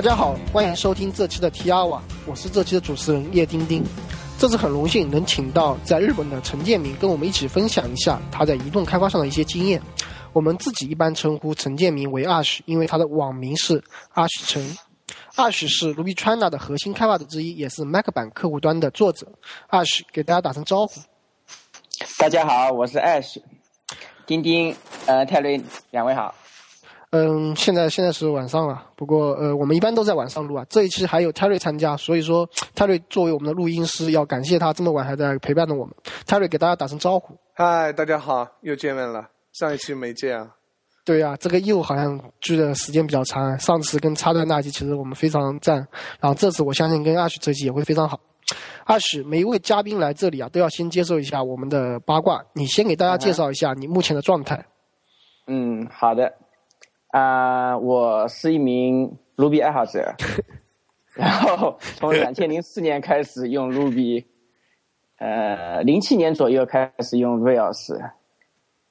[0.00, 3.84] 大家好，欢迎收听这期的 T R 瓦，我是这期的主持人叶丁丁。
[4.38, 9.78] 这次很荣幸能请到在日本的陈建明跟我们一起分享一下他在移动开发上的一些经验。
[10.32, 13.78] 我们自己一般称呼陈建明为 Ash，因为他的网名是
[14.14, 14.78] Ash 陈。
[15.36, 19.26] Ash 是 Ruby China 的核心开发者之一，也是 Mac 版客户端的作者。
[19.68, 21.02] Ash 给大家打声招呼。
[22.18, 23.36] 大家好，我是 Ash。
[24.24, 26.34] 丁丁，呃，泰瑞，两位好。
[27.12, 30.64] 嗯，现在现在是晚上了，不过呃，我们一般都在晚上录啊。
[30.68, 35.92] 这一期还有 Terry 参加，所以说 Terry 作为我们的录音师，要感谢他这么晚还在陪伴着我们。
[36.24, 37.36] Terry 给大家打声招呼。
[37.54, 40.54] 嗨，大家好，又见面了，上一期没见啊。
[41.04, 43.58] 对呀，这个又好像聚的时间比较长。
[43.58, 45.78] 上次跟插队那期其实我们非常赞，
[46.20, 48.20] 然后这次我相信跟阿许这期也会非常好。
[48.84, 52.40] 阿许，每一位嘉宾来这里啊，都要先接受一下我们的八卦。
[52.52, 54.64] 你先给大家介绍一下你目前的状态。
[55.48, 56.32] 嗯，好的。
[57.10, 60.14] 啊，我是一名 Ruby 爱好者，
[61.14, 64.24] 然后从两千零四年开始用 Ruby，
[65.18, 67.98] 呃，零七年左右开始用 Rails。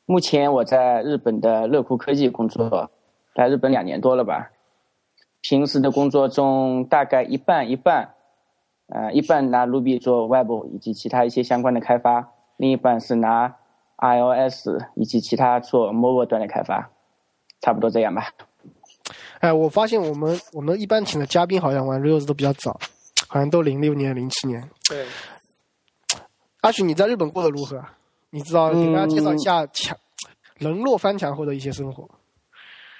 [0.05, 2.91] 目前我在日本的乐酷科技工作，
[3.35, 4.51] 在日本两年多了吧。
[5.41, 8.15] 平时的工作中大概一半一半，
[8.87, 13.55] 呃，一半拿 Ruby 做 Web 以及其他一些相关的开发，另一半是拿
[13.99, 16.89] iOS 以及其他做 Mobile 端的开发。
[17.61, 18.33] 差不多这样吧。
[19.39, 22.79] 哎，我发现我们我们一般请的嘉宾好像玩 Rails 都比较早，
[23.27, 24.69] 好像都零六年、零七年。
[24.87, 25.05] 对。
[26.61, 27.83] 阿许，你在日本过得如何？
[28.29, 29.97] 你知道给大家介绍一下墙
[30.57, 32.09] 人落翻墙后的一些生活。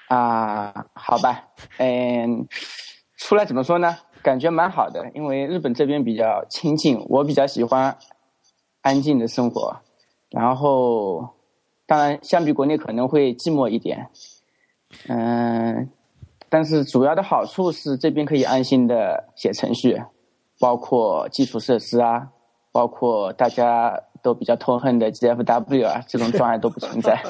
[0.07, 2.47] 啊，好吧，嗯，
[3.17, 3.97] 出来怎么说呢？
[4.23, 7.97] 感觉蛮好的，因为日本这边比较清静，我比较喜欢
[8.81, 9.81] 安静的生活，
[10.29, 11.35] 然后。
[11.85, 14.11] 当然，相比国内可能会寂寞一点，
[15.07, 15.89] 嗯，
[16.49, 20.01] 但是主要的好处是这边可以安心的写程序，
[20.59, 22.29] 包括基础设施啊，
[22.71, 27.21] 包括大家都比较痛恨的 GFW 啊，这种 障碍都不存在。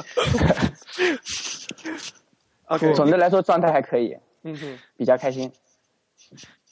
[2.67, 5.51] OK，总的来说状态还可以，嗯哼，比较开心。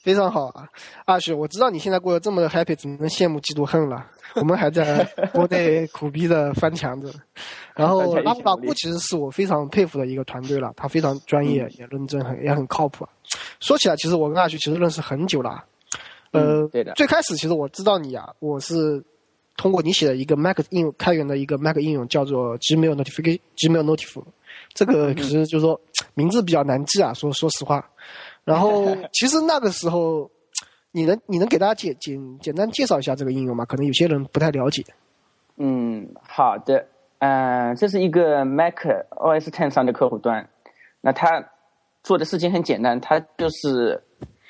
[0.08, 0.66] 非常好啊，
[1.04, 4.06] 阿许，我知道你现在过得这么的 happy，只能羡慕嫉妒恨了。
[4.36, 5.04] 我们还在
[5.34, 7.12] 国内 苦逼的翻墙着，
[7.74, 13.06] 然后阿布达布其实是我非常佩服的一个团队了，他非常专业，也认真，很也很靠谱。
[13.60, 15.62] 说起来，其实我跟阿许其实认识很久了，
[16.30, 16.94] 呃，对的。
[16.94, 19.04] 最开始其实我知道你啊，我是
[19.58, 24.22] 通过你写的一个 Mac 应用开源的一个 Mac 应用，叫做 Gmail Notification Gmail Notif，
[24.72, 25.78] 这个其实就是说
[26.14, 27.86] 名字比较难记啊，说说实话。
[28.48, 30.30] 然后， 其实那个时候，
[30.92, 33.66] 你能你能给大家简简简单介绍一下这个应用吗？
[33.66, 34.82] 可能有些人不太了解。
[35.58, 36.86] 嗯，好的，
[37.18, 40.48] 嗯，这是一个 Mac OS Ten 上的客户端，
[41.02, 41.44] 那它
[42.02, 44.02] 做的事情很简单，它就是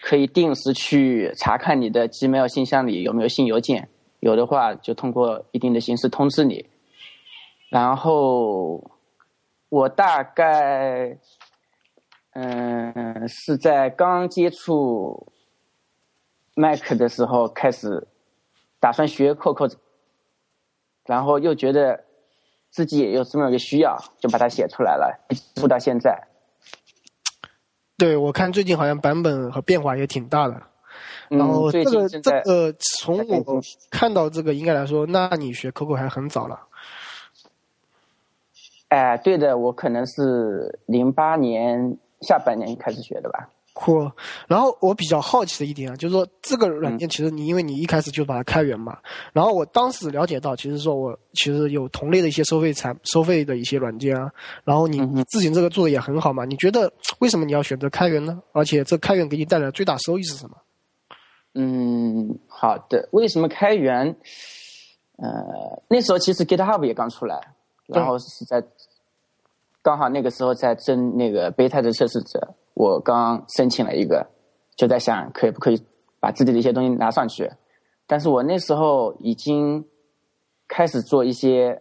[0.04, 3.88] 可以定时去查看你的 Gmail 信箱里有没有新邮件，
[4.20, 6.66] 有的话就通过一定的形式通知你。
[7.68, 8.90] 然后，
[9.68, 11.18] 我大概。
[12.32, 15.32] 嗯，是在刚接触
[16.54, 18.06] Mac 的时候开始
[18.78, 19.74] 打算学 Coco，
[21.04, 22.04] 然后又觉得
[22.70, 25.18] 自己也有这么一个需要，就把它写出来了，
[25.54, 26.28] 做到现在。
[27.96, 30.62] 对，我看最近好像版本和变化也挺大的。
[31.28, 33.60] 然后这个这个从我
[33.90, 36.60] 看到这个应该来说，那你学 Coco 还很早了。
[38.88, 41.98] 哎，对的，我可能是零八年。
[42.20, 44.10] 下半年开始学的吧，酷。
[44.46, 48.98] 然后我比较好奇的一点啊，就是说这个软件其实你因为你一开始就把它开源嘛，
[49.32, 54.30] 然后我当时了解到，其实说我其实有同类的一些收费产收费的一些软件啊，
[54.64, 58.42] 然后你你自行这个做的也很好嘛，你觉得为什么你要选择开源呢？
[58.52, 60.56] 而且这开源给你带来最大收益是什么？
[61.54, 64.16] 嗯，好的，为什么开源？
[65.16, 67.40] 呃，那时候其实 GitHub 也刚出来，
[67.86, 68.64] 然后是在。
[69.88, 74.26] 刚好那个时候在争那个备胎的测试者，我刚申请了一个，
[74.76, 75.82] 就在想可以不可以
[76.20, 77.50] 把自己的一些东西拿上去，
[78.06, 79.82] 但是我那时候已经
[80.68, 81.80] 开始做一些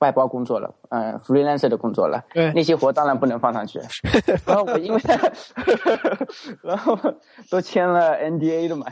[0.00, 2.22] 外包工作了，嗯，freelancer 的工作了，
[2.54, 3.80] 那些活当然不能放上去。
[4.44, 5.00] 然后我因为，
[6.62, 6.98] 然后
[7.50, 8.84] 都签了 NDA 的嘛。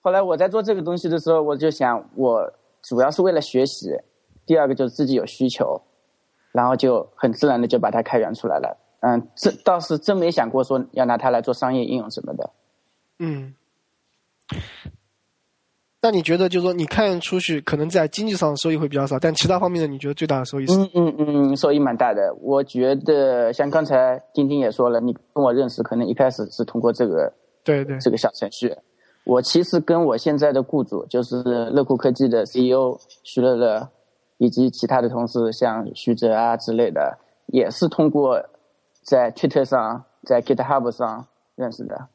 [0.00, 3.90] 后来我在做这个东西的时候，我就想，我主要是为了学习，
[4.44, 5.80] 第二个就是自己有需求。
[6.52, 12.50] 然后就很自然的就把它开源出来了，嗯，这倒是真没想过说要拿它来做商业应用什么的。
[13.18, 13.54] 嗯，
[16.00, 20.72] 那你觉得就是说，你看出去可能在经济上收益会比较少，但其他方面的，你觉得最大的收益是？
[20.76, 22.34] 嗯嗯嗯，收益蛮大的。
[22.40, 27.32] 我觉得像刚才丁丁也说了，你跟我认识可能一开始是通过这个
[27.62, 28.74] 对对这个小程序。
[29.24, 31.36] 我其实跟我现在的雇主，就是
[31.70, 33.88] 乐酷科技的 CEO 徐乐乐，
[34.42, 37.16] 以及其他的同事，像徐哲啊之类的，
[37.46, 38.44] 也是通过
[39.00, 42.08] 在 Twitter 上、在 GitHub 上认识的。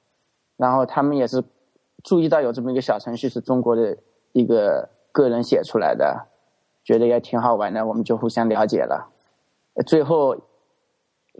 [0.57, 1.41] 然后他们也是
[2.03, 3.95] 注意到有这么一个小程序是中国的
[4.33, 6.27] 一个个人写出来的，
[6.83, 9.07] 觉得也挺好玩的，我们就互相了解了。
[9.85, 10.35] 最后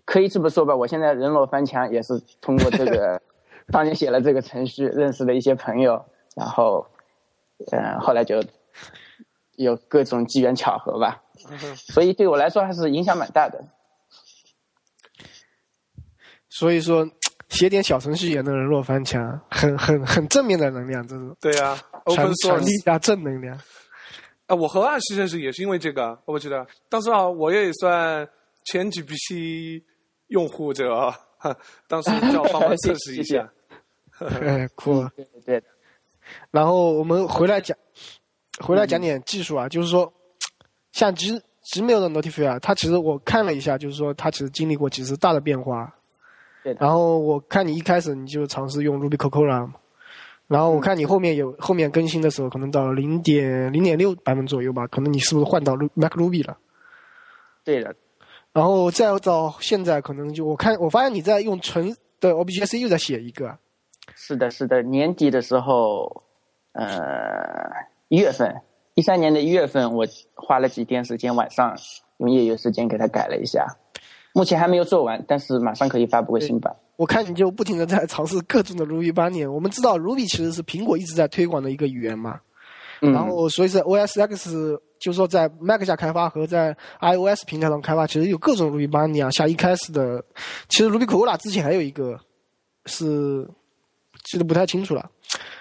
[0.06, 3.22] 可以这么说吧，我现在人裸翻墙也是通过这个
[3.74, 6.86] 当年写了这个程序认识的一些朋友，然后
[7.74, 8.42] 嗯，后来就
[9.57, 11.21] 有各种机缘巧合吧，
[11.75, 13.63] 所以对我来说还是影响蛮大的。
[16.50, 17.07] 所以说，
[17.50, 21.75] 写点小程序也能人肉翻墙，很很很正面的能量，这是对啊
[22.06, 23.59] 传，open 传递一 source 下正能量。
[24.48, 28.27] 啊，我和二西认识也是因为这个，我觉得当时啊，我也算
[28.65, 29.13] 前几批
[30.27, 31.13] 用户者
[31.88, 33.51] 当时叫我帮忙测试一下。
[34.19, 35.07] 哎，酷。
[35.15, 35.63] 对对对，
[36.50, 37.77] 然后我们回来讲，
[38.59, 40.12] 回来讲点技术啊，就是说，
[40.92, 41.31] 像 G
[41.74, 45.94] Gmail 的 Notifier，，它其实我看了一下，就是说它其实经历过几次大的变化。
[46.63, 49.69] 对的然后我看你一开始你就尝试用 Ruby Cocoa
[50.48, 56.57] 然后我看你后面有后面更新的时候，可能到零点零点六版本左右吧，可能你是不是换到 Mac Ruby 了？
[57.63, 57.94] 对的，
[58.54, 63.57] 然后再到现在，可能就我看我发现你在用纯的 Object-C 又在写一个，
[64.15, 66.24] 是的，是的，年底的时候，
[66.71, 67.69] 呃，
[68.09, 68.62] 一月份，
[68.95, 71.75] 一三年的一月份，我花了几天时间，晚上
[72.18, 73.68] 用业余时间给它改了一下，
[74.33, 76.75] 目前还没有做完，但是马上可以发布个新版。
[76.95, 79.51] 我看你就不停的在尝试各种的 Ruby 八年。
[79.51, 82.39] 我们知道 Ruby 其实是苹果一直在推广的一个语言嘛，
[83.01, 89.30] 嗯，然后所以在 OS X 就是说在 Mac 下开发和在 iOS 平台上开发，其实有各种 Ruby 八年啊。
[89.30, 90.24] 像一开始的，
[90.69, 92.19] 其实 Ruby Cocoa 之前还有一个
[92.88, 93.48] 是
[94.24, 95.12] 记得不太清楚了，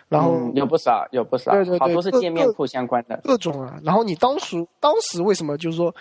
[0.09, 3.21] 然后嗯有不少，有不少，对对对好多是界面库相关的。
[3.25, 3.79] 各种啊。
[3.83, 5.95] 然后你当时当时为什么就是说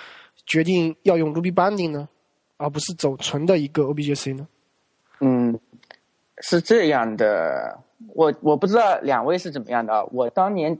[0.45, 2.07] 决定要用 Ruby Binding 呢，
[2.57, 4.47] 而不是走纯的一个 Object-C 呢？
[5.21, 5.59] 嗯，
[6.39, 7.79] 是这样的，
[8.13, 10.03] 我我不知道两位是怎么样的啊。
[10.11, 10.79] 我当年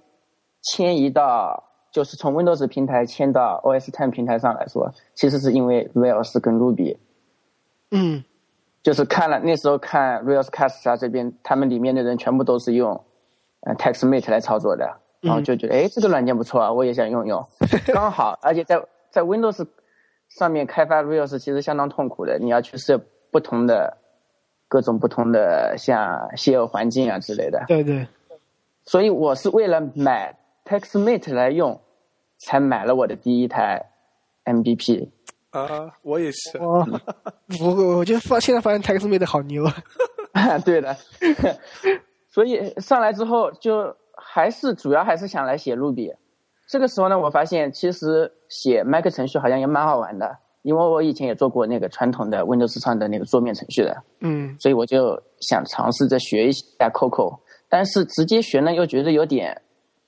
[0.62, 6.98] 迁移到就是从 Windows 平台迁到 OS Ten 平台上来说，其实是因为 Rails 跟 Ruby，
[7.92, 8.24] 嗯
[8.84, 13.04] 就是看了那时候看 Rails Cast 啊这边，他们里面的人全部都是用
[13.66, 17.46] 呃 TextMate 来操作的，然后就觉得哎、诶这个软件不错啊，我也想用用，
[17.94, 18.82] 刚好，而且在
[19.12, 19.66] 在 Windows
[20.30, 23.00] 上面开发 Rails 其实相当痛苦的，你要去设
[23.32, 23.98] 不同的
[24.68, 28.08] 各种不同的像谢尔环境啊之类的，对对，
[28.86, 31.82] 所以我是为了买 TextMate 来用，
[32.40, 33.92] 才买了我的第一台
[34.46, 35.10] MBP。
[35.56, 36.58] 啊，我也是。
[36.58, 36.86] 我，
[37.62, 39.74] 我我就发现在发现 TextMate 好牛啊。
[40.66, 40.98] 对的，
[42.36, 46.14] 所以上来之后就还是主要还是想来写 Ruby。
[46.68, 57.40] 这个时候呢，我发现其实写 Mac 程序好像也蛮好玩的，因为我以前也做过那个传统的 Windows 上的那个桌面程序的，嗯所以我就想尝试着学一下 Coco，
[57.70, 59.62] 但是直接学呢又觉得有点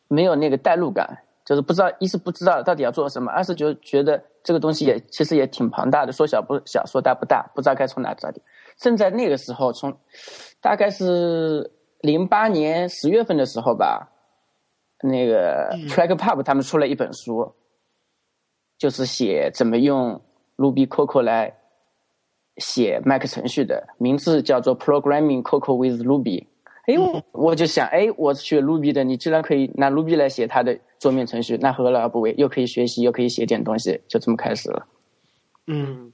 [0.10, 1.08] 没有那个代入感，
[1.46, 8.44] 就是不知道一是不知道到底要做什么，二是就觉得这个东西也其实也挺庞大的，说小不小，说大不大，不知道该从哪找点。
[8.78, 9.98] 正在那个时候，从
[10.60, 14.09] 大概是零八年十月份的时候吧，
[15.01, 17.54] 那个 Trackpub 他们出了一本书，
[18.77, 20.21] 就是写怎么用
[20.56, 21.54] Ruby Coco 来
[22.57, 26.45] 写 Mac 程序的，名字叫做 Programming Coco with Ruby。
[26.85, 32.33] 哎，我我就想，哎，我是学 Ruby 的，你既然可以拿 Ruby 来写它的桌面程序，那何乐而不为？
[32.37, 34.87] 又可以学习，又可以写点东西，就这么开始了。
[35.66, 36.13] 嗯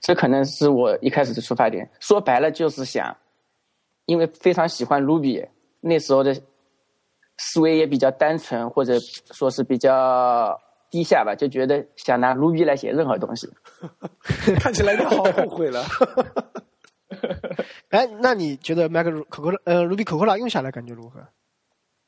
[0.00, 1.90] 这可能是我一开始的出发点。
[1.98, 3.16] 说白了就是想，
[4.10, 5.46] 因为非常喜欢 Ruby，
[5.80, 6.34] 那时候的
[7.38, 8.98] 思维也比较单纯，或者
[9.30, 13.48] 说是比较低下吧，就觉得想拿 Ruby 来写任何东西。
[14.58, 15.84] 看起来你好后悔了。
[17.90, 21.20] 哎，那你觉得 Mac Ruby Cocoa 用下来感觉如何？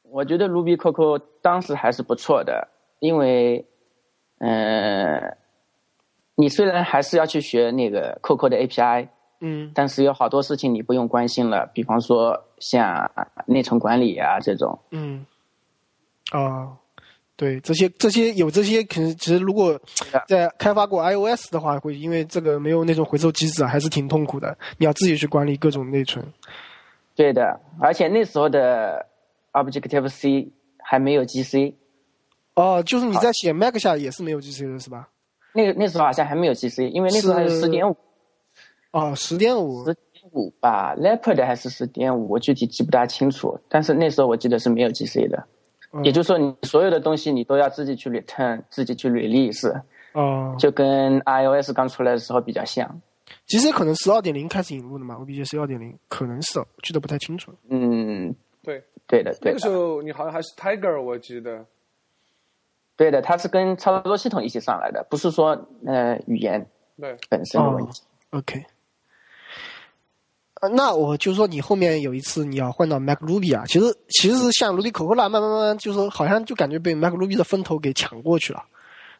[0.02, 2.66] 我觉得 Ruby Coco 当时还是不错的，
[2.99, 3.64] 因为，
[4.38, 5.37] 呃，
[6.35, 9.09] 你虽然还是要去学那个 Coco 的 API，
[9.44, 13.11] 嗯但是有好多事情你不用关心了，比方说像
[13.46, 14.78] 内存管理啊这种。
[14.92, 15.26] 嗯，
[16.32, 16.76] 哦，
[17.34, 19.78] 对，这些这些有这些，可能其实如果
[20.28, 24.56] 在开发过 iOS 的话，会因为这个没有那种回收机制啊，还是挺痛苦的。
[24.78, 26.25] 你要自己去管理各种内存。
[27.16, 29.04] 对的，而且那时候的
[29.52, 31.75] Objective C 还没有 GC，
[32.54, 35.08] 哦，就是你在写 Mac 下也是没有 GC 的是吧？
[35.52, 37.94] 那个那时候好像还没有 GC，因为那时候还是是十点五
[38.92, 43.58] 哦，十点五十点五吧，Leopard 还是十点五，我具体记不大清楚。
[43.68, 45.44] 但是那时候我记得是没有 GC 的，
[45.92, 49.82] 嗯也就是说你所有的东西你都要自己去 return，自己去 release，
[50.12, 53.00] 哦，就跟 iOS 刚出来的时候比较像。
[53.46, 57.50] 其实可能十二点零开始引入的嘛，OBJ 十二点零可能是，记得不太清楚。
[57.68, 61.64] 嗯，对，对的，对那个时，候你好像还是 Tiger，我记得。
[62.94, 66.64] 对的，它是跟操作系统一起上来的，不是说呃语言
[67.00, 68.02] 对，本身的问题。
[68.30, 68.66] OK，呃，
[70.71, 78.62] 那我就说你后面有一次你要换到 Mac Ruby 啊，其实其实像 Ruby Cocoa 慢慢慢慢就是好像就感觉被 Mac Ruby 的风头给抢过去了。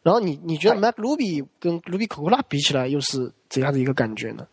[0.01, 4.47] 然后你你觉得哎 Mac Ruby 跟 Ruby Cocoa 比起来又是怎样的一个感觉呢？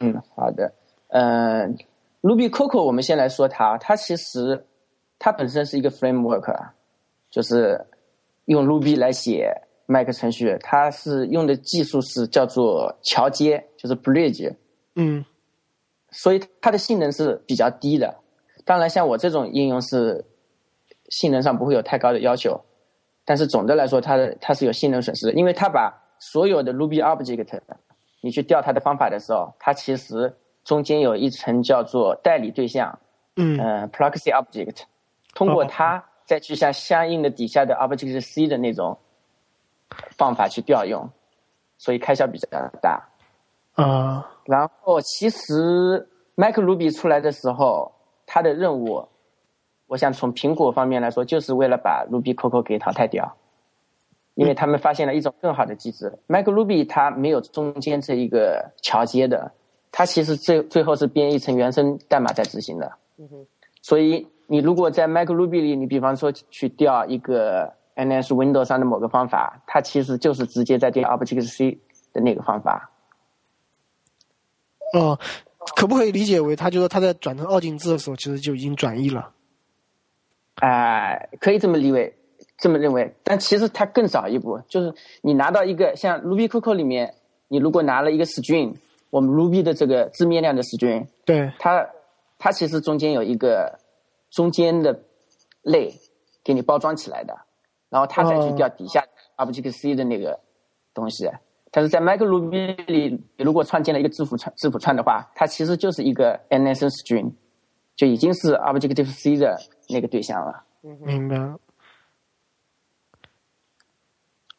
[0.00, 0.72] 嗯，好的。
[1.08, 1.66] 呃
[2.22, 4.64] ，Ruby Coco 我们先来说它，它其实
[5.18, 6.74] 它本身是一个 framework，啊
[7.30, 7.86] 就是
[8.44, 9.50] 用 Ruby 来写
[9.86, 14.54] Mac 程序，它是用的技术是叫做桥接，就是 bridge，
[14.96, 15.24] 嗯
[16.10, 18.14] 所以它的性能是比较低的。
[18.64, 20.24] 当然，像我这种应用是
[21.08, 22.60] 性能上不会有太高的要求，
[23.24, 27.60] 但是总的来说，它的它是有性能损失的，因为它把所有的 Ruby object，
[28.20, 32.98] 你去调它的方法的时候，它其实中间有一层叫做代理对象，
[33.36, 34.82] 嗯呃，proxy object，
[35.34, 38.96] 通过它再去向相应的底下的 object C 的那种
[40.16, 41.10] 方法去调用，
[41.78, 42.46] 所以开销比较
[42.80, 43.09] 大。
[43.80, 47.92] 啊然后其实 Mac Ruby 出来的时候，
[48.26, 49.06] 它的任务，
[49.86, 53.36] 我想从苹果方面来说，就是为了把 Ruby Coco 给淘汰掉，
[54.34, 56.18] 因为他们发现了一种更好的机制。
[56.26, 59.52] Mac Ruby 它没有中间这一个桥接的，
[59.92, 62.92] 它其实最最后是编译成原生代码在执行的。
[63.18, 63.46] 嗯哼
[63.82, 71.78] 所以你如果在 Mac Ruby 里，你比方说去调一个 NSWindow 上的某个方法，它其实就是直接在调 Object C
[72.12, 72.89] 的那个方法。
[74.92, 75.18] 哦，
[75.76, 79.32] 可不可以理解为他就说他在转成二进制的时候，其实就已经转译了？
[80.56, 82.12] 哎、可以这么理解，
[82.58, 84.92] 这么认为，但其实它更早一步，就是
[85.22, 87.14] 你拿到一个像 Ruby Coco 里面，
[87.48, 88.74] 你如果拿了一个 string，
[89.08, 91.88] 我们 Ruby 的这个字面量的 string，对，它
[92.38, 93.78] 它其实中间有一个
[94.30, 95.00] 中间的
[95.62, 95.94] 类
[96.44, 97.34] 给你包装起来的，
[97.88, 99.02] 然后它再去调底下
[99.38, 100.38] Object C 的那个
[100.92, 101.30] 东西。
[101.70, 107.32] 但是在 Mac Ruby 里，你如果创建了一个字符串字符串的话，它其实就是一个 NS string，
[107.94, 109.56] 就已经是 Objective C 的
[109.88, 110.64] 那个对象了。
[110.82, 111.58] 明白了。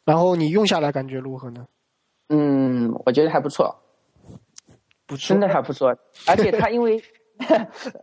[0.04, 1.66] 然后你用下来感觉如何呢？
[2.28, 3.76] 嗯，我觉得还不错，
[5.06, 5.94] 不错真的还不错。
[6.26, 6.96] 而且它因为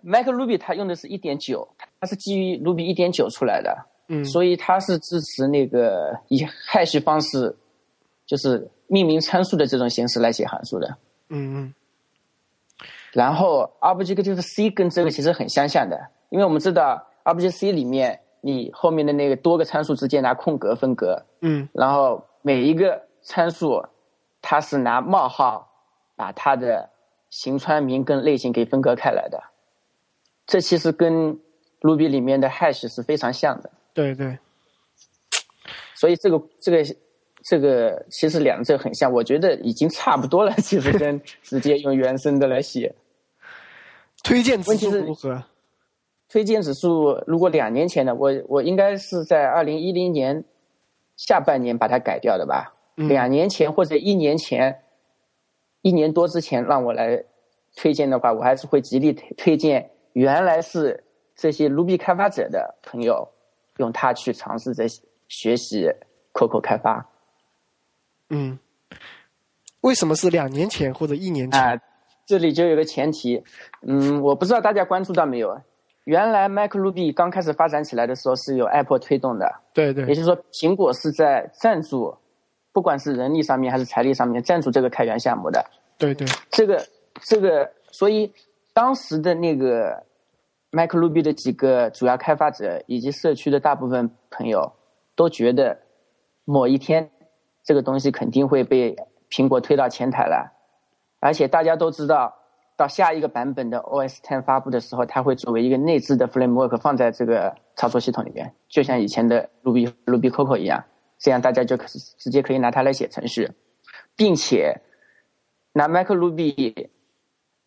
[0.03, 1.67] Mac Ruby 它用的是一点九，
[1.99, 3.75] 它是基于 Ruby 一点九出来的，
[4.07, 7.57] 嗯，所以它是支持那个以 hash 方式，
[8.29, 10.87] 就是命名参数的这种形式来写函数的。
[11.29, 11.73] 嗯嗯
[13.11, 23.83] 然后 Objective C 跟这个其实很相像的，因为我们知道 Objective C 里面你后面的那个多个参数之间拿空格分隔，嗯然后每一个参数
[24.43, 25.71] 它是拿冒号
[26.15, 26.87] 把它的
[27.31, 29.41] 行川名跟类型给分隔开来的，
[30.45, 31.39] 这其实跟
[31.81, 33.71] Ruby 里面的 hash 是非常像的。
[33.91, 34.37] 对对，
[35.95, 36.95] 所以这个这个
[37.49, 40.53] 这个其实两者很像，我觉得已经差不多了。
[40.57, 42.93] 其实跟直接用原生的来写，
[44.23, 45.43] 推荐指数如何？
[46.29, 50.43] 推荐指数如果两年前的，我我应该是在二零一零年
[51.17, 52.75] 下半年把它改掉的吧。
[52.97, 54.83] 嗯两年前或者一年前，
[55.81, 57.23] 一年多之前让我来
[57.75, 61.03] 推荐的话，我还是会极力推推荐原来是
[61.35, 63.27] 这些 Ruby 开发者的朋友
[63.77, 64.85] 用它去尝试着
[65.27, 65.89] 学习
[66.31, 67.08] Coco 开发。
[68.29, 68.57] 嗯，
[69.81, 71.59] 为什么是两年前或者一年前？
[71.59, 71.79] 啊，
[72.25, 73.43] 这里就有个前提，
[73.81, 75.59] 嗯，我不知道大家关注到没有，
[76.03, 82.15] 原来 Mac Ruby 刚开始发展起来的时候是由 Apple 推动的，对对，也就是说，苹果是在赞助，
[82.71, 85.65] 不管是人力上面还是财力上面赞助这个开源项目的。
[85.97, 86.85] 对对，这个
[87.21, 88.31] 这个，所以
[88.73, 90.03] 当时的那个
[90.71, 94.71] Mac Ruby 的几个主要开发者以及社区的大部分朋友
[95.15, 95.79] 都觉得，
[96.45, 97.09] 某一天
[97.69, 98.95] 这个东西肯定会被
[99.29, 100.51] 苹果推到前台来，
[101.19, 102.33] 而且大家都知道，
[102.75, 110.83] 到下一个版本的 OS Ten 发布的时候，它会作为一个内置的 framework 放在这个操作系统里面，就像以前的 Ruby Ruby Coco 一样，
[111.19, 113.51] 这样大家就可直接可以拿它来写程序，
[114.15, 114.81] 并且
[115.73, 116.89] 拿 Mac Ruby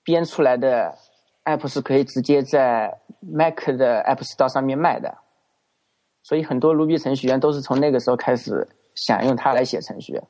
[0.02, 0.98] 编出来的
[1.44, 5.16] App 是可以直接在 Mac 的 App Store 上面卖的。
[6.24, 10.20] 所以很多 Ruby 程序员都是从那个时候开始想用它来写程序。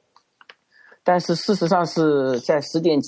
[1.05, 3.01] 但是事实上是在十点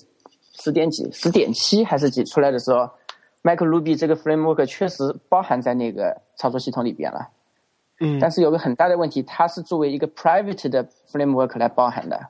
[0.55, 2.91] 十点几、十点七还是几出来的时候
[3.43, 7.29] ，MacRuby 这个 framework 确实包含在那个操作系统里边了。
[8.01, 12.29] 嗯，但是有个很大的问题，它是作为一个 private 的 framework 来包含的。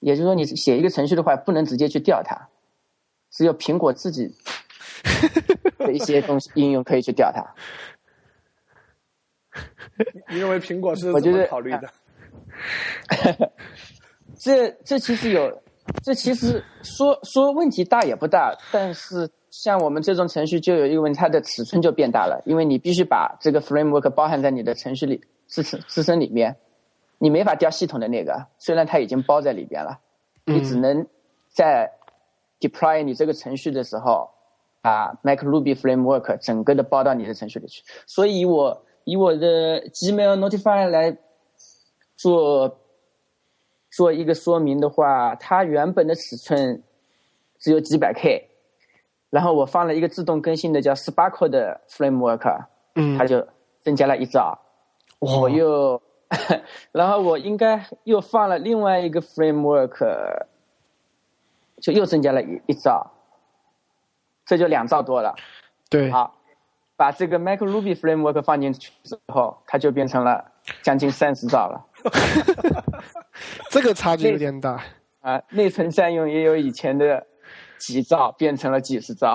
[0.00, 2.48] 也就是说，你写一个程序的话，不能直接去调它，
[3.30, 4.34] 只有苹果自己
[5.78, 7.42] 的一些东西应用可以去调它。
[10.28, 11.90] 你认为苹果是我觉得怎么考虑的？
[14.38, 15.62] 这这其实有，
[16.02, 26.56] 这其实说说问题大也不大，但是像我们这种程序就有一个问题，它的尺寸就变大了，因为你必须把这个 framework 包含在你的程序里自身自身里面，
[27.18, 29.98] 你没法调系统的那个，虽然它已经包在里边了，
[30.44, 31.06] 你只能
[31.48, 31.90] 在
[32.60, 34.30] deploy 你这个程序的时候，
[34.80, 37.82] 把 MacRuby framework 整个的包到你的程序里去。
[38.06, 41.16] 所以我以我的 Gmail Notify 来
[42.14, 42.78] 做
[43.90, 46.80] 做一个说明的话，它原本的尺寸
[47.58, 48.48] 只有几百 K，
[49.30, 53.44] 然后我放了一个自动更新的叫 Sparkle 的 framework，嗯它就
[53.80, 54.56] 增加了一兆。
[55.18, 56.00] 我又，
[56.92, 60.46] 然后我应该又放了另外一个 framework，
[61.82, 63.10] 就又增加了一一兆，
[64.46, 65.34] 这就两兆多了。
[65.90, 66.32] 对，好，
[67.00, 70.44] 把这个 MacRuby framework 放进去之后，它就变成了
[70.82, 71.82] 将近三十兆了。
[73.70, 74.78] 这个差距有点大。
[75.22, 77.26] 啊，内存占用也有以前的
[77.78, 79.34] 几兆变成了几十兆。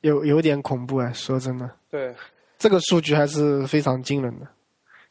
[0.00, 2.12] 有有点恐怖哎，说真的，对，
[2.58, 4.48] 这个数据还是非常惊人的，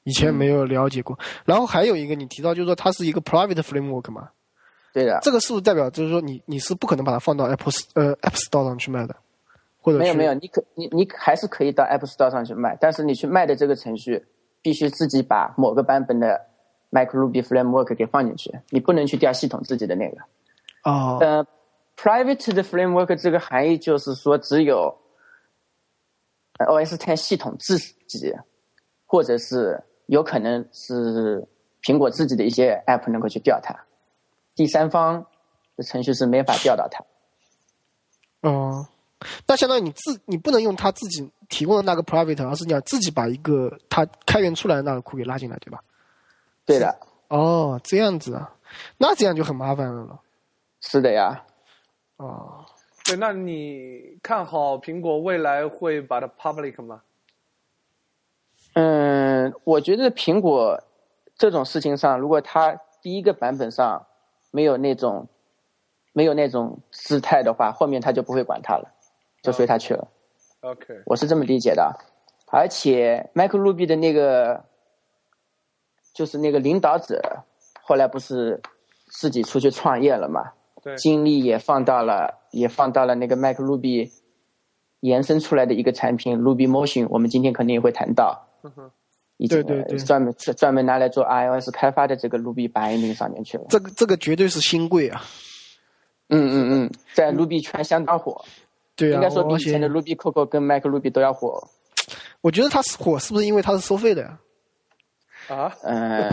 [0.04, 1.18] 以前没有了解过。
[1.46, 4.28] 然后还有一个你提到，就是说它是一个 private framework 嘛，
[4.94, 9.16] 对的，这个是不是代表就是说你你是不可能把它放到 Apple 呃 App Store 上去卖的，
[9.86, 14.26] 或者没有没有，你可你你还是可以到 App Store 上去卖，但是你去卖的这个程序
[14.64, 16.42] 必须自己把某个版本的
[16.90, 20.18] MacRuby framework 给放进去，你不能去调系统自己的那个。
[20.86, 21.46] 哦呃
[21.96, 24.92] ，private 的 framework 这个含义就是说，只有
[26.58, 28.34] 呃 OS Ten 系统自己，
[29.06, 31.48] 或者是有可能是
[31.84, 33.76] 苹果自己的一些 app 能够去调它，
[34.56, 35.24] 第三方
[35.76, 37.06] 的程序是没法调到它。
[38.50, 38.88] 哦，
[39.48, 45.80] 那相当于你自你不能用他自己提供的那个 private，而是你要自己把一个他开源出来的那个库给拉进来，对吧？
[46.66, 46.96] 对的，
[47.30, 48.54] 哦，这样子啊，
[48.98, 50.20] 那这样就很麻烦了了。
[50.82, 51.44] 是的呀。
[52.18, 52.66] 哦，
[53.04, 57.02] 对，那你看好苹果未来会把它 public 吗？
[58.74, 60.82] 嗯，我觉得苹果
[61.38, 64.06] 这种事情上，如果它第一个版本上
[64.52, 65.28] 没有那种
[66.14, 68.95] 没有那种姿态的话，后面它就不会管它了，
[69.46, 70.08] 就随他去了。
[70.62, 71.96] OK，我是这么理解的。
[72.48, 74.64] 而且 MacRuby 的那个
[76.14, 77.44] 就是那个领导者，
[77.82, 78.62] 后来不是
[79.08, 80.52] 自己出去创业了嘛？
[80.82, 84.12] 对，精力也放到了也放到了那个 MacRuby
[85.02, 88.48] 延伸出来的一个产品 Ruby Motion，我们今天肯定也会谈到。
[88.64, 88.92] 嗯哼
[89.38, 93.66] 已经对对对专门专门拿来做 iOS 开发的这个 Ruby binding 上面去了。
[93.68, 95.22] 这个这个绝对是新贵啊！
[96.30, 98.46] 嗯嗯嗯，在 Ruby 圈相当火，
[98.96, 101.62] 对啊，应该说比以前的 Ruby Coco 跟 Mac Ruby 都要火。
[102.42, 104.40] 我觉得它是火，是不是因为它是收费的呀？
[105.48, 106.32] 啊，嗯，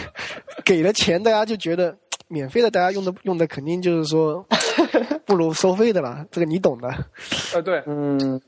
[0.64, 1.96] 给了钱，大家就觉得
[2.28, 4.46] 免费的，大家用的用的肯定就是说
[5.26, 6.24] 不如收费的了。
[6.30, 6.88] 这个你懂的。
[7.54, 8.40] 呃，对，嗯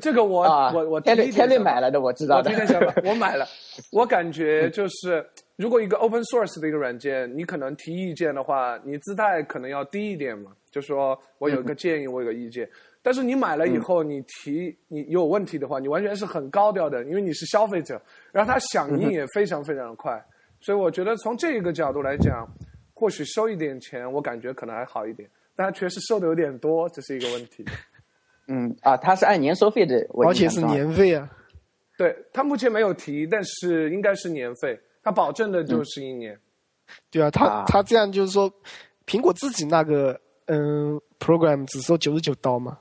[0.00, 2.66] 这个我、啊，我我天瑞天瑞第一点想法买了的，我知道的我今。
[2.66, 3.46] 天想法，我买了。
[3.90, 5.24] 我感觉就是，
[5.56, 10.52] 如果一个 open source 的一个软件，你可能提意见的话，你姿态可能要低一点嘛。
[10.70, 12.68] 就说我有一个建议，我有个意见。
[13.08, 17.98] 但是你买了以后，你提你有问题的话，你完全是很高调的，因为你是消费者，
[18.30, 20.22] 然后它响应也非常非常的快。
[20.60, 22.46] 所以我觉得从这个角度来讲，
[22.92, 25.26] 或许收一点钱，我感觉可能还好一点。
[25.56, 27.64] 但它确实收的有点多，这是一个问题。
[28.46, 31.26] 嗯啊，它是按年收费的，我而且是年费啊。
[31.96, 36.38] 对他目前没有提，但是应该是年费，他保证的就是一年。
[37.10, 38.52] 对啊，他啊他这样就是说，
[39.06, 42.78] 苹果自己那个嗯 program 只收九十九刀嘛，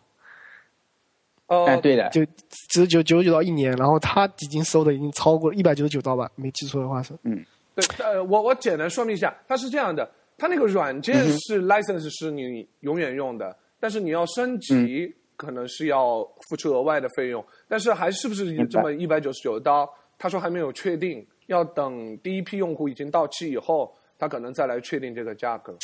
[1.47, 7.13] 哦、哎，对的，就九十九九十九刀一年，然后他已经收的已经超过一百九十九刀吧，没记错的话是。
[7.23, 19.88] 嗯对，呃，我我简单说明一下，它是这样的，它那个软件嗯是 license 是你永远用的，但是你要升级可能是要付出额外的费用，但是还是不是这么一百九十九刀？
[20.17, 25.77] 他说还没有确定，要等第一批用户已经到期以后，他可能再来确定这个价格。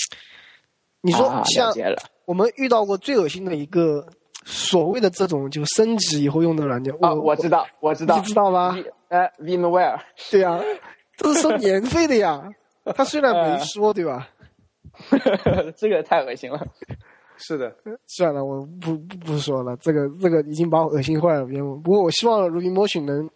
[1.02, 1.72] 你说啊，像
[2.26, 4.04] 我们遇到过最恶心的一个
[4.46, 6.94] 所谓的这种就升级以后用的软件。
[7.02, 8.78] 啊，我知道，我知道，你知道吗？
[9.10, 10.00] 呃，VMware。
[10.32, 10.60] 对呀，
[11.18, 12.42] 这是收年费的呀。
[12.96, 14.28] 他虽然没说，对吧？
[15.78, 16.60] 这个太恶心了。
[17.38, 17.74] 是的，
[18.08, 19.76] 算了，我不不不说了。
[19.78, 21.46] 这个这个已经把我恶心坏了。
[21.84, 23.30] 不过我希望 Ruby Motion 能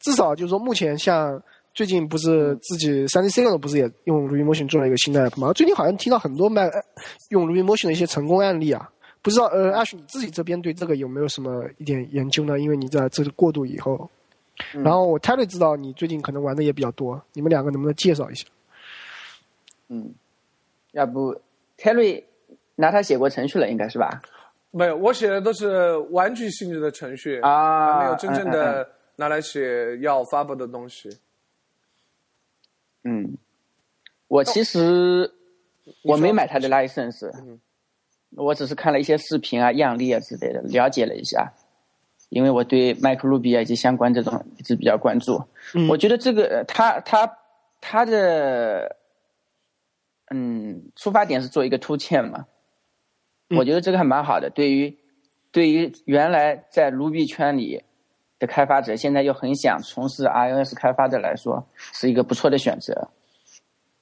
[0.00, 1.40] 至少就是说，目前像
[1.74, 5.52] 最近不是自己三 D C 的不是也用 Ruby Motion 做了一个新的 app 吗？
[5.52, 6.68] 最近好像听到很多卖
[7.30, 8.88] 用 Ruby Motion 的一些成功案例啊。
[9.22, 12.60] 不知道呃，阿许你自己这边对这个有没有什么一点研究呢？
[12.60, 14.10] 因为你在这个过渡以后，
[14.72, 18.46] 然后我 Terry 知道你最近可能玩的也比较多，你们两个能不能介绍一下？
[19.88, 20.12] 嗯，
[20.90, 21.40] 要不
[21.78, 22.24] Terry。
[22.74, 24.22] 拿他写过程序了，应该是吧？
[24.70, 31.10] 没有，我写的都是玩具性质的程序啊，没有真正的拿来写要发布的东西。
[33.04, 33.36] 嗯，
[34.26, 35.30] 我其实
[36.02, 37.30] 我没买他的 license，
[38.36, 41.52] 我只是看了一些视频啊、样例啊之类的，了解了一下。
[42.30, 45.42] 因为我对 MacRuby 啊以及相关这种一直比较关注。
[45.88, 47.30] 我觉得这个他他
[47.80, 48.96] 他的
[50.30, 52.46] 嗯出发点是做一个突嵌嘛。
[53.54, 54.96] 我觉得这个还蛮好的，对于
[55.50, 57.84] 对于原来在 Ruby 圈里
[58.38, 63.10] 的开发者，现在又很想从事 iOS 开发的来说，是一个不错的选择。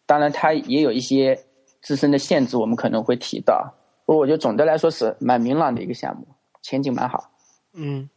[0.07, 1.37] 当然，它也有一些
[1.83, 3.75] 自身的限制，我们可能会提到。
[4.11, 6.27] 不过，我觉得总的来说是蛮明朗的一个项目，
[6.63, 7.31] 前景蛮好。
[7.75, 8.11] 嗯。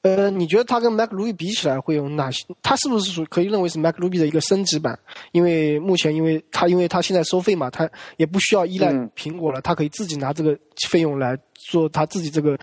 [0.00, 2.42] 呃，你觉得它跟 MacRuby 比起来会有哪些？
[2.62, 4.98] 它是不是属可以认为是 MacRuby 的一个升级版？
[5.32, 12.58] 因为目前，因为它因为它现在收费嘛，它也不需要依赖苹果了，它可以自己拿这个费用来做它自己这个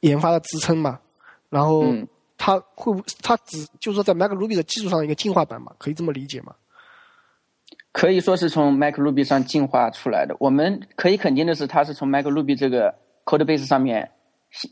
[0.00, 1.00] 研发的支撑嘛。
[1.48, 1.86] 然后
[2.36, 5.72] 它会不它只就是说在 MacRuby 的基础上一个进化版嘛？
[5.78, 6.54] 可以这么理解吗？
[7.92, 10.36] 可以说是从 MacRuby 上进化出来的。
[10.38, 14.10] 我们可以肯定的是，它是从 MacRuby 这个 codebase 上面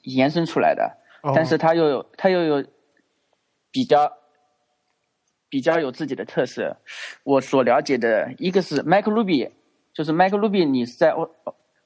[0.03, 0.97] 延伸出来的。
[1.35, 2.65] 但是它又有它又有
[3.73, 4.11] 比较
[5.49, 6.77] 比较有自己的特色。
[7.25, 9.51] 我所了解的一个是 MacRuby，
[9.93, 11.29] 就是 MacRuby，你是在 O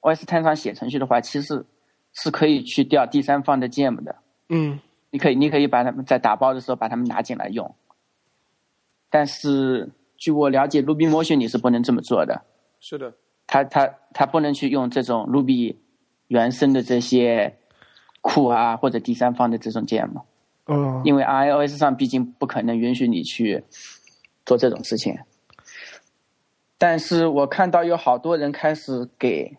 [0.03, 1.65] OS Ten 上写程序的话，其实
[2.13, 4.15] 是可以去调第三方的 gem 的。
[4.51, 4.79] 嗯，
[5.11, 7.75] 你可以你可以把它们在打包的时候把它们拿进来用。
[9.09, 9.89] 但是
[10.23, 12.43] 据我了解，Ruby Motion 你是不能这么做的。
[12.79, 13.13] 是的。
[13.49, 15.77] 它它它不能去用这种 Ruby
[16.29, 17.59] 原生的这些。
[18.25, 20.23] 库啊，或者第三方的这种键嘛，
[20.67, 23.65] 嗯，因为 iOS 上毕竟不可能允许你去
[24.47, 25.19] 做这种事情。
[26.79, 29.59] 但是我看到有好多人开始给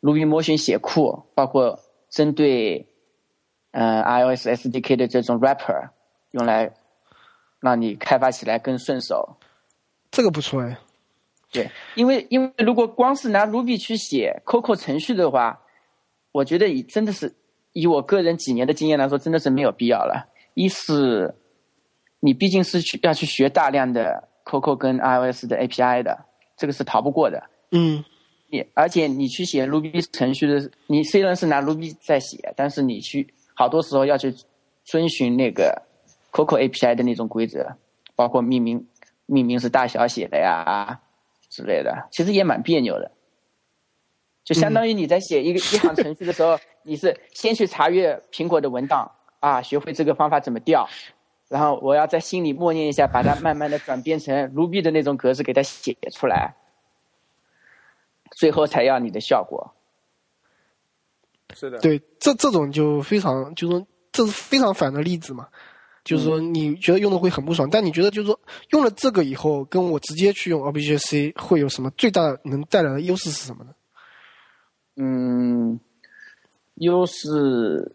[0.00, 2.88] Ruby Motion 写库，包括针对
[3.72, 5.90] 嗯 iOS SDK 的这种 wrapper，
[6.30, 6.72] 用来
[7.60, 9.36] 让你开发起来更顺手。
[10.18, 10.76] 这个不错哎。
[11.52, 15.60] 对，因为因为如果光是拿 Ruby 去写 Coco 程序的话，
[16.32, 17.32] 我觉得以真的是。
[17.72, 20.26] 以我个人几年的经验来说，真的是没有必要了。
[20.54, 21.32] 一是，
[22.18, 26.24] 你毕竟是去要去学大量的 COCO 跟 iOS 的 API 的，
[26.56, 27.40] 这个是逃不过的。
[27.70, 28.04] 嗯。
[28.50, 34.34] 你而且你去写 Ruby 程序的，你虽然是拿 Ruby 在写，但是你去好多时候要去
[34.84, 35.80] 遵循那个
[36.32, 37.76] COCO API 的那种规则，
[38.16, 38.84] 包括命名
[39.30, 41.00] 命名是大小写的呀
[41.50, 43.12] 之类的，其实也蛮别扭的。
[44.42, 49.10] 就相当于你在写一个一行程序的时候， 你是先去查阅苹果的文档
[49.40, 50.88] 啊，学会这个方法怎么调，
[51.48, 56.54] 然后我要在心里默念一下，把它慢慢的转变成 Ruby 的那种格式给它写出来，
[58.30, 59.74] 最后才要你的效果。
[61.54, 65.48] 是的，对，这这种就非常，就是说这是非常反的例子嘛，
[66.08, 68.40] 就是说你觉得用的会很不爽，但你觉得就是说
[68.70, 73.74] 用了这个以后，跟我直接去用 Object C 会有什么最大能带来的优势是什么呢？
[74.96, 75.78] 嗯，
[76.76, 77.94] 优势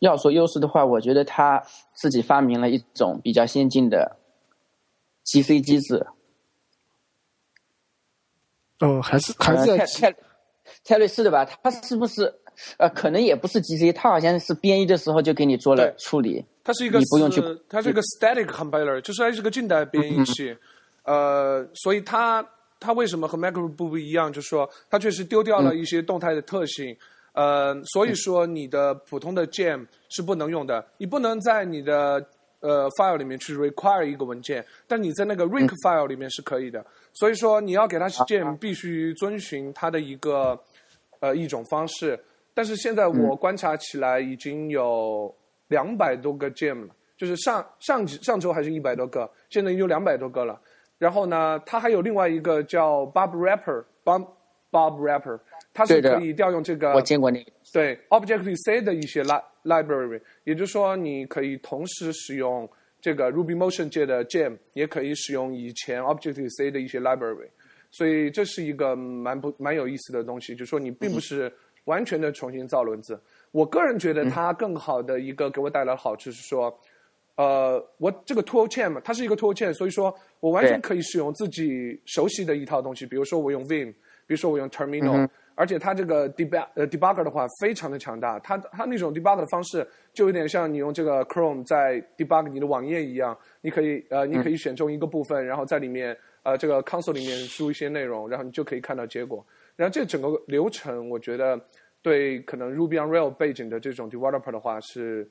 [0.00, 1.62] 要说优势的话，我觉得他
[1.94, 4.16] 自己发明了一种比较先进的
[5.24, 6.08] GC 机制。
[8.80, 10.12] 哦，还是还是泰
[10.82, 11.44] 泰瑞斯的吧？
[11.44, 12.34] 他是不是
[12.78, 16.44] 呃，可能也不是 GC，他好像是编译的时候就给你做了处理。
[16.68, 20.54] 它是一个你不用去，它是一个 static compiler，就是它是个静态编译器。
[21.04, 22.46] 呃，所以它。
[22.80, 24.32] 它为什么和 MacBook 不一样？
[24.32, 26.96] 就是说，它确实丢掉了一些动态的特性，
[27.32, 30.86] 呃，所以说你的普通的 Gem 是不能用的。
[30.96, 32.24] 你不能在你的
[32.60, 36.86] 呃 file 里面去 require 一个文件，但你在那个 Ric file 里面是可以的。
[37.14, 40.56] 所以说，你要给它 Gem，必须遵循它的一个
[41.18, 42.16] 呃一种方式。
[42.54, 45.34] 但是现在我观察起来已经有
[45.68, 50.60] 两百多个 Gem 了，就是上上上周还是一百多个，现在有两百多个了。
[50.98, 54.26] 然后呢，它还有另外一个叫 Bob Wrapper，Bob
[54.70, 55.38] Bob Rapper，
[55.72, 57.52] 它是可以调用这个我见过那个。
[57.72, 62.68] 对 Objective C 的一些 li library，也就是说，你可以同时使用
[63.00, 67.48] 这个 Ruby Motion 界的 Gem，也可以使用以前 Objective C 的一些 library，
[67.90, 71.52] 所以这是一个蛮不蛮有意思的东西，就是说你并不是
[71.84, 73.20] 完全的重新造轮子。
[73.50, 76.72] 我个人觉得它更好的一个给我带来的好处是说，
[77.36, 83.92] 呃，我这个 tool chain 嘛，它是一个 tool chain，所以说我完全可以使用自己熟悉的一套东西，比如说我用 Vim，
[84.26, 99.44] 比如说我用 Terminal，、而且它这个 debug 呃 debugger 的话非常的强大，它它那种 debug 的方式就有点像你用这个 Chrome 在 debug 你的网页一样，你可以呃你可以选中一个部分，然后在里面呃这个 console 里面输入一些内容，然后你就可以看到结果。
[99.74, 101.60] 然后这整个流程，我觉得
[102.02, 105.28] 对可能 Ruby on Rails 背景的这种 developer 的话是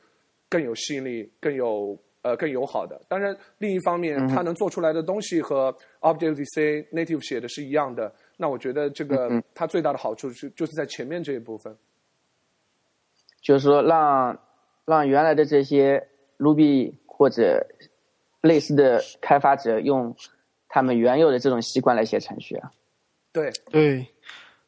[0.49, 3.01] 更有吸引力、更有呃更友好的。
[3.08, 8.13] 当然，另一方面，它能做出来的东西和 Objective C native 写的是一样的。
[8.36, 11.75] 那我觉得这个它最大的好处是就是在前面这一部分。
[13.41, 14.38] 就是说让
[14.86, 16.06] 让原来的这些
[16.38, 17.65] Ruby 或者
[18.41, 20.15] 类似的开发者用
[20.67, 22.71] 他们原有的这种习惯来写程序啊。
[23.32, 24.08] 对，对，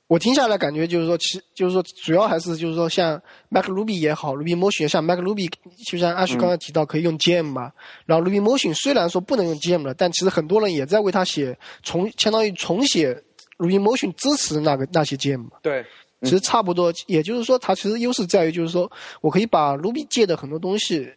[0.10, 5.48] 我听下来感觉就是说，其就是说，主要还是就是说，像 Mac Ruby 也好，Ruby Motion 像 Mac Ruby，
[5.86, 7.72] 就像阿旭刚才提到可以用 Gem 嘛，
[8.08, 13.13] 然后 Ruby Motion 虽然说不能用 Gem 了，但其实很多人也在为它写重，相当于重写
[13.60, 15.52] Ruby Motion 支持那个那些 Gem 嘛。
[15.62, 15.86] 对，
[16.24, 18.91] 其实差不多，也就是说，它其实优势在于，就是说
[19.22, 21.08] 我可以把 Ruby 界的很多东西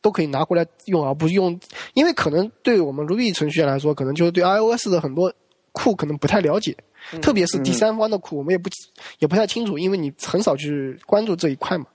[0.00, 1.58] 都可以拿过来用，而不是用，
[1.94, 5.34] 因为可能对我们 Ruby 程序员来说，可能就是对 iOS 的很多
[5.72, 6.76] 库可能不太了解，
[7.20, 8.68] 特别是第三方的库，我们也不
[9.18, 11.86] 也不太清楚，因为你很少去关注这一块嘛。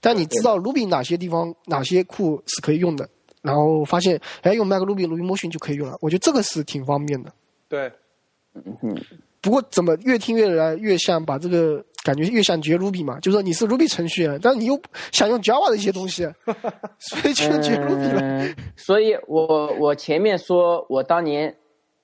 [0.00, 3.08] 但你知道 Ruby 哪些地方哪些库是可以用的，
[3.42, 7.32] 然后发现哎用 Mac Ruby Ruby Motion 就可以用了，我觉得这个是挺方便的。
[7.68, 7.92] 对，
[8.54, 8.96] 嗯
[9.42, 14.80] 不过怎么越听越来越像把这个感觉越像学 Ruby 嘛，就是说你是 Ruby 程序员，但是你又
[15.12, 16.26] 想用 Java 的一些东西，
[16.98, 18.20] 所以就学 Ruby 了。
[18.20, 21.54] 嗯，所以我我前面说我当年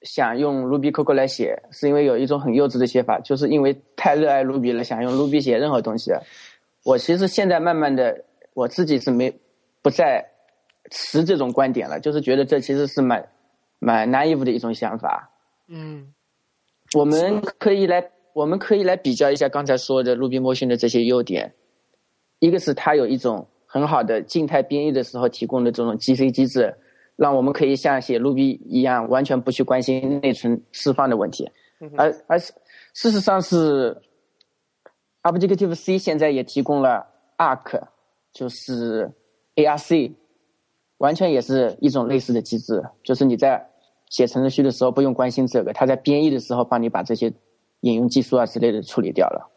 [0.02, 6.12] 想用 Ruby Coco 来写，是因为有一种很幼稚的写法，就是因为太热爱 Ruby 了，想用 Ruby 写任何东西。
[6.84, 9.32] 我其实现在慢慢的，我自己是没
[9.80, 10.24] 不再
[10.90, 13.28] 持这种观点了，就是觉得这其实是蛮
[13.78, 15.30] 蛮 naive 的一种想法。
[15.68, 16.12] 嗯
[16.94, 21.54] 我们可以来，我们可以来比较一下刚才说的 Ruby Motion 的这些优点。
[22.38, 26.74] 一个是它有一种很好的静态编译的时候提供的这种 GC 机制，
[27.16, 31.50] 让我们可以像写 Ruby 一样，完全不去关心内存释放的问题。
[31.96, 32.52] 而而是
[32.94, 34.00] 事实上是
[35.22, 37.82] Objective C 现在也提供了 Arc，
[38.32, 39.10] 就是
[39.56, 40.14] ARC，
[40.98, 43.68] 完全也是一种类似的机制，就是你在
[44.10, 47.32] 写程序的时候不用关心这个，它在编译的时候帮你把这些
[47.80, 49.50] 引用技术啊之类的处理掉了。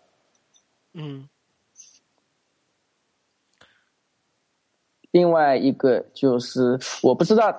[0.93, 1.27] 嗯
[5.15, 7.55] 另外一个就是我不知道，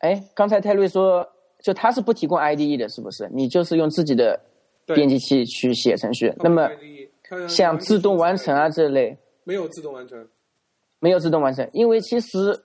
[0.00, 1.26] 哎，刚才泰瑞说，
[1.62, 3.26] 就他是不提供 IDE 的，是不是？
[3.32, 4.38] 你就是用自己的
[4.84, 6.30] 编辑器去写程序。
[6.40, 6.68] 那么
[7.48, 10.28] 像自动完成啊这类没有自动完成，
[11.00, 12.62] 没有自动完成，因为其实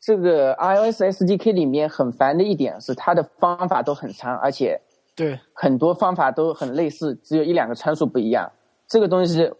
[0.00, 4.80] 这个 iOS SDK 里面很烦的一点是它的方法都很长，而且
[5.14, 8.50] 对，很多方法都很类似，只有一两个参数不一样。
[8.88, 9.52] 这个东西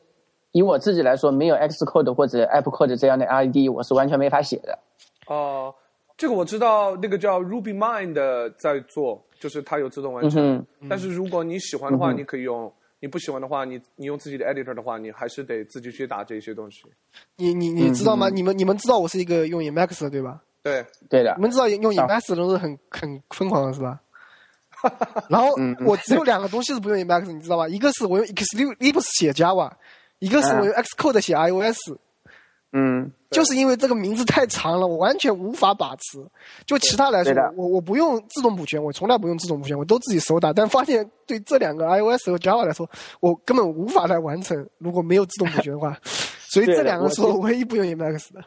[0.53, 4.79] 以我自己来说，没有 Xcode 或者 AppCode 这样的 IDE，我是完全没法写的。
[5.27, 5.75] 哦、
[6.17, 10.57] 这个我知道，那个叫 RubyMine 的在做，就是它有自动完成。
[10.57, 16.85] 嗯但是如果你喜欢的话，嗯你可以用；你不喜欢的话，你你用自己的 editor 的话，你还是得自己去打这些东西。
[17.37, 18.29] 你你你知道吗？
[18.31, 20.41] 你们你们知道我是一个用 Emacs 的对吧？
[20.63, 24.01] 对，对的你，们知道用啊 Emacs 的人是很很疯狂的是吧？
[25.29, 27.69] 然后嗯我只有两个东西是不用 Emacs，你知道吧？
[27.69, 29.71] 一个是我用 Xlibris 写 Java，
[30.19, 31.79] 一个是我用 Xcode 写 iOS。
[32.73, 36.19] 嗯，就是因为这个名字太长了，我完全无法把持。
[36.67, 40.53] 就其他来说，我我不用自动补全，我从来不用自动补全，我都自己手打。
[40.53, 42.87] 但发现对这两个 iOS 和 Java 来说，
[43.21, 44.69] 我根本无法来完成。
[44.77, 45.97] 如果没有自动补全的话，
[46.51, 48.45] 所以这两个是我我唯一不用 Emacs 的。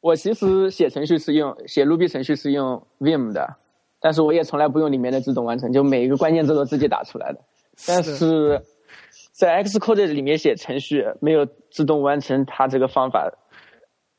[0.00, 3.56] 我其实写程序是用写 Ruby 程序是用 Vim 的，
[4.00, 7.40] 但是我也从来不用里面的自动完成，就每一个关键字都自己打出来的。
[7.86, 8.62] 但的是
[9.42, 13.28] 在 Xcode 里面写程序没有自动完成，它这个方法，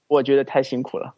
[0.07, 1.15] 我觉得太辛苦了。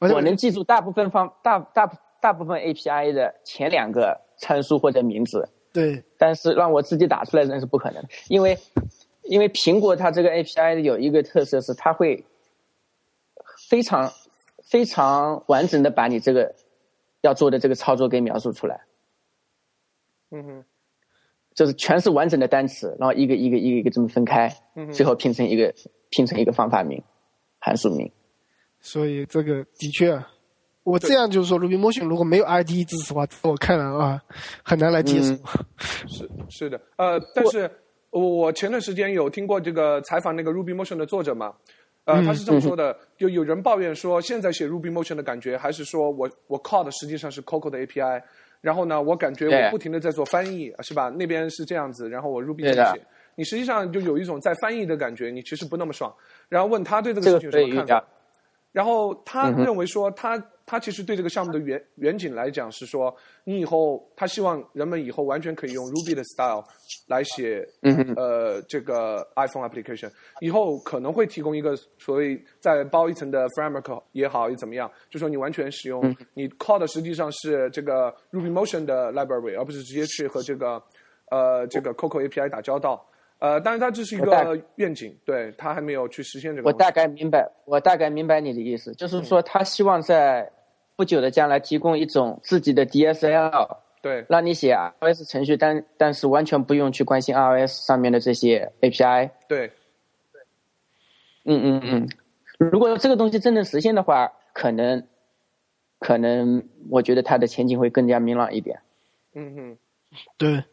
[0.00, 8.58] 我能记住大部分方大大大部分 API 的前两个参数或者名字，对但是让我自己打出来那是不可能的，因为
[9.22, 12.22] 因为苹果它这个 API 有一个特色是它会
[13.70, 14.12] 非常
[14.62, 16.54] 非常完整的把你这个
[17.22, 18.82] 要做的这个操作给描述出来。
[20.32, 20.64] 嗯哼，
[21.58, 25.74] 就是全是完整的单词，然后一个一个一个一个这么分开，嗯最后拼成一个
[26.08, 27.02] 拼成一个方法名、
[27.58, 28.08] 函数名。
[28.78, 30.22] 所以这个的确，
[30.84, 34.22] 我这样就是说，Ruby Motion 如果没有 IDE 支持的话，在我看来啊，
[34.62, 35.34] 很难来接受。
[36.06, 37.68] 是是的，呃，但是
[38.10, 41.52] 我我前段时间有听过这个采访那个 Ruby Motion 的作者嘛，
[42.04, 48.22] 呃，他是这么说的，就有人抱怨说，现在写 Ruby Motion 的感觉还是说我我 call 的实际上是 Coco 的 API，
[48.60, 51.08] 然后呢，我感觉对我不停的在做翻译，是吧？
[51.10, 53.00] 那边是这样子，然后我 Ruby 这么写，
[53.36, 56.12] 你实际上就有一种在翻译的感觉，你其实不那么爽。
[56.48, 58.04] 然后问他对这个事情有什么看法？
[58.72, 60.36] 然后他认为说他，
[60.70, 66.62] 他其实对这个项目的远远景来讲是说，你以后他希望人们以后完全可以用 Ruby 的 style
[67.06, 68.14] 来写，嗯哼。
[68.16, 75.90] 呃，这个 iPhone application，以后可能会提供一个所谓再包一层的 framework 也好，又怎么样，就说你完全使嗯。
[75.90, 80.82] 用，你 call 的实际上是这个 Ruby Motion 的 library，而不是直接去和这个
[81.30, 83.02] 呃这个 Coco API 打交道。
[83.40, 86.66] 呃，当然它这是一个愿景，对他还没有去实现这个。
[86.66, 90.50] 我大概明白，我大概明白你的意思，就是说他希望在
[90.98, 99.30] 不久的将来提供一种自己的 DSL，对让你写 iOS 程序，但但是完全不用去关心 iOS 上面的这些 API。
[99.48, 99.68] 对，
[100.32, 100.42] 对
[101.44, 102.08] 嗯嗯嗯，
[102.58, 105.06] 如果这个东西真正实现的话，可能
[106.00, 108.80] 可能我觉得它的前景会更加明朗一点。
[109.34, 109.78] 嗯嗯。
[110.36, 110.64] 对，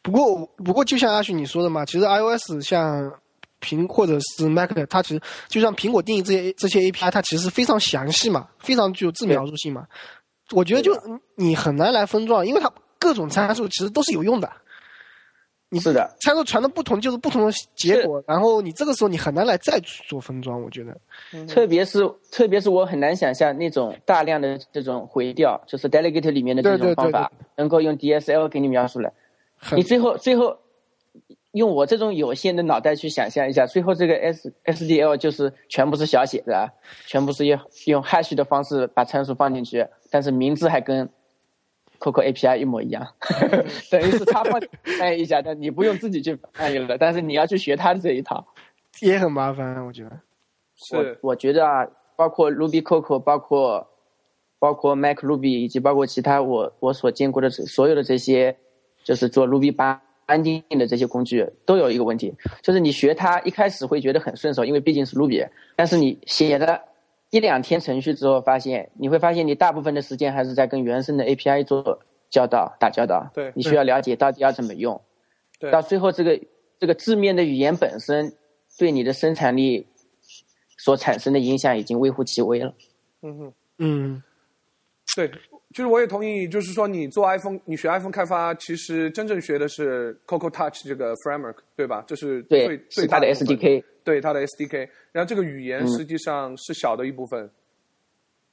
[0.00, 3.20] 不过不过就像阿旭你说的嘛，其实 iOS 像
[3.60, 9.86] 苹或者是 Mac，它其实就像苹果定义这些这些 API，它其实非常详细嘛，非常具有自描述性嘛。
[10.52, 10.96] 我觉得就
[11.34, 14.50] 你很难来分装，因为它各种参数其实都是有用的。
[15.68, 20.96] 你是的，参数传的不同就是不同的结果，然后你这个时候你很难来再做分装，我觉得。
[21.48, 29.12] 特别是特别是我很难想象那种大量的这种回调，就是 delegate 里面的这对对对种方法，能够用 DSL 给你描述了。
[29.74, 30.56] 你最后最后
[31.56, 36.70] 用我这种有限的脑袋去想象一下，最后这个 S SDL 就是全部是小写的，
[37.06, 41.08] 全部是用用 hash 的方式把参数放进去，但是名字还跟
[41.98, 43.06] Coco API 一模一样，
[43.90, 48.46] 等于是他帮你翻译一下，但你不用自己去翻译了，但是你要去学他的这一套。
[49.00, 50.20] 也很麻烦，我觉得。
[50.76, 53.88] 是我我觉得啊，包括 Ruby Coco，包括
[54.58, 58.56] 包括 Mac Ruby，以及包括其他我我所见过的所有的这些，
[59.02, 66.82] 就是做 Ruby 八安定的这些工具，都有一个问题，就是你学它一开始会觉得很顺手，因为毕竟是 Ruby，但是你写了
[67.30, 73.30] 一两天程序之后，发现你会发现你大部分的时间还是在跟原生的 API 做交道、打交道。
[73.32, 75.00] 对你需要了解到底要怎么用。
[75.58, 76.40] 对到最后，这个
[76.78, 78.32] 这个字面的语言本身
[78.78, 79.86] 对你的生产力
[80.76, 82.74] 所产生的影响已经微乎其微了。
[83.22, 83.52] 嗯哼。
[83.78, 84.22] 嗯，
[85.14, 85.30] 对，
[85.76, 92.02] 其实我也同意，就是说你做 iPhone，你学 iPhone 开发，其实真正学的是 Coco Touch 这个 framework，对吧？
[92.06, 93.84] 这是最对，最大部分 SDK。
[94.02, 94.88] 对它的 SDK。
[95.12, 97.50] 然后这个语言嗯实际上是小的一部分，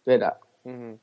[0.03, 0.99] 对的，嗯，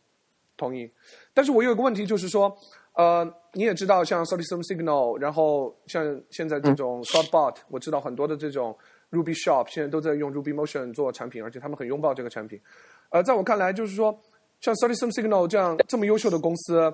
[0.59, 0.91] 同意。
[1.33, 2.55] 但是我有一个问题，就是说，
[2.93, 8.77] 呃，你也知道，像 Solidum Signal，然后像现在这种 Thoughtbot，、我知道很多的这种
[9.11, 12.61] Ruby Shop 现在都在用 Ruby Motion 做产品，而且他们很拥抱这个产品。
[13.09, 14.21] 呃，在我看来，就是说，
[14.61, 16.93] 像 Solidum Signal 这样这么优秀的公司，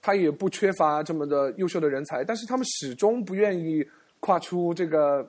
[0.00, 3.84] 它也不缺乏这么的优秀的人才，但是他们始终不愿意
[4.20, 5.28] 跨出这个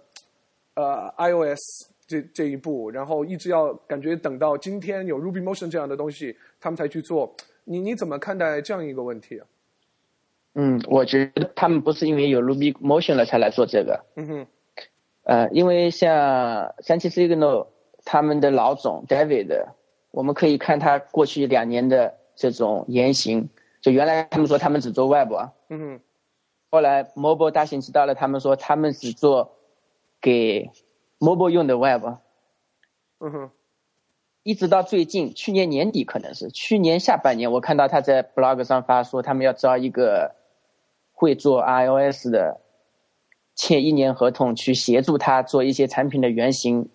[0.76, 1.60] 呃 iOS
[2.08, 7.36] 这这一步，然后一直要感觉等到今天有 Ruby Motion 这样的东西，他们才去做。
[7.66, 9.48] 你你怎么看待这样一个问题啊？
[10.56, 14.48] 嗯，我觉得他们不是因为有 Ruby Motion 了才来做这个，嗯哼，
[15.24, 17.68] 呃，因为像三七 Signal
[18.04, 19.66] 他们的老总 David，
[20.14, 23.50] 我们可以看他过去两年的这种言行。
[23.82, 26.00] 就原来他们说他们只做 Web，啊嗯哼，
[26.70, 29.58] 后来 Mobile 大行其道了，他们说他们只做
[30.22, 30.70] 给
[31.20, 32.06] Mobile 用的 Web，
[33.20, 33.52] 嗯哼，
[34.44, 40.36] 一直到最近，去年年底可能是去年下半年，我看到他在 blog 上发说，他们要招一个
[41.12, 42.62] 会做 iOS 的，
[43.56, 46.88] 签一年合同去协助他做一些产品的原型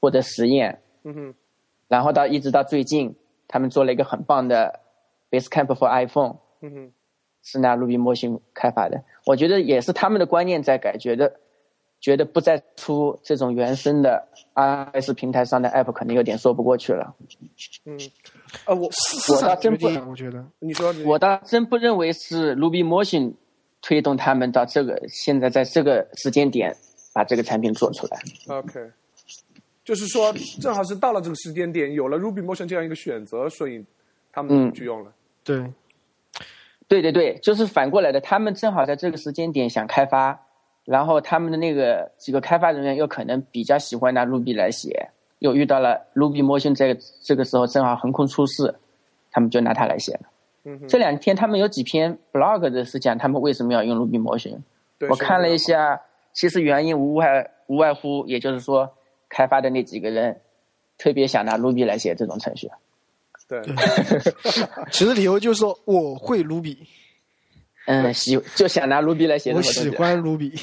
[0.00, 1.34] 或者实验，嗯哼，
[1.94, 3.14] 然后到一直到最近，
[3.46, 4.80] 他们做了一个很棒的
[5.30, 6.92] Basecamp for iPhone，嗯哼，
[7.44, 9.00] 是拿 Ruby 模型开发的。
[9.26, 11.32] 我觉得也是他们的观念在改，觉得
[12.00, 14.26] 觉得不再出这种原生的
[14.56, 17.14] iOS 平台上的 App 可能有点说不过去了。
[17.84, 17.96] 嗯，
[18.66, 18.90] 呃，我
[19.32, 20.44] 我倒真不我觉得。
[20.58, 23.34] 你说你我倒真不认为是 Ruby Motion
[23.80, 26.76] 推动他们到这个现在在这个时间点
[27.12, 28.18] 把这个产品做出来。
[28.48, 28.90] OK，
[29.84, 33.84] 就是说正好是到了这个时间点，有了 Ruby Motion 这样一个选择，所以
[34.32, 34.72] 他们嗯。
[34.72, 35.12] 去用了。
[35.44, 35.62] 对，
[36.88, 40.40] 对对对，就是反过来的，他们正好在这个时间点想开发，
[40.84, 45.10] 然后他们的那个几个开发人员又可能比较喜欢拿 Ruby 来写，
[45.40, 48.74] 又遇到了 Ruby Motion 这个这个时候正好横空出世，
[49.30, 50.20] 他们就拿它来写了。
[50.64, 54.60] 嗯，这两天他们有几篇 blog 的是讲他们为什么要用 Ruby Motion，
[55.10, 56.00] 我看了一，下，
[56.32, 58.90] 其实原因无外无外乎，也就是说
[59.34, 60.40] 开发的那几个人
[60.96, 62.70] 特别想拿 Ruby 来写这种程序。
[63.48, 63.60] 对，
[64.92, 66.78] 其实理由就是说我会 Ruby，
[67.86, 69.62] 嗯，喜就想拿 Ruby 来写这我。
[69.62, 70.56] 喜欢 Ruby。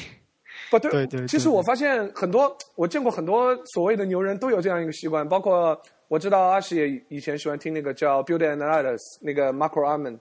[0.70, 10.18] 不对对对对其实我发现很多，我见过很多所谓的牛人都有这样一个习惯，包括我知道阿石也以前喜欢听那个叫 Build Analysis 那个 Marco Arman，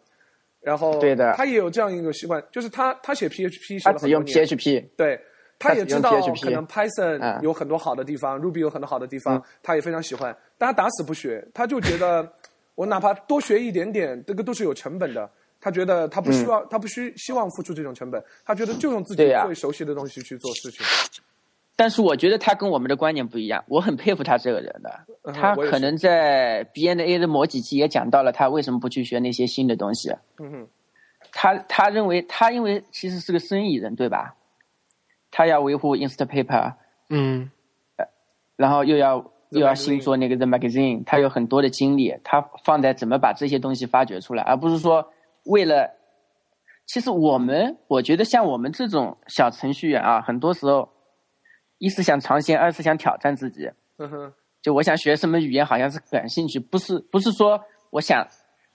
[0.59, 1.33] 然后对的。
[1.37, 5.17] 他也有这样一个习惯，就是他他写 PHP 写他只用，PHP，对，
[5.61, 12.27] 他也知道可能 Python 嗯有很多好的地方、r u b y 有很多好的地方，嗯他也非常喜欢，但他打死不学，他就觉得
[12.75, 15.29] 我哪怕多学一点点，这个都是有成本的。
[15.63, 20.83] 他觉得他不需要，他不需希望付出这种成本，他觉得就用自己最熟悉的东西去做事情。
[21.75, 24.99] 但是我觉得他跟我们的观念不一样，我很佩服他这个人的。
[25.23, 30.09] 嗯他可能在 BNA 的某几期也讲到了他为什么不去学那些新的东西。
[30.39, 30.67] 嗯哼，
[31.31, 34.35] 他他认为他因为其实是个生意人，对吧？
[35.31, 36.75] 他要维护 Instapaper，
[37.09, 37.49] 嗯，
[38.55, 45.11] 然后又要又要新做那个 The Magazine，他有很多的精力，他放在怎么把这些东西发掘出来，而不是说
[45.45, 45.97] 为了。
[46.87, 50.89] 其实我们，我觉得像我们这种小程序员啊，很多时候，
[51.77, 53.69] 一是想尝鲜，二是想挑战自己。
[53.97, 57.61] 嗯哼，就我想学什么语言，好像是感兴趣，不是不是说
[57.91, 58.27] 我想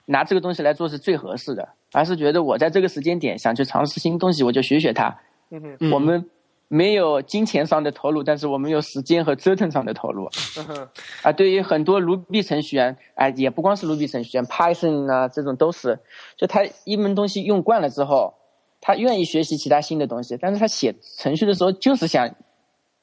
[0.05, 5.15] 拿这个东西来做是最合适的，而是觉得我在这个时间点想去尝试新东西，我就学学它。
[5.51, 6.27] 嗯哼，嗯我们
[6.69, 10.29] 没有金钱上的投入，但是我们有时间和折腾上的投入。
[10.57, 10.87] 嗯，
[11.23, 15.97] 啊，对于很多 Ruby 程序员，哎，也不光是 Ruby 程序员，Python 啊这种都是，
[16.35, 18.33] 就他一门东西用惯了之后，
[18.81, 22.29] 他愿意学习其他新的东西，但是他写程序的时候就是想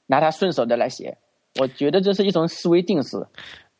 [0.06, 1.16] 拿他顺手的来写。
[1.58, 3.16] 我觉得这是一种思维定式。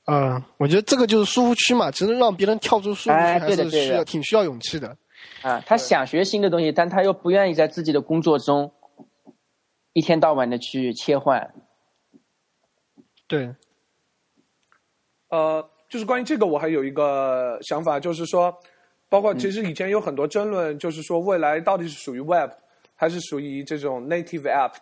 [0.07, 4.97] 嗯，我觉得这个就是舒服区嘛，其实让别人跳出舒服区哎还是对的对的需要挺需要勇气的。
[5.43, 8.71] 啊，他想学新的东西，但他又不愿意在自己的工作中
[9.95, 11.55] 一天到晚的去切换。
[13.27, 13.55] 对，
[15.31, 18.55] 呃，就是关于这个，我还有一个想法，就是说，
[19.09, 22.51] 包括其实以前有很多争论，就是说未来到底是属于 Web
[22.95, 24.75] 还是属于这种 Native App，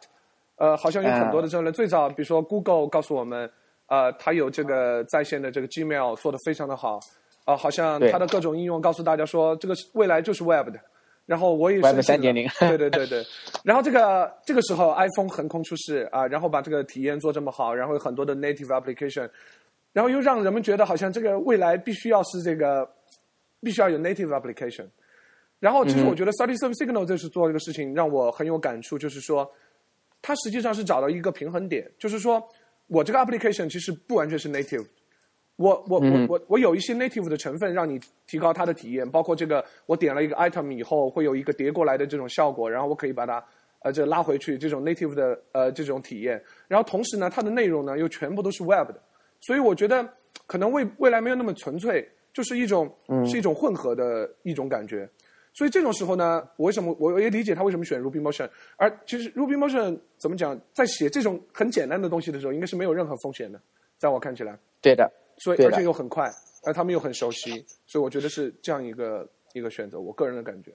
[0.56, 1.72] 呃，好像有很多的争论。
[1.72, 3.48] 最早，比如说 Google 告诉我们，
[3.86, 6.98] 呃，它有这个在线的这个 Gmail 做的非常的好，
[7.44, 10.80] 啊、好像对它的各种应用告诉大家说，这个是未来就是 Web 的。
[11.24, 13.24] 然后我也3.0对对对对。
[13.62, 19.30] 然后这个这个时候 iPhone 横空出世啊，然后把这个体验做这么好，然后有很多的 native application，
[19.92, 22.88] 然后又让人们觉得好像这个未来必须要是这个
[23.60, 24.86] 必须要有 native application。
[25.60, 29.48] 然后其实我觉得 Study Service Signal 这次做这个事情让我很有感触，就是说
[30.20, 32.42] 它实际上是找到一个平衡点，就是说
[32.88, 34.84] 我这个 application 其实不完全是 native。
[35.62, 43.42] 我我我我我有一些 native 的成分，让你提高它的体验，包括这个我点了一个 item 以后会有一个叠过来的这种效果，然后我可以把它
[43.82, 46.42] 呃这拉回去，这种 native 的呃这种体验。
[46.66, 49.00] 然后同时呢，它的内容呢又全部都是 web 的，
[49.40, 50.06] 所以我觉得
[50.46, 52.92] 可能未未来没有那么纯粹，就是一种
[53.26, 55.08] 是一种混合的一种感觉。
[55.54, 63.60] 所以这种时候呢，我为什么我也理解他为什么选 Ruby Motion，而其实 Ruby Motion 怎么讲，在写这种很简单的东西的时候，应该是没有任何风险的，
[63.98, 64.58] 在我看起来。
[64.80, 66.30] 对的，所以而且又很快，
[66.64, 70.72] 而他们又很熟悉，所以我觉得是这样一个一个选择，我个人的感觉。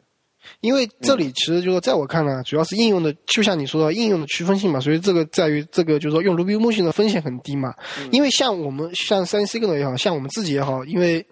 [0.62, 7.74] 因为这里其实就是说在我看来，主要是应用的，就像你说的应用的区分性嘛，所以这个在于这个就是说用 Ruby Motion 的风险很低嘛。
[8.12, 11.26] 因为像我们像三 Signal 也好像我们自己也好，因为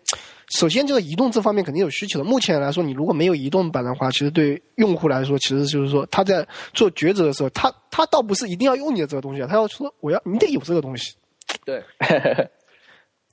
[0.57, 2.25] 首先就是移动这方面肯定有需求的。
[2.25, 11.15] 目前来说，你如果没有移动版的话，其实对用户来说，其实就是说他在做抉择的时候，他他倒不是一定要用你的这个东西，他要说我要你得有这个东西。
[11.63, 11.83] 对，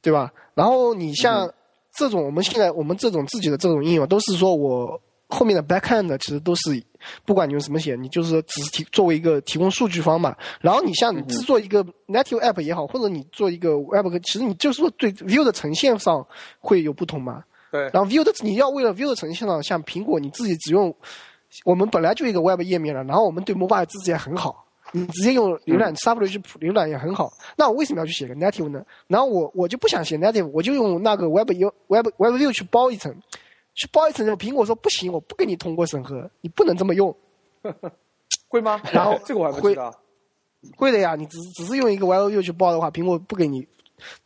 [0.03, 0.31] 对吧？
[0.55, 1.51] 然后你像
[1.95, 6.83] 这种，我们现在我们这种自己的这种应用，都是说我后面的 backend 其实都是，
[7.25, 10.37] 不管你用什么写，你就是说只是提作为一个提供数据方嘛。
[10.61, 16.27] 然后你像你制作一个 native app 也好，或者你做一个 web，其实你就是说对 view 的呈现上
[16.61, 17.43] 会有不同嘛。
[17.71, 20.95] 对，然后 view 的你要为了 view 的呈现上，像苹果你自己只用，
[21.65, 27.33] 我们本来就一个 web 页面了，然后我们对 mobile 自己也很好，你直接用浏览 Safari 去浏览也很好。
[27.57, 28.85] 那我为什么要去写个 native 呢？
[29.07, 33.15] 然后我我就不想写 native，我就用那个 Web U web web view 去包一层，
[33.75, 37.15] 去包一层之后，苹果说不行，我不给你通过审核，你不能这么用。
[38.49, 38.81] 会吗？
[38.93, 39.95] 然后这个我还不知道。
[40.77, 43.67] 会的呀，你只只是用一个 web view 去包的话，苹果不给你，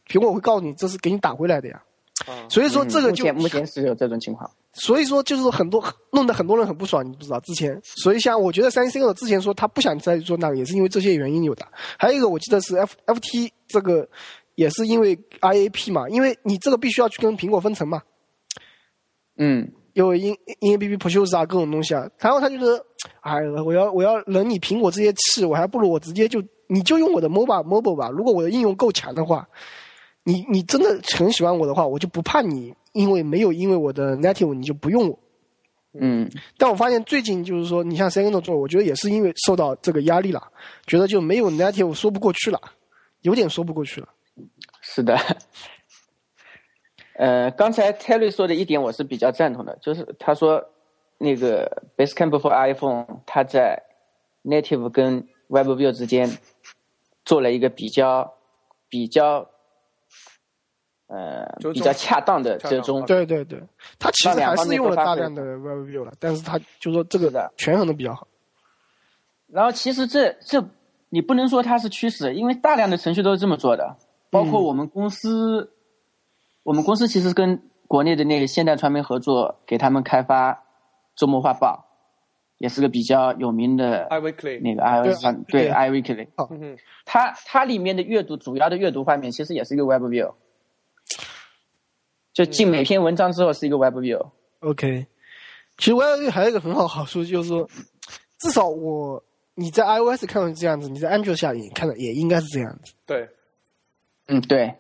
[0.09, 1.83] 苹果会告诉你这是给你打回来的呀。
[2.27, 4.51] 啊，所以说这个就嗯目前目前是有这种情况。
[4.75, 11.67] 所以说就是很多弄得很多人很不爽，你不知道之前，所以像我觉得三星的之前说他不想再做那个，也是因为这些原因有的。
[11.99, 14.07] 还有一个我记得是 F F T 这个
[14.55, 18.03] 也是因为 I A P 嘛，因为你这个必须要去跟苹果分成嘛，
[19.39, 22.79] 嗯，有 In In A P P Produce 啊各种东西啊，然后他就是，
[23.21, 29.49] 哎，我要我要忍你苹果这些气，我还不如我直接就你就用我的 Mobile Mobile 吧，如果我的应用够强的话，
[30.27, 35.17] 你你真的很喜欢我的话，我就不怕你因为没有因为我的 Native 你就不用我。
[36.01, 40.43] 嗯，但我发现最近就是说，你像 Second 做，我觉得也是因为受到这个压力了，
[40.85, 42.61] 觉得就没有 Native 说不过去了，
[43.21, 44.09] 有点说不过去了。
[44.83, 45.17] 是的。
[47.15, 50.63] 呃，刚才 Terry 说的一点我是比较赞同的，就是他说
[51.19, 53.81] 那个 Basecamp for iPhone，它在
[54.45, 56.37] Native 跟 WebView 之间
[57.25, 58.35] 做了一个比较
[58.89, 59.49] 比较
[61.09, 63.05] 呃比较恰当的折中。
[63.07, 63.63] 对对对，
[63.99, 67.53] 它其实两还是用了大量的 WebView 了，但是它就说这个的。
[67.57, 68.27] 权衡的比较好。
[69.49, 70.65] 然后其实这这
[71.09, 73.97] 你不能说它是趋势，因为大量的程序都是这么做的，
[74.31, 75.73] 包括我们公司，
[76.65, 80.65] 我们公司其实跟国内的那个现代传媒合作，给他们开发
[81.15, 81.87] 周末画报，
[82.59, 90.35] 也是个比较有名的 iWeekly，那个 iOS 对对 iWeekly，嗯哼，它它里面的阅读主要的阅读画面其实也是一个 WebView，
[92.37, 95.07] 就进每篇文章之后是一个 WebView，OK，
[95.79, 97.67] 其实 WebView 还有一个很好好处就是说，
[98.39, 99.25] 至少我
[99.55, 102.93] 你在 iOS 看到是这样子，你在 Android 下也看到也应该是这样子。
[103.07, 103.27] 对，
[104.29, 104.71] 嗯，对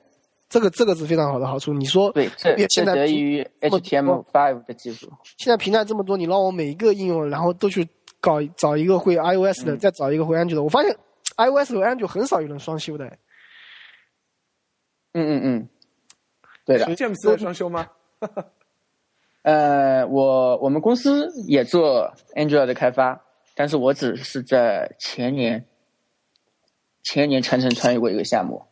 [0.51, 1.73] 这个这个是非常好的好处。
[1.73, 5.11] 你说对，这这也现在得益于 HTML5 的技术。
[5.39, 7.89] 现在平台这么多，你让我每一个应用，然后都去
[8.21, 10.63] 搞找一个会 iOS 的，嗯再找一个会 Android 的。
[10.63, 10.95] 我发现
[11.39, 13.07] iOS 和 Android 很少有人双修的。
[15.15, 15.69] 嗯嗯嗯，
[16.67, 16.95] 对的。
[16.95, 17.89] 詹姆斯在双修吗？
[19.43, 23.23] 呃，我我们公司也做 Android 的开发，
[23.55, 25.65] 但是我只是在前年
[27.05, 28.63] 前年全程参与过一个项目。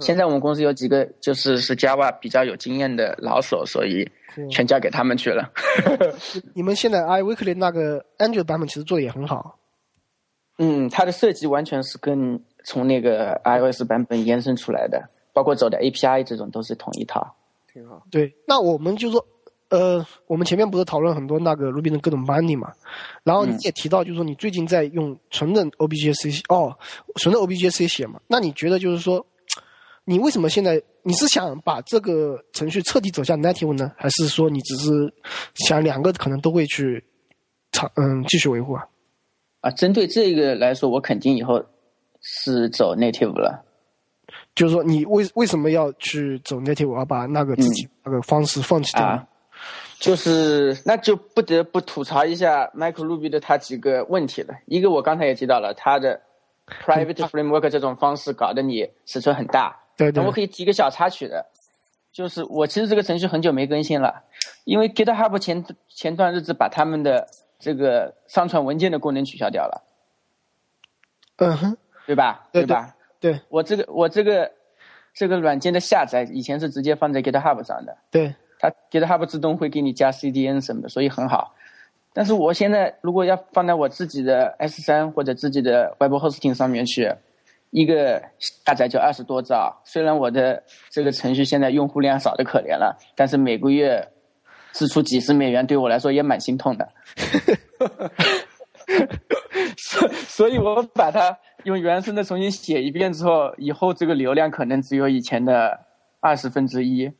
[0.00, 4.10] 现在我们公司有几个就是是 Java 比较有经验的老手，所以
[4.50, 5.52] 全交给他们去了。
[6.54, 9.58] 你们现在 iWeekly 那个 Android 版本其实做的也很好。
[10.58, 17.36] 嗯，它的设计完全是跟从那个 iOS 版本延伸出来的，包括走的 API 这种都是同一套。
[17.74, 18.02] 挺好。
[18.10, 19.26] 对，那我们就说，
[19.68, 22.72] 呃，我们前面不是讨论很多那个 Ruby 的各种 binding 嘛，
[23.24, 26.72] 然后你嗯也提到，就是说你最近在用纯的 OBJC 哦，
[27.16, 29.26] 纯的 OBJC 写嘛，那你觉得就是说，
[30.04, 35.12] 你为什么现在你是想把这个程序彻底走向 native 呢，还是说你只是
[35.54, 37.02] 想两个可能都会去
[37.72, 38.86] 长嗯继续维护啊？
[39.62, 41.64] 啊，针对这个来说，我肯定以后
[42.20, 43.64] 是走 native 了。
[44.54, 49.08] 就是说你为为什么要去走 native，而把那个自己那个方式放弃掉呢？
[49.12, 49.26] 啊，
[49.98, 54.54] 就是那就不得不吐槽一下 Michael Ruby 的它几个问题了。
[54.66, 56.20] 一个我刚才也提到了，它的
[56.84, 59.76] private framework 这种方式搞得你尺寸很大。
[59.96, 61.44] 对对那我可以提个小插曲的，
[62.12, 64.22] 就是我其实这个程序很久没更新了，
[64.64, 67.26] 因为 GitHub 前前段日子把他们的
[67.58, 69.82] 这个上传文件的功能取消掉了，
[71.36, 71.76] 嗯哼，
[72.06, 72.48] 对吧？
[72.52, 72.94] 对吧？
[73.24, 74.52] 对我这个我这个
[75.14, 81.54] 这个软件的下载以前是直接放在 GitHub 上的，对，它 GitHub 自动会给你加 CDN 什么的，所以很好。
[82.12, 87.10] 但是我现在如果要放在我自己的 S 3或者自己的 Web Hosting 上面去，
[87.70, 89.80] 一个下载就二十多兆。
[89.86, 94.06] 虽然我的这个程序现在用户量少的可怜了，但是每个月
[94.72, 96.86] 支出几十美元对我来说也蛮心痛的。
[99.78, 105.78] 所所以，我把它用原生的重新写一遍之后，以后这个流量可能只有以前的
[106.20, 107.10] 二十分之一。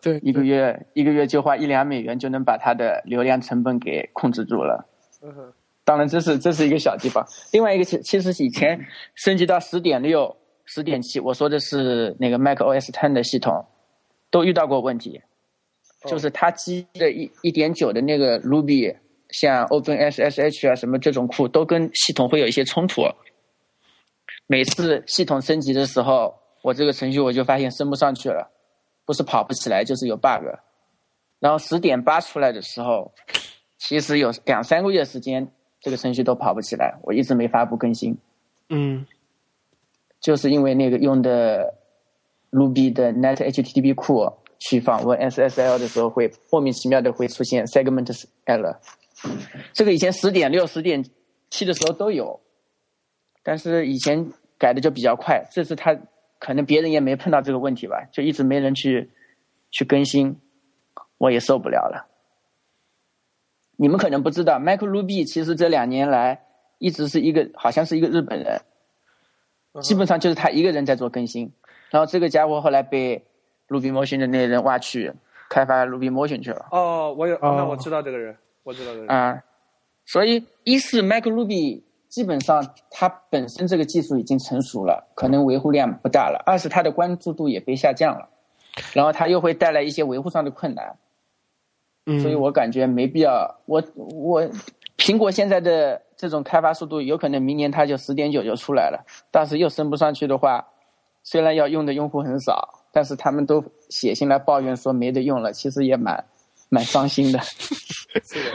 [0.00, 4.84] 对，一个月一个月就花一两美元就能把它的流量成本给控制住了。
[5.22, 5.32] 嗯，
[5.84, 7.24] 当然，这是这是一个小地方。
[7.52, 8.84] 另外一个其其实以前
[9.14, 13.64] 升级到十点六、十点七，我说的是那个 Mac OS Ten 的系统，
[14.28, 15.20] 都遇到过问题，
[16.08, 18.92] 就是它基的一一点九的那个 Ruby，
[19.28, 23.02] 像 OpenSSH 啊什么这种库，都跟系统会有一些冲突。
[24.50, 28.50] 每次系统升级的时候，我这个程序我就发现升不上去了，
[29.06, 30.44] 不是跑不起来，就是有 bug。
[31.38, 33.12] 然后十点八出来的时候，
[33.78, 35.48] 其实有两三个月时间，
[35.80, 38.18] 这个程序都跑不起来，我一直没发布更新，
[38.70, 39.06] 嗯
[40.20, 41.72] 就是因为那个用的
[42.50, 48.76] Ruby 的 Net HTTP 库去访问 SSL 的时候，会莫名其妙的会出现 segment error。
[49.72, 51.04] 这个以前十点六、十点
[51.50, 52.40] 七的时候都有，
[53.44, 55.96] 但是以前改的就比较快，这次他
[56.38, 59.10] 可能别人也没碰到这个问题吧，就一直没人去
[59.72, 60.38] 去更新。
[61.18, 62.06] 我也受不了了。
[63.76, 66.40] 你们可能不知道，Michael Ruby 其实这两年来
[66.78, 68.60] 一直是一个，好像是一个日本人，
[69.82, 71.52] 基本上就是他一个人在做更新。
[71.90, 73.22] 然后这个家伙后来被
[73.68, 75.12] Ruby Motion 的那些人挖去
[75.50, 76.68] 开发 Ruby Motion 去了。
[76.70, 79.14] 哦，我有，那我知道这个人，我知道这个人。
[79.14, 79.42] 啊，
[80.06, 88.28] 所以一是 Michael Ruby 基本上它本身这个技术已经成熟了，可能维护量不大了；二是它的关注度也被下降了，
[88.92, 90.98] 然后它又会带来一些维护上的困难。
[92.06, 93.60] 嗯，所以我感觉没必要。
[93.66, 94.42] 我我
[94.98, 100.66] 苹果现在的这种开发速度，有可能明年它就十点九就出来了，但是又升不上去的话，
[101.22, 106.24] 虽然要用的用户很少，但是他们都写信来抱怨说没得用了，其实也蛮
[106.70, 107.38] 蛮伤心的。
[108.24, 108.50] 是的。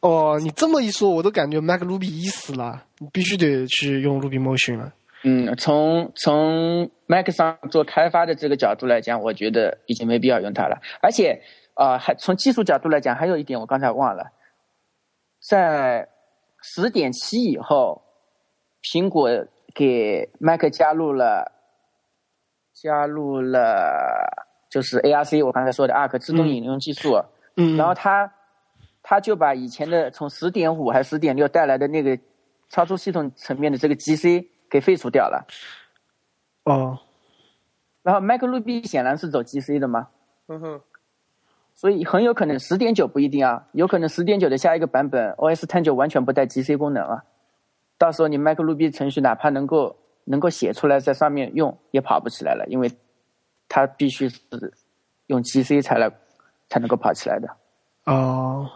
[0.00, 4.92] 哦，你这么一说，我都感觉 Mac Ruby 已死了，你必须得去用 Ruby Motion 了。
[5.24, 11.42] 嗯，从从 Mac 上做开发的这个角度来讲，我觉得已经没必要用它了，而且。
[11.74, 14.32] 啊，还从技术角度来讲，还有一点我刚才忘了，
[15.48, 16.08] 在
[16.60, 18.02] 十点七以后，
[18.82, 19.30] 苹果
[19.74, 21.52] 给 Mac 加入了
[22.74, 24.28] 加入了
[24.68, 27.18] 就是 ARC，我刚才说的 Arc 自动引用技术，
[27.56, 28.30] 嗯，然后他
[29.10, 32.16] 他就把以前的从十点五还是十点六带来的那个
[32.68, 35.44] 操作系统层面的这个 GC 给废除掉了。
[36.62, 36.96] 哦，
[38.04, 40.06] 然后 Mac Ruby 显然是走 GC 的嘛，
[40.46, 40.80] 嗯哼。
[41.74, 47.24] 所以很有可能十点九不一定啊，有可能十点九的下一个版本 OS 探九完全不带 GC 功能了。
[47.98, 49.96] 到时候你 Mac Ruby 程序哪怕能够
[50.26, 52.88] 能够写出来在上面用，也跑不起来了，因为
[53.68, 54.38] 它必须是
[55.26, 56.08] 用 GC 才来
[56.68, 57.48] 才能够跑起来的。
[58.04, 58.70] 哦，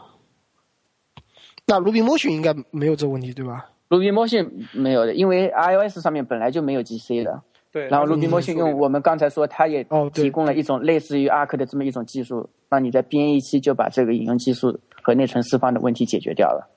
[1.66, 7.42] 那 Ruby Motion 应该没有这个问题对吧？Ruby Motion 没有的，因为 iOS 上面本来就没有 GC 的。
[7.72, 16.70] 对，然后 Ruby Motion 用我们刚才说，它也哦提供了一种类似于 Arc 的这么一种技术，让你在编译期就把这个引用技术和内存释放的问题解决掉了。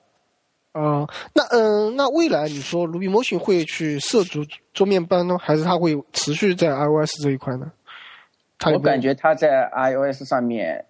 [0.72, 4.40] 哦，那嗯，那未来你说 Ruby Motion 会去涉足
[4.72, 7.70] 桌面端呢，还是它会持续在 iOS 这一块呢？
[8.72, 10.84] 我感觉它在 iOS 上面，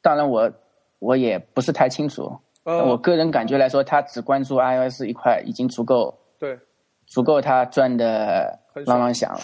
[0.00, 0.50] 当然我
[0.98, 2.38] 我也不是太清楚。
[2.64, 6.16] 我个人感觉来说，他只关注 iOS 一块已经足够。
[6.38, 6.58] 对。
[7.06, 9.38] 足够他赚的朗朗响了。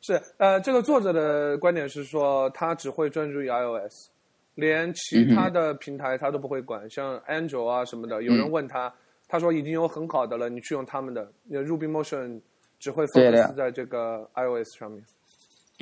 [0.00, 4.08] 是，呃，这个作者的观点是说，他只会专注于 iOS，
[4.56, 8.20] 连其他的平台他都不会管，像 Android 啊什么的。
[8.24, 8.92] 有人问他，
[9.28, 11.30] 他说已经有很好的了，你去用他们的。
[11.48, 12.40] Ruby Motion
[12.80, 15.04] 只会 focus 在这个 iOS 上面。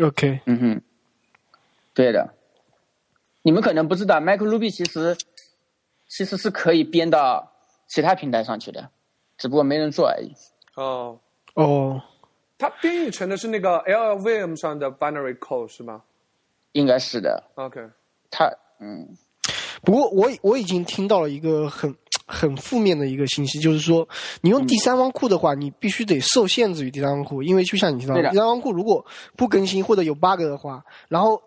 [0.02, 0.82] OK，嗯哼，
[1.94, 2.28] 对的。
[3.46, 5.16] 你们可能不知道，Micro Ruby 其实
[6.08, 7.52] 其实是可以编到
[7.86, 8.90] 其他平台上去的，
[9.38, 10.32] 只不过没人做而已。
[10.74, 11.16] 哦
[11.54, 12.02] 哦，
[12.58, 16.02] 它编译成的是那个 LLVM 上的 binary code 是吗？
[16.72, 17.40] 应该是的。
[17.54, 17.80] OK，
[18.32, 19.16] 它嗯，
[19.84, 21.94] 不过我我已经听到了一个很
[22.26, 24.08] 很负面的一个信息，就是说
[24.40, 31.40] 你用第三方库的话，你必须得受限制于第三方库，因为就像你知道，第三方库如果不更新或者有 bug 的话，然后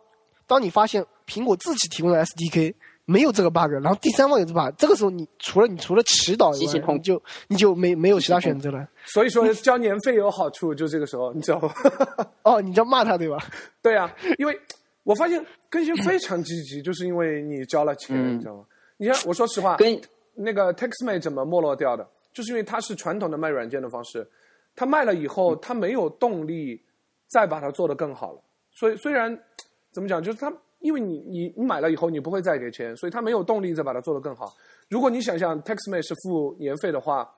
[0.48, 2.74] 当你发现苹果自己提供的 SDK。
[3.06, 8.88] 没有这个 bug，然后第三方有这 bug，这个时候你除了你除了祈祷以外，你就你就没没有其他选择了。
[9.04, 11.74] 所以说交年费有好处，就这个时候你知道吗？
[12.46, 13.40] 哦，你叫骂他对吧？
[13.82, 14.56] 对啊，因为
[15.02, 18.64] 我发现更新非常积极，就是因为你交了钱，你知道吗？
[18.98, 20.00] 你看，我说实话，跟
[20.36, 22.08] 那个 TextMate 怎么没落掉的？
[22.32, 24.30] 就是因为它是传统的卖软件的方式，
[24.76, 26.80] 它卖了以后，它没有动力
[27.26, 28.42] 再把它做得更好了。
[28.72, 29.36] 所以虽然
[29.92, 30.54] 怎么讲，就是它。
[30.80, 34.56] 因为你你你买了以后你不会再给钱，所以他没有动力再把它做得更好。
[34.90, 37.30] 如果你想象 TextMate 是付年费的话，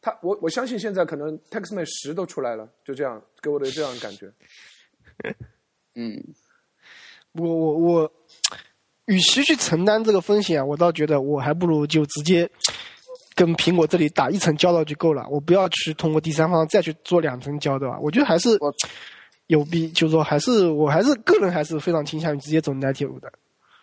[0.00, 4.30] 他我我相信现在可能 TextMate 十都出来了，就这样给我的这样感觉。
[5.96, 6.22] 嗯，
[7.32, 8.12] 我我我，
[9.06, 12.48] 与其去承担这个风险，我倒觉得我还不如就直接
[13.34, 17.98] 跟苹果这里打一层交道就够了，我不要去通过第三方再去做两层交道啊。
[18.00, 18.50] 我觉得还是。
[19.46, 23.32] 有必就是说，还是我还是个人还是非常倾向于直接走奈铁路的。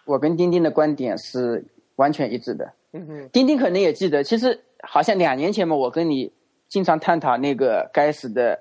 [0.06, 1.64] 我跟钉钉的观点是
[1.96, 2.72] 完全一致的。
[2.92, 6.32] 嗯哼，钉钉可能也记得，其实好像两年前嘛，我跟你
[6.68, 8.60] 经常探讨那个该死的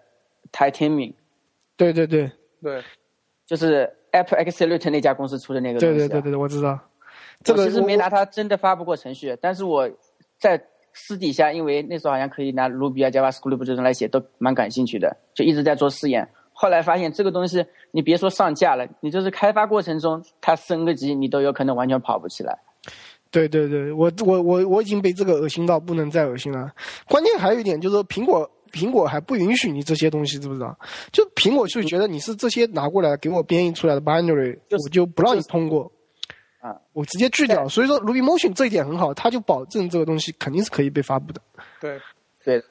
[0.53, 1.13] Titanium。
[1.77, 2.31] 对对对
[2.63, 2.83] 对，
[3.47, 5.97] 就是 Apple Accelerate 那家公司出的那个东西。
[5.97, 6.79] 对对对对对，我知道。
[7.43, 9.91] 这个其实没拿它真的发布过程序，但是我
[10.39, 16.29] 在私底下，因为那时候好像可以拿 Ruby 啊、JavaScript 这种来写，都蛮感兴趣的，就一直在做试验。
[16.63, 22.57] 后来发现这个东西，你别说上架了，你就是开发过程中它升个级，你都有可能完全跑不起来。
[23.33, 26.71] 对对对，我我我我已经被这个恶心到不能再恶心了。
[27.09, 30.79] 关键还有一点就是说，苹果苹果还不允许你这些东西，知不知道？
[31.11, 35.91] 就苹果就觉得你是这些拿过来给我编译出来的 binary，就是我就不让你通过。
[36.61, 37.67] 啊，我直接拒掉。
[37.67, 41.41] 所以说 Ruby Motion 这一点很好，它就保证这个东西肯定是可以被发布的。
[41.81, 41.99] 对，
[42.45, 42.63] 对，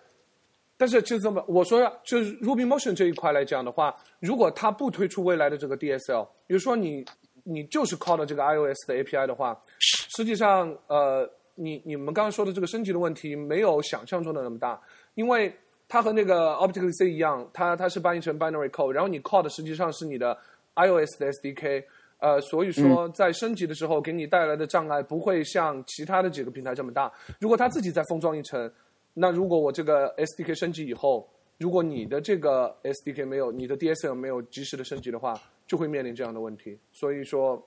[0.81, 7.05] 但是就这么我说呀，就是 Ruby Motion 这一块来讲的话，如果它不推出未来的这个 DSL，比如说你
[7.43, 14.81] 你就是 call 的这个 iOS 的 API 的话，实际上呃，你你们刚刚说的这个升级的问题没有想象中的那么大，
[15.13, 15.55] 因为
[15.87, 20.35] 它和那个 Objective C 一样，它它是翻译成 binary code，然后你 call 的实际上是你的
[20.73, 21.83] iOS 的 SDK。
[22.17, 27.11] 呃，所以说在升级的时候给你带来的障碍不会像其他的几个平台这么大。
[27.39, 28.71] 如果它自己再封装一层，
[29.13, 36.77] 那如果我这个 SDK 升级以后，如果你的这个 SDK 没有，你的 DSL 没有及时的升级的话，就会面临这样的问题。
[36.91, 37.61] 所以说，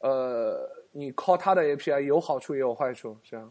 [0.00, 3.50] 呃，你 call 它的 API 有好处也有坏处，这样。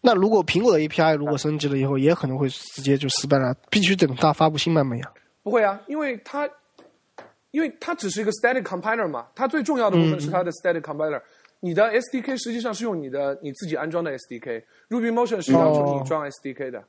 [0.00, 5.12] 那如果苹果的 API 如果升级了以后，也可能会直接就失败了，必须等它发布新版本呀。
[5.42, 6.48] 不会啊，因为它。
[7.52, 11.22] 因为它只是一个 static compiler 嘛，它最重要的部分是它的 static compiler。
[11.64, 16.84] 你的 SDK 实际上是用你的你自己安装的 SDK，Ruby Motion 是要求你装 SDK 的。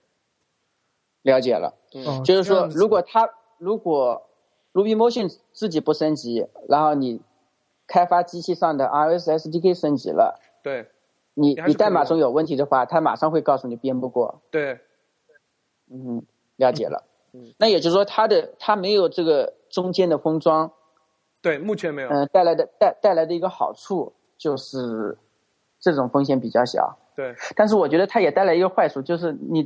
[1.22, 4.22] 了解了，嗯就是说，如果它如果
[4.74, 7.22] Ruby Motion 自己不升级，然后你
[7.88, 10.90] 开发机器上的 iOS SDK 升级了，对。
[11.38, 14.42] 你你代码中有问题的话，它马上会告诉你编不过。
[14.52, 14.80] 对，
[15.90, 16.26] 嗯，
[16.58, 17.04] 了解了。
[17.34, 17.54] 嗯。
[17.58, 20.72] 那也就是说，它的它没有这个中间的封装，
[21.42, 22.10] 对，目前没有。
[22.10, 24.14] 嗯、带来的带带来的一个好处
[24.46, 25.18] 就是
[25.80, 26.96] 这种风险比较小。
[27.16, 29.66] 对，但是我觉得它也带来一个坏处，就是你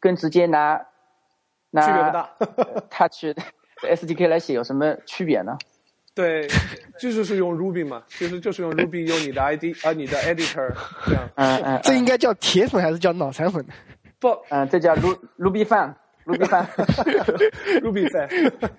[0.00, 0.84] 跟直接拿
[1.70, 2.28] 拿区别不大。
[2.90, 3.32] 它去
[3.80, 5.56] SDK 来写有什么区别呢？
[6.12, 6.48] 对，
[6.98, 10.72] 这就是是用 Ruby 嘛，其实就是用 Ruby 用你的 ID 啊，你的 editor
[11.06, 11.28] 这样。
[11.36, 13.64] 嗯嗯，这应该叫铁粉还是叫脑残粉？
[14.18, 15.96] 不嗯，这叫 Ru Ruby 饭
[16.30, 16.66] ，Ruby 饭。
[17.82, 18.28] Ruby 在。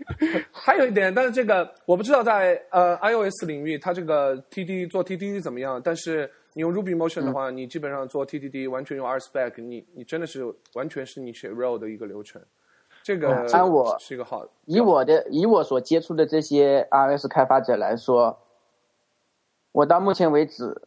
[0.52, 5.82] 还有一点，但是这个我不知道在呃 iOS 领域，它这个 TD 做 TDD 怎么样？
[5.84, 10.44] 但是你用 Ruby Motion 的话，你基本上做 TDD 完全用 RSpec，你你真的是
[10.74, 12.42] 完全是你写 row 的一个流程。
[13.04, 18.38] 这个嗯按我是一个好，以我的以我所接触的这些 iOS 开发者来说，
[19.72, 20.80] 我到目前为止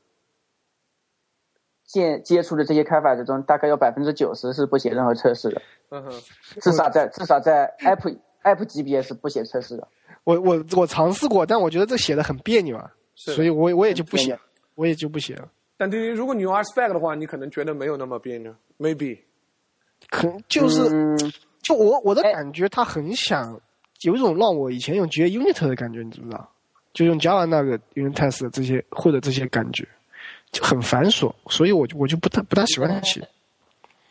[1.95, 6.13] 接接触的这些开发者中，大概有百分之九十是不写任何测试的，嗯哼，
[6.61, 9.87] 至少在至少在 App App 级别是不写测试的。
[10.25, 14.37] 我我我尝试过，但我觉得这写的很别扭啊，是所以我我也就不写
[14.75, 15.49] 我也就不写了。
[15.77, 19.21] 但对于如果你用 RSpec 的话，你可能觉得没有那么别扭，maybe。
[20.11, 21.17] 可能就是、嗯，
[21.63, 23.61] 就我我的哎感觉，他很想
[24.03, 26.51] 有一种让我以前用 J Unit 的感觉，你知不知道？
[26.93, 29.87] 就用 Java 那个 Unit Test 的这些或者这些感觉，
[30.55, 33.29] 就很繁琐，所以我就我就不太不大喜欢写。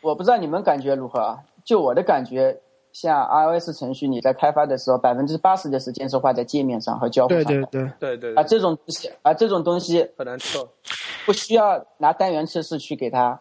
[0.02, 1.38] 我不知道你们感觉如何啊？
[1.64, 2.60] 就我的感觉，
[2.92, 7.44] 像 iOS 程序你在开发的时候，百分之八十的时间是花在界面上和交互上的。
[7.44, 10.68] 对对对，啊，对对啊，这种东西啊，这种东西很难测。
[11.24, 13.40] 不需要拿单元测试去给它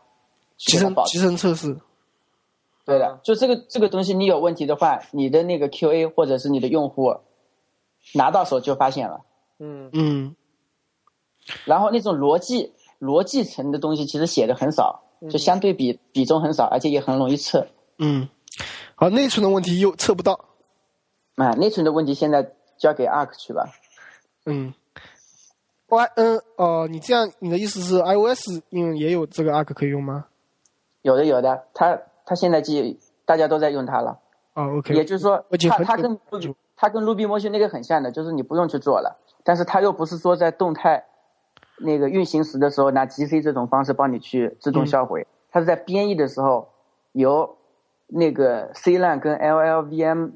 [0.55, 1.19] 集成集。
[1.19, 1.75] 成测试，
[2.85, 7.13] 对的嗯，就这个这个东西，你有问题的话，你的那个 QA 或者是你的用户
[8.13, 9.19] 拿到手就发现了。
[9.59, 10.35] 嗯，嗯，
[11.65, 12.71] 然后那种逻辑
[13.03, 17.67] 逻辑层的东西，其实写的很少，就相对比比重很少，而且也很容易测。
[17.99, 18.29] 嗯，
[18.95, 20.39] 好，内存的问题又测不到，
[21.35, 23.65] 啊，内存的问题现在交给 Arc 去吧。
[24.45, 24.73] 嗯
[25.87, 30.25] ，Y 嗯哦，你这样你的意思是 iOS 用也有这个 Arc 可以用吗？
[31.01, 34.19] 有的有的，它它现在既大家都在用它了，
[34.53, 36.19] 哦，OK，也就是说它它跟
[36.75, 41.05] 它跟 Ruby Motion 那个很像的，就是你不用去做了，但是它又不是说在动态
[41.79, 46.69] 那个运行时的时候拿 GC 这种方式帮你去自动销毁，它是在编译的时候
[47.11, 47.57] 由
[48.07, 50.31] 那个 CLang 跟 LLVM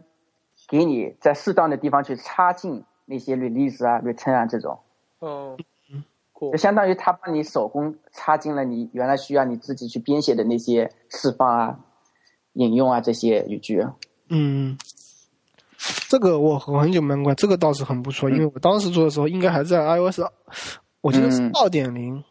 [0.68, 4.80] 给你在适当的地方去插进那些 release 啊、return 啊这种，
[5.20, 5.56] 哦，
[6.34, 11.80] 酷就，相当于它帮你手工插进了你原来需要你自己去编写的那些释放啊、
[12.54, 13.86] 引用啊这些语句。
[14.30, 14.78] 嗯，
[16.10, 20.20] 这个我我很久没用过，这个倒是很不错，因为我当时做的时候应该还在 iOS，
[21.08, 21.52] 我觉得是嗯。
[21.54, 22.22] 二点零，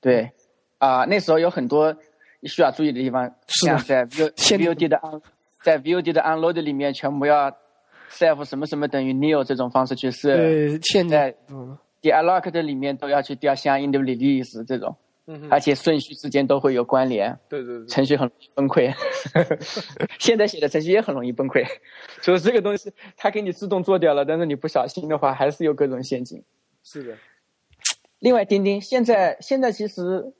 [0.00, 0.30] 对，
[0.78, 1.94] 啊、那时候有很多
[2.44, 5.20] 需要注意的地方，像在 V 限 VOD 的 un
[5.62, 7.50] 在 VOD 的 unload 里面，全部要
[8.10, 11.76] self 什么什么等于 nil 这种方式去设，对，现在，嗯。
[12.00, 14.94] Dialog 的里面都要去调相应的 release 这种，
[15.26, 18.92] 嗯，而且顺序之间都会有关联，对对对，程序很崩溃。
[20.20, 21.64] 现在写的程序也很容易崩溃，
[22.20, 26.42] 所以这个东西它给你自动做掉了，但是你不小心的话，还是有各种陷阱。
[26.82, 27.16] 是的，
[28.24, 30.32] 另外，钉钉现在现在其实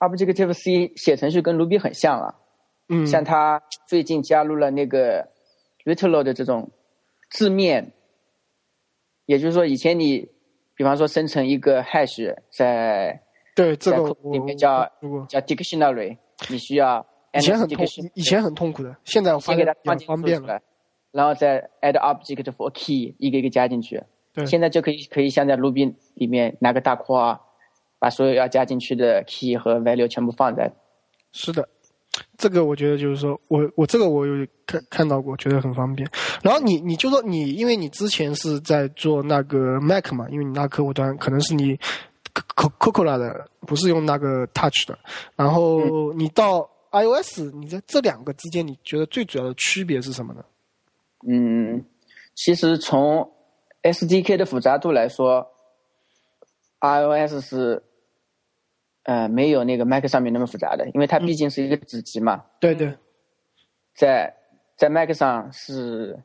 [0.00, 2.34] Objective C 写程序跟 Ruby 很像了，
[2.88, 5.28] 嗯，像它最近加入了那个
[5.84, 6.68] Ritual 的这种
[7.30, 7.92] 字面，
[9.26, 10.28] 也就是说，以前你
[10.74, 13.22] 比方说生成一个 hash 在在
[13.54, 14.84] 对这个里面叫
[15.28, 16.18] 叫 dictionary，
[16.50, 20.44] 你需要以前很痛 dictionary，，以前很痛苦的，现在我发先给它放进方便了。
[20.44, 20.62] 出来，
[21.12, 24.02] 然后再 add object for key 一个一个加进去。
[24.36, 27.48] 对现在就可以可以像在 Ruby 里面拿个大括号，
[27.98, 30.70] 把所有要加进去的 key 和 value 全部放在。
[31.32, 31.66] 是的，
[32.36, 36.08] 这个我觉得就是说我我这个我有看看到过，觉得很方便。
[36.42, 41.76] 然后你你就说你，因为你之前是在做那个 Mac 嘛，因为你那客户端可能是你
[42.54, 44.98] Co Cocola 的，不是用那个 Touch 的。
[45.34, 50.44] 然后你到 iOS，你在这两个之间，你觉得最主要的区别是什么呢？
[51.26, 51.84] 嗯，
[52.34, 53.30] 其实从
[53.92, 55.52] SDK 的复杂度来说
[56.80, 57.82] ，iOS 是
[59.04, 62.96] 呃没有那个 Mac 上面那么复杂的，因为它毕竟是一个子集嘛，对对，
[63.94, 64.34] 在
[64.76, 66.18] 在 Mac 上是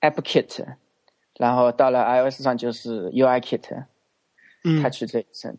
[0.00, 0.76] AppKit，
[1.38, 3.86] 然后到了 iOS 上就是 UIKit，
[4.64, 4.82] 嗯。
[4.82, 5.56] 它去这一层。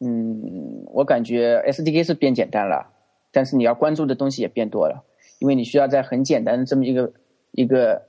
[0.00, 2.92] 嗯，我感觉 SDK 是变简单了，
[3.32, 5.04] 但是你要关注的东西也变多了，
[5.40, 7.12] 因为你需要在很简单的这么一个
[7.50, 8.07] 一个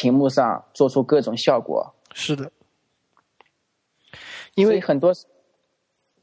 [0.00, 2.50] 屏幕上做出各种效果，是的，
[4.54, 5.12] 因为很多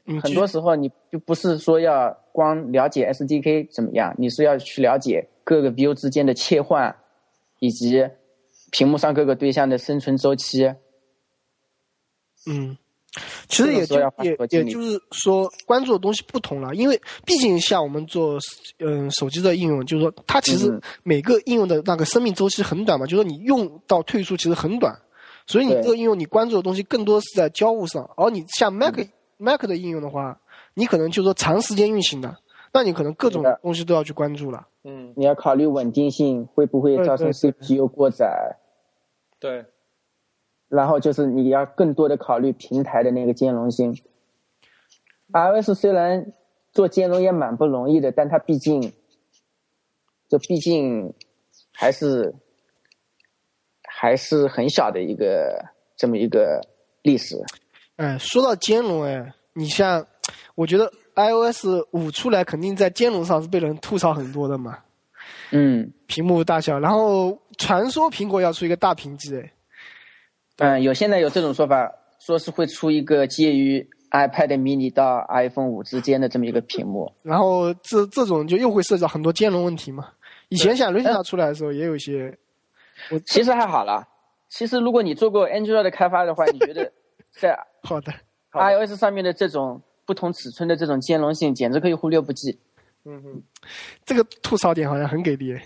[0.04, 6.94] 嗯很多时候你就不是说要光了解 SDK 怎么样，你是要去了解各个 view 之间的切换，
[7.60, 8.08] 以及
[8.70, 10.74] 屏幕上各个对象的生存周期。
[12.46, 12.76] 嗯，
[13.52, 18.38] 其实也就也也就是说，关注的东西不同了，因为毕竟像我们做
[18.78, 20.80] 嗯手机的应用，就是说它其实嗯。
[21.02, 24.98] 每个应用的那个生命周期很短嘛，就是说你用到退出其实很短，
[25.46, 28.94] 所以你这个应用你关注的东西更多是在交互上，而你像 Mac、
[29.36, 30.40] Mac 嗯的应用的话，
[30.74, 32.36] 你可能就是说长时间运行的，
[32.72, 33.58] 那你可能各种的。
[33.62, 34.66] 东西都要去关注了。
[34.84, 38.56] 嗯，你要考虑稳定性会不会造成 CPU 过载，
[39.38, 39.64] 对，
[40.72, 43.94] 然后就是你要更多的考虑平台的那个兼容性。
[45.34, 46.32] iOS 虽然
[46.72, 48.90] 做兼容也蛮不容易的，但它毕竟，
[50.30, 51.12] 这毕竟
[51.72, 52.34] 还是
[53.82, 55.62] 还是很小的一个
[55.94, 56.66] 这么一个
[57.02, 57.36] 历史。
[57.96, 60.06] 哎，说到兼容，哎，你像，
[60.54, 64.78] 我觉得 iOS 五出来肯定在兼容上是被人吐槽很多的嘛。
[65.50, 69.52] 嗯屏幕大小，然后传说苹果要出一个大屏机，哎，
[70.58, 77.10] 嗯，有现在有这种说法，说是会出一个介于 iPad mini 到 iPhone 五之间的这么一个屏幕。
[77.22, 80.08] 然后这这种就又会涉及到很多兼容问题嘛。
[80.48, 82.36] 以前像 Retina 出来的时候，也有一些，
[83.10, 84.06] 我其实还好啦。
[84.48, 86.92] 其实如果你做过 Android 的开发的话，你觉得
[87.32, 88.12] 在好的
[88.52, 92.58] ，iOS 上面的这种不同尺寸的这种兼容性，简直可以忽略不计。
[93.04, 93.42] 嗯哼，
[94.04, 95.54] 这个吐槽点好像很给力。
[95.54, 95.64] 哎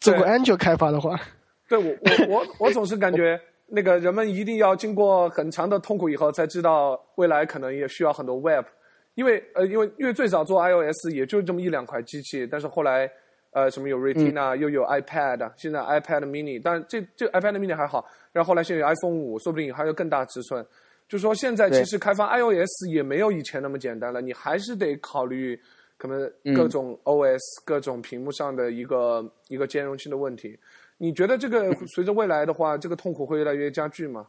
[0.00, 1.18] 做过 Android 开发的话，
[1.66, 1.96] 对我
[2.28, 8.66] 我我我总是感觉那个人们一定要经过很长的痛苦以后，才知道未来可能也需要很多 Web，
[9.14, 13.10] 因为呃因为因为最早做 iOS 也就这么一两块机器，但是后来
[13.52, 20.64] 呃什么有 Retina、又有 iPad，现在 iPad mini，但这这 iPad mini 还好，然后后来现在有 iPhone 五，说不定还有更大尺寸。
[21.08, 25.58] 就说现在其实开发 iOS 也没有以前那么简单了，你还是得考虑
[25.96, 30.58] 可能各种 OS、各种屏幕上的一个一个兼容性的问题。
[30.98, 34.26] 你觉得这个随着未来的话，这个痛苦会越来越加剧吗？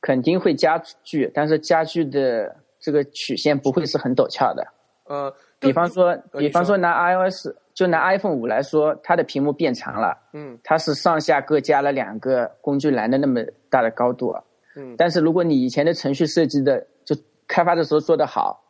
[0.00, 4.66] 肯定会加剧，但是加剧的这个曲线不会是很陡峭的。
[5.04, 14.34] 呃，比方说，呃比方说拿 iOS，就拿 iPhone 五来说，它的屏幕变长了，嗯它是上下各加了两个工具栏的那么大的高度。
[14.76, 17.14] 嗯但是如果你以前的程序设计的就
[17.46, 18.64] 开发的时候做得好，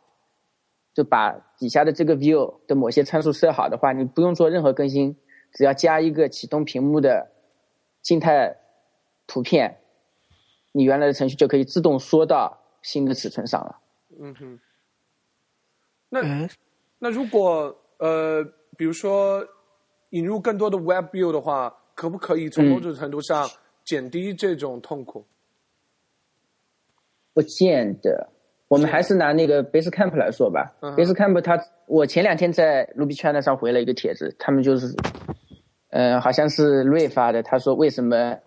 [0.93, 5.15] 就把底下的这个 view 的某些参数设好的话，你不用做任何更新，
[5.55, 7.31] 只要加一个启动屏幕的
[8.03, 8.55] 静态
[9.25, 9.79] 图片，
[10.73, 13.79] 你原来的程序就可以自动缩到新的尺寸上了。
[14.19, 14.59] 嗯哼。
[16.09, 16.49] 那哎，
[16.99, 18.43] 那如果呃，
[18.77, 19.43] 比如说
[20.09, 23.49] 引入更多的 Web View 的话，可不可以从某种程度上
[23.83, 25.25] 减低这种痛苦？
[27.33, 28.29] 不见得。
[28.67, 30.75] 我们还是拿那个 Basecamp 来说吧。
[30.81, 34.87] 嗯哼 Basecamp 它，我前两天在 Ruby China 上回了一个帖子，他们就是，
[35.95, 38.37] 呃，好像是瑞发的，他说为什么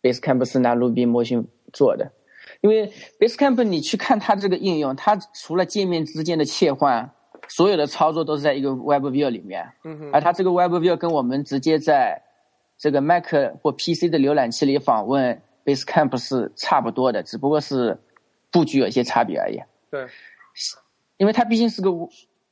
[0.00, 2.12] Basecamp 是拿 Ruby Motion 做的？
[2.60, 7.10] 因为 Basecamp 你去看它这个应用，它除了界面之间的切换，
[7.48, 12.22] 所有的操作都是在一个 Web View 里面，嗯，而它这个 Web View 跟我们直接在
[12.78, 13.26] 这个 Mac
[13.60, 17.98] 或 PC 的浏览器里访问 Basecamp 是差不多的，只不过是
[18.52, 19.60] 布局有一些差别而已。
[19.90, 20.06] 对，
[21.16, 21.90] 因为它毕竟是个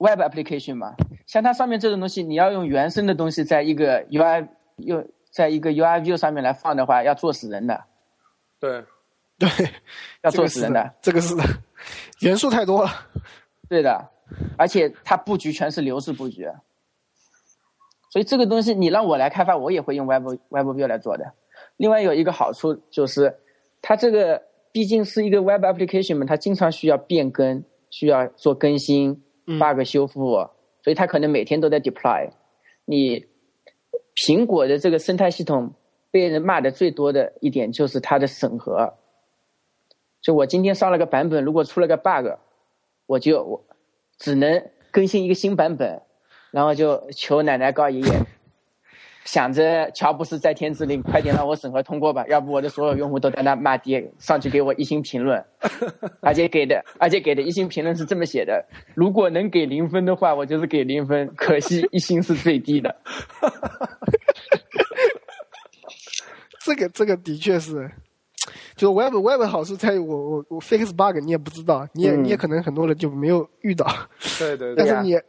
[0.01, 0.95] Web application 嘛，
[1.27, 4.49] 像它上面这种东西，你要用原生的东西在一个 UI
[4.79, 7.85] 又在一个 UI view 上面来放的话，要做死人的，
[8.59, 8.83] 对，
[9.39, 9.49] 对，
[10.23, 10.95] 要做死人的。
[11.03, 11.45] 这个是的，
[12.21, 12.91] 元素太多了。
[13.69, 14.09] 对的，
[14.57, 16.49] 而且它布局全是流式布局，
[18.11, 21.31] 所以这个东西你让我来开发，我也会用 Web Web View 来做的。
[21.77, 23.39] 另外有一个好处就是，
[23.83, 24.43] 它这个
[24.73, 29.23] 毕竟是一个 Web application 嘛，它经常需要变更，需要做更新、嗯
[29.59, 30.51] bug 修复，
[30.83, 32.31] 所以它可能每天都在 deploy。
[32.85, 33.27] 你
[34.15, 35.75] 苹果的这个生态系统
[36.11, 38.95] 被人骂的最多的一点就是它的审核。
[40.21, 42.39] 就我今天上了个版本，如果出了个 bug，
[43.07, 43.65] 我就我
[44.19, 46.03] 只能更新一个新版本，
[46.51, 48.27] 然后就求奶奶告爷爷，
[49.25, 55.45] 想着乔布斯在天之灵，快点让我审核通过吧，要不我的所有用户都在那骂爹，上去给我一星评论，
[56.21, 58.65] 而且给的而且给的一星评论是这么写的：
[58.95, 62.97] 如果能给零分的话，我就是给零分，可惜一星是最低的。
[66.65, 67.91] 这个这个的确是，
[68.77, 72.25] 就是 Web Web 好处在于我我我 fix bug 你也不知道，你也、嗯。
[72.25, 73.87] 你也可能很多人就没有遇到，
[74.39, 74.77] 对对对。
[74.77, 75.21] 但是你、你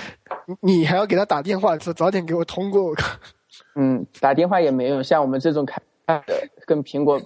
[0.60, 3.04] 你还要给他打电话说早点给我通过，我靠
[3.74, 6.22] 嗯，打电话也没用，像我们这种开的
[6.66, 7.20] 跟苹果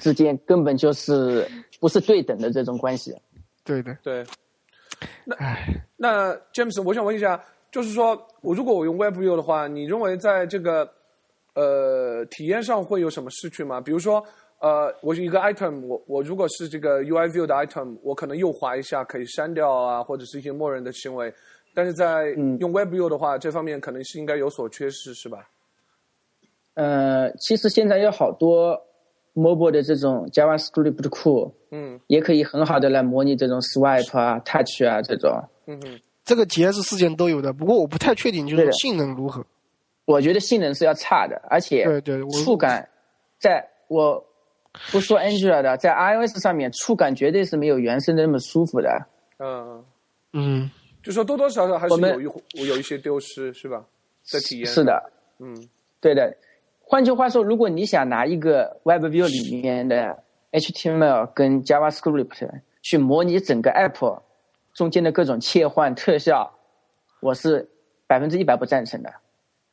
[0.00, 1.46] 之间根本就是
[1.78, 3.14] 不是对等的这种关系。
[3.64, 4.24] 对的，对。
[5.38, 10.90] 唉，那 James，我想问一下，就是说我如果我用 Web View 的话，你认为在这个
[11.54, 13.80] 呃体验上会有什么失去吗？
[13.80, 14.22] 比如说，
[14.60, 21.32] 呃，我是一个 item，我我如果是这个 UI View 的 item，我可能右滑一下可以删掉啊，或者是一些默认的行为，
[21.74, 25.48] 但是在嗯用 Web View 的话，这方面可能是应该有所缺失，是吧？
[26.74, 28.78] 呃，其实现在有好多
[29.34, 35.42] mobile 的这种 JavaScript 库，嗯也可以很好的来模拟这种 swipe 啊、touch 啊这种。
[35.66, 39.42] 嗯哼，这个 JS 事件都有的，不过我不太确定，就是性能如何。
[40.04, 42.86] 我觉得性能是要差的，而且对对，触感，
[43.38, 44.22] 在我
[44.92, 49.06] 不说 Android 的，在 iOS 上面触感绝对是没有原生的那么舒服的。
[49.38, 49.84] 嗯，
[50.32, 50.70] 嗯，
[51.02, 52.24] 就说多多少少还是有一
[52.66, 53.84] 有一些丢失，是吧？
[54.22, 55.68] 在体验是，的，嗯
[56.00, 56.36] 对的。
[56.80, 62.50] 换句话说，如果你想拿一个 Web View 里面的 HTML 跟 JavaScript
[62.82, 64.22] 去模拟整个 App
[64.74, 66.52] 中间的各种切换特效，
[67.20, 67.68] 我是
[68.06, 69.12] 百分之一百不赞成的。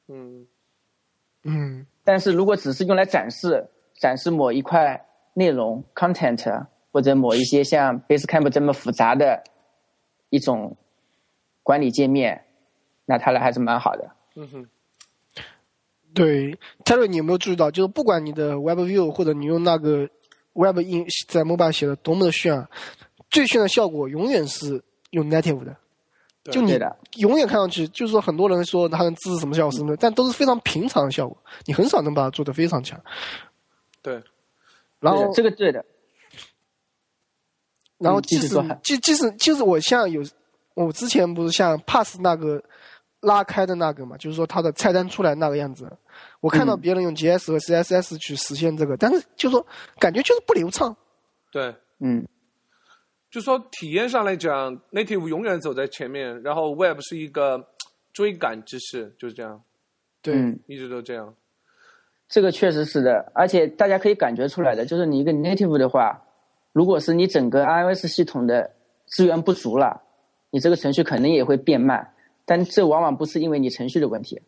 [0.08, 0.48] 嗯
[1.43, 3.68] 嗯，但是如果只是用来展示
[3.98, 9.43] 展示某一块内容 content 或者某一些像 Basecamp 这么复杂的
[10.30, 10.78] 一种
[11.64, 12.45] 管理界面，
[13.06, 14.12] 那它来还是蛮好的。
[14.36, 14.68] 嗯哼，
[16.14, 20.10] 对，，Terry，，你有没有注意到，就是不管你的 Web View 或者你用那个
[20.54, 22.70] Web 印在 mobile 写的多么的炫啊，
[23.30, 25.76] 最炫的效果永远是用 native 的。
[26.43, 33.00] 对就你的永远看上去，就是说很多人说它能支持什么效果什么的，但都是非常平常的效果，你很少能把它做得非常强。
[34.08, 34.24] 对，
[35.01, 35.84] 然后，这个对的，
[37.97, 40.24] 然后即使即即使就是我像有，
[40.76, 42.64] 我之前不是像 Pass 那个
[43.20, 45.91] 拉开的那个嘛，就是说它的菜单出来那个样子，
[46.39, 46.80] 我看到嗯。
[46.80, 49.68] 别人用 JS 和 CSS 去实现这个，但是就说
[49.99, 50.95] 感觉就是不流畅。
[51.51, 52.26] 对，嗯，
[53.30, 57.68] 就说体验上来讲，Native 永远走在前面，然后 Web 是一个
[58.14, 59.62] 追赶之势，就是这样，
[60.22, 60.58] 对，嗯。
[60.68, 61.36] 一直都这样。
[62.30, 66.22] 这个确实是的，而且大家可以感觉出来的，就是你一个 native 的话，
[66.74, 68.72] 如果是你整个 iOS 系统的
[69.06, 70.02] 资源不足了，
[70.52, 72.14] 你这个程序可能也会变慢，
[72.46, 74.42] 但这往往不是因为你程序的问题，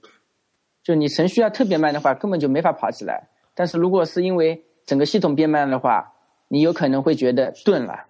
[0.84, 3.30] 就你程序要特别慢的话，根本就没法跑起来。
[3.56, 6.14] 但是如果是因为整个系统变慢的话，
[6.50, 8.06] 你有可能会觉得顿了，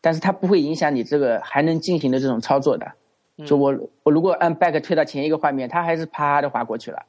[0.00, 2.92] 但是它不会影响你这个还能进行的这种操作的。
[3.46, 7.04] 就我我如果按 back 推到前一个画面，它还是啪的划过去了。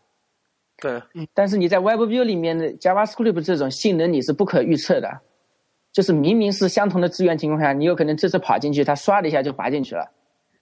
[0.78, 1.02] 对，
[1.34, 5.10] 但是你在 Web View 里面的 JavaScript 这种性能你是不可预测的，
[5.94, 10.12] 就是明明是相同的资源情况下，你有可能这次跑进去，它唰的一下就滑进去了，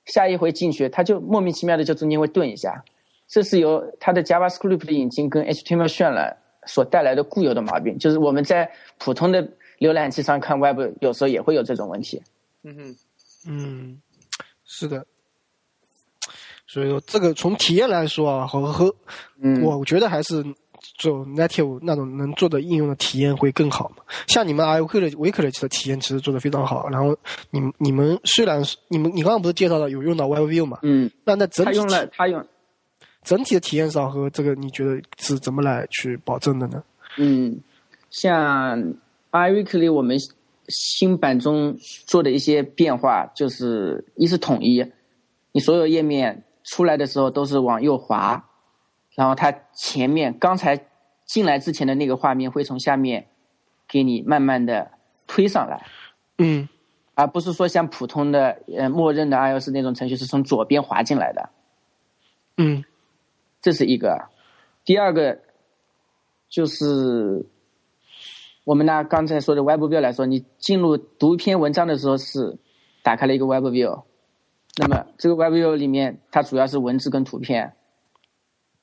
[0.06, 2.84] 下一回进去它就莫名其妙的就中间会顿一下，
[3.28, 9.48] 这是由它的 JavaScript 的引擎跟 HTML 渲染所带来的固有的毛病，就是我们在普通的
[9.80, 12.22] 浏览器上看 Web 有时候也会有这种问题。
[12.64, 12.96] 嗯嗯，
[13.48, 14.02] 嗯，
[14.64, 15.06] 是的。
[16.74, 18.96] 所以说，这个从体验来说啊，和和
[19.40, 20.44] 嗯，我觉得还是
[20.98, 23.98] 做 native 那种能做的应用的体验会更好嘛。
[24.26, 26.90] 像你们 i o k 的 w a k e 的体验其实做的非常好。
[26.90, 27.16] 然后
[27.52, 30.80] 你们你们虽然是你们你刚刚不是介绍了有用到 Web View 嘛？
[30.82, 32.44] 嗯，那那整体他用了体他用
[33.24, 36.84] 整体的体验上和这个你觉得是怎么来去保证的呢？
[37.20, 37.62] 嗯，
[38.10, 38.96] 像
[39.32, 40.18] iWeekly 我们
[40.70, 44.84] 新版中做的一些变化，就是一是统一，
[45.52, 48.50] 你所有页面出来的时候都是往右滑，
[49.16, 50.88] 然后它前面刚才
[51.26, 53.28] 进来之前的那个画面会从下面
[53.88, 54.92] 给你慢慢的
[55.28, 55.86] 推上来，
[56.38, 56.68] 嗯
[57.16, 61.50] 而不是说像普通的呃默认的 iOS 那种程序是从左边滑进来的。
[62.58, 62.84] 嗯
[63.62, 64.30] 这是一个。
[64.84, 65.40] 第二个
[66.50, 67.46] 就是
[68.64, 72.58] 我们拿刚才说的 Web View 来说，你进入读一篇文章的时候是
[73.02, 74.04] 打开了一个 Web View，
[74.76, 77.74] 那么这个 Web View 里面它主要是文字跟图片，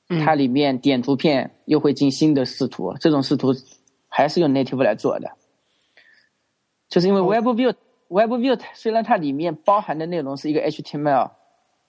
[0.07, 3.53] 嗯，它里面点图片又会进新的视图，这种视图
[4.07, 5.31] 还是用 Native 来做的，
[6.87, 7.25] 就是因为哦。
[7.25, 7.73] Web View、
[8.07, 11.31] Web View 虽然它里面包含的内容是一个 HTML，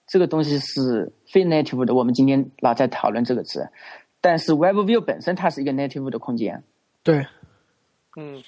[0.05, 3.69] 这个东西是非 Native 的，我们今天老在讨论这个词，
[4.19, 6.61] 但是 Web View 本身它是一个 Native 的空间，
[7.03, 7.25] 对，
[8.17, 8.43] 嗯，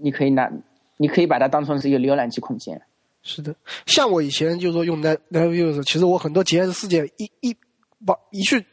[0.00, 0.50] 你可以拿，
[0.96, 2.82] 你可以把它当成是一个浏览器空间。
[3.28, 3.54] 是的。
[3.86, 7.54] 像我以前就说用 Net 的时候，其实我很多 JS 事件一一
[8.06, 8.64] 把一去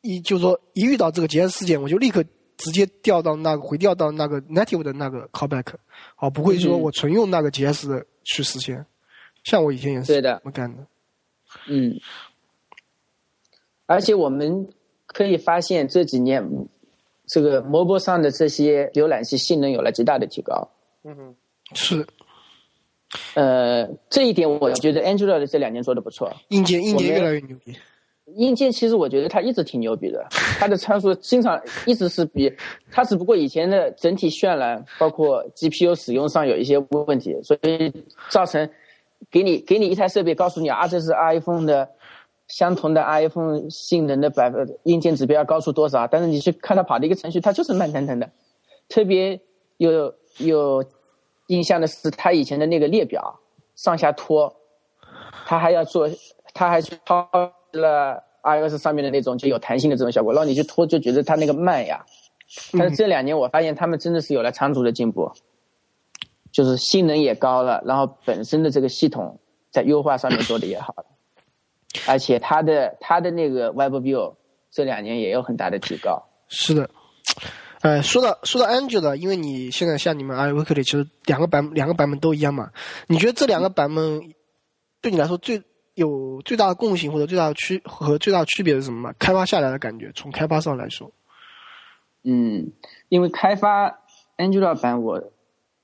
[0.00, 2.24] 一就说一遇到这个 JS 事件，我就立刻
[2.56, 5.74] 直接调到那个回调到那个 Native 的那个 callback，
[6.14, 8.86] 好，不会说嗯我纯用那个 JS 的去实现。
[9.44, 10.86] 像我以前也是这么干的。
[11.68, 12.00] 嗯，
[13.84, 14.68] 而且我们
[15.06, 16.42] 可以发现这几年
[17.26, 20.70] 这个 mobile 上的这些浏览器性能有了极大的提高。
[21.04, 21.36] 嗯哼，
[21.74, 22.06] 是
[23.34, 26.30] 呃，这一点我觉得 Angela 的这两年做的不错。
[26.48, 27.76] 硬件硬件越来越牛逼。
[28.34, 30.26] 硬件其实我觉得它一直挺牛逼的，
[30.58, 32.52] 它的参数经常一直是比
[32.90, 37.92] 它只不过以前的整体渲染包括 GPU 使用上有一些问题，所以
[38.28, 38.68] 造成
[39.30, 41.88] 给你给你一台设备告诉你啊这是 iPhone 的
[42.48, 48.28] 相同的 iPhone 性能的百分硬件指标要高出多少，但是你去看它跑的一个程序，它就是慢腾腾的，
[48.88, 49.40] 特别
[49.76, 50.84] 有有
[51.46, 53.40] 印象的是他以前的那个列表
[53.74, 54.54] 上下拖，
[55.46, 56.08] 他还要做，
[56.54, 57.28] 他还去抄
[57.72, 62.04] 了 iOS 上面的那种就有弹性的这种效果，让你去拖就觉得它那个慢呀。
[62.72, 65.30] 但是这两年我发现他们真的是有了长足的进步，
[66.52, 69.38] 就是性能也高了，然后本身的这个系统
[69.70, 71.04] 在优化上面做的也好了，
[72.06, 74.34] 而且它的它的那个 Web View
[74.70, 76.22] 这两年也有很大的提高。
[76.48, 76.88] 是的，
[77.86, 82.68] 呃，说到说到 Android，因为你现在像你们 iWorkly 其实两个版两个版本都一样嘛。
[83.06, 84.20] 你觉得这两个版本
[85.00, 85.62] 对你来说最
[85.94, 89.14] 有最大的共性或者最大的区和最大的区别是什么嘛？
[89.20, 91.12] 开发下来的感觉，从开发上来说，
[92.24, 92.72] 嗯，
[93.08, 94.00] 因为开发
[94.36, 95.22] Android 版我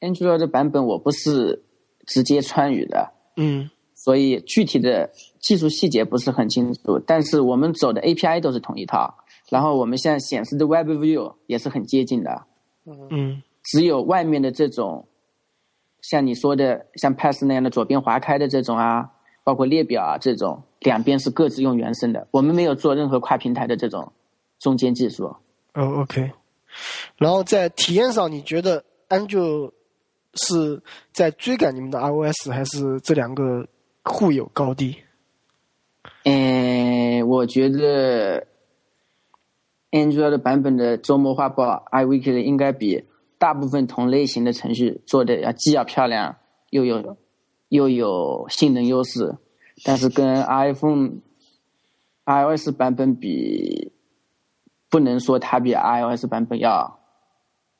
[0.00, 1.62] Android 的版本我不是
[2.04, 6.98] 直接参与的，嗯所以具体的技术细节不是很清楚。
[7.06, 9.21] 但是我们走的 API 都是同一套，
[9.52, 12.46] 然后我们现在显示的 Web View 也是很接近的，
[13.10, 15.06] 嗯只有外面的这种，
[16.00, 19.10] 像你说的像 Pass 那样的左边划开的这种啊，
[19.44, 24.10] 包括列表啊这种，两边是各自用原生的，我们没有做任何跨平台的这种
[24.58, 25.36] 中间技术。
[25.74, 26.32] 哦，OK。
[27.18, 29.70] 然后在体验上，你觉得 Android
[30.32, 30.82] 是
[31.12, 33.68] 在追赶你们的 iOS，还是这两个
[34.02, 34.96] 互有高低？
[36.24, 38.46] 嗯，我觉得
[39.92, 43.04] Android 版本的周末画报 iWeekly 应该比
[43.38, 46.36] 大部分同类型的程序做的要既要漂亮，
[46.70, 47.16] 又有
[47.68, 49.36] 又有性能优势，
[49.84, 51.20] 但是跟 iPhone
[52.24, 53.92] iOS 版本比，
[54.88, 57.00] 不能说它比 iOS 版本要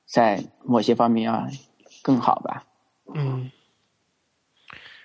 [0.05, 1.47] 在某些方面要
[2.03, 2.65] 更好吧。
[3.15, 3.51] 嗯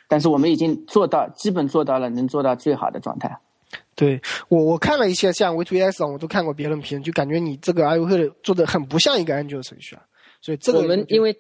[0.10, 3.40] 但是我们已经做到，基本做到了能做到最好的状态。
[3.98, 10.06] 对我，我看了一些像 V2S 上，我都看过别人评，就感觉你这个 I O K 做的很不像一个 Android 程序啊。
[10.40, 11.40] 所以这个我们因为为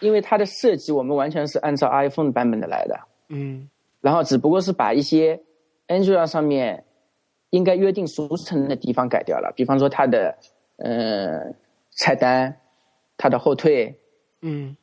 [0.00, 3.00] 因为它的设计，我们完全是按照 iPhone 版本的来的，
[3.30, 3.70] 嗯
[4.02, 5.40] 然后只不过是把一些
[5.88, 6.84] Android 上面
[7.48, 10.36] 应该约定俗成的地方改掉了，比方说它的
[10.76, 11.54] 呃
[11.90, 12.54] 菜单、
[13.16, 13.98] 它的后退
[14.42, 14.76] 嗯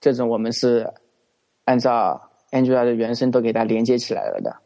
[0.00, 0.92] 这种，我们是
[1.64, 2.20] 按照
[2.50, 4.59] Android 的原生都给它连接起来了的。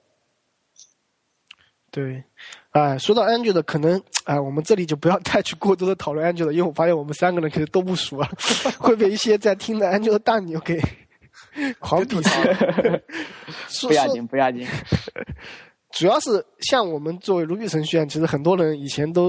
[1.94, 2.24] 对，
[2.72, 8.28] 哎，说到 Android，可能哎，我们这里就不要太去过多的讨论 Android，因为我发现我们三个人其实都不熟啊，
[8.80, 10.82] 会被一些在听的 Android 大牛给
[11.78, 13.02] 狂鄙视。
[13.70, 14.66] 说说不要紧，不要紧。
[15.92, 19.26] 主要是像我们作为 Ruby 程序员，其实很多人以前都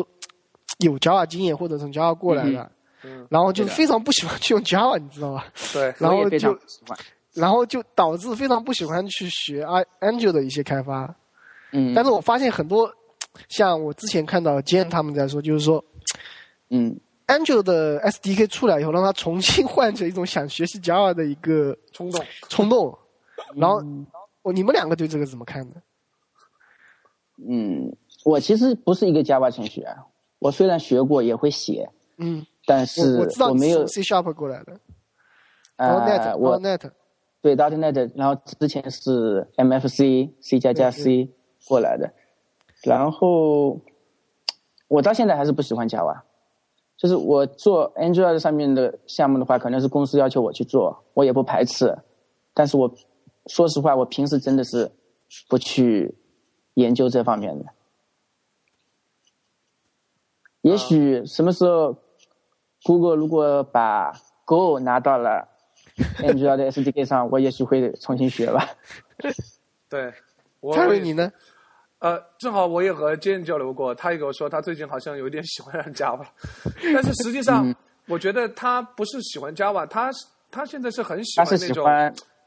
[0.79, 2.71] 有 Java 经验，或者从 Java 过来的，
[3.03, 5.45] 嗯，然后就非常不喜欢去用 Java，你知道吧？
[5.71, 6.57] 对，然后就。
[7.35, 11.13] 然后就导致非常不喜欢去学 i Android 的一些开发。
[11.75, 12.91] 嗯，但是我发现很多，
[13.49, 15.83] 像我之前看到 Jan 他们在说，就是说
[16.69, 16.99] 嗯。
[17.27, 22.95] Android 的 SDK 出来以后，让他重新换成一种想学习 Java 的一个冲动，冲动。
[23.55, 23.81] 然后，
[24.43, 25.73] 哦，你们两个对这个怎么看呢？
[27.49, 29.97] 嗯，我其实不是一个 Java 程序员，
[30.37, 34.79] 我虽然学过，也会写，嗯，但是我我知道没有 C Sharp 过来的。
[35.77, 36.91] 呃，，.NET 我 .NET，
[37.41, 41.27] 对 .NET，然后之前是 MFC C 加加 C
[41.67, 42.13] 过来的，
[42.83, 43.81] 然后
[44.87, 46.21] 我到现在还是不喜欢 Java，
[46.97, 51.97] 就是我做 Android 上面的项目的话，可能是公司要求我去做，我也不排斥，
[52.53, 52.93] 但是我
[53.47, 54.91] 说实话，我平时真的是
[55.49, 56.15] 不去
[56.75, 57.65] 研究这方面的。
[60.61, 61.95] 也许什么时候
[62.83, 64.11] ，Google 如果把
[64.45, 65.47] Go 拿到了
[66.19, 68.67] Android 的 SDK 上，我也许会重新学吧。
[69.89, 70.13] 对，
[70.61, 71.31] 我蔡瑞你呢？
[71.99, 76.25] 呃，正好我也和 Jane 交流过，他也跟我说他最近好像有点喜欢上 Java，
[76.93, 77.73] 但是实际上，
[78.07, 81.85] 我觉得他不是喜欢 Java，他是他现在是很喜欢那种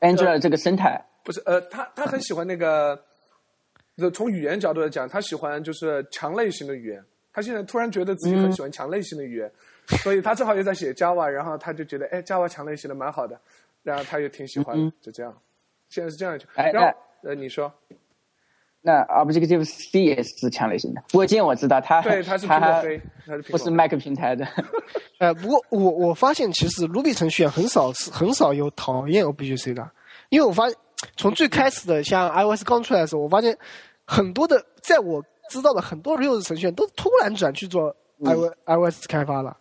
[0.01, 1.05] ，Angular 这个生态。
[1.25, 2.99] 不是呃，他他很喜欢那个，
[3.97, 7.05] 就从语言角度来讲，他喜欢就是强类型的语言。
[7.33, 9.53] 他现在突然觉得自己很喜欢强类型的语言，
[10.03, 13.39] 所以他正好也在写 Java，然后他就觉得哎，Java 强类型的蛮好的，
[13.83, 15.37] 然后他也挺喜欢的，就这样。
[15.89, 17.73] 现在是这样，哎然后呃，你说，
[18.89, 24.47] 那 Objective C 也是强类型的，不过今天我知道它对，他是苹果黑，他是苹果不是 Mac 平台的。
[25.21, 29.87] 呃，不过我我发现其实 Ruby 程序员很少是很少有讨厌 Objective C 的，
[30.31, 30.79] 因为我发现
[31.19, 33.55] 从最开始的像 iOS 刚出来的时候，我发现
[34.07, 37.95] 很多的在我知道的很多 Rails 程序员都突然转去做
[38.25, 39.55] iOS、iOS 开发了。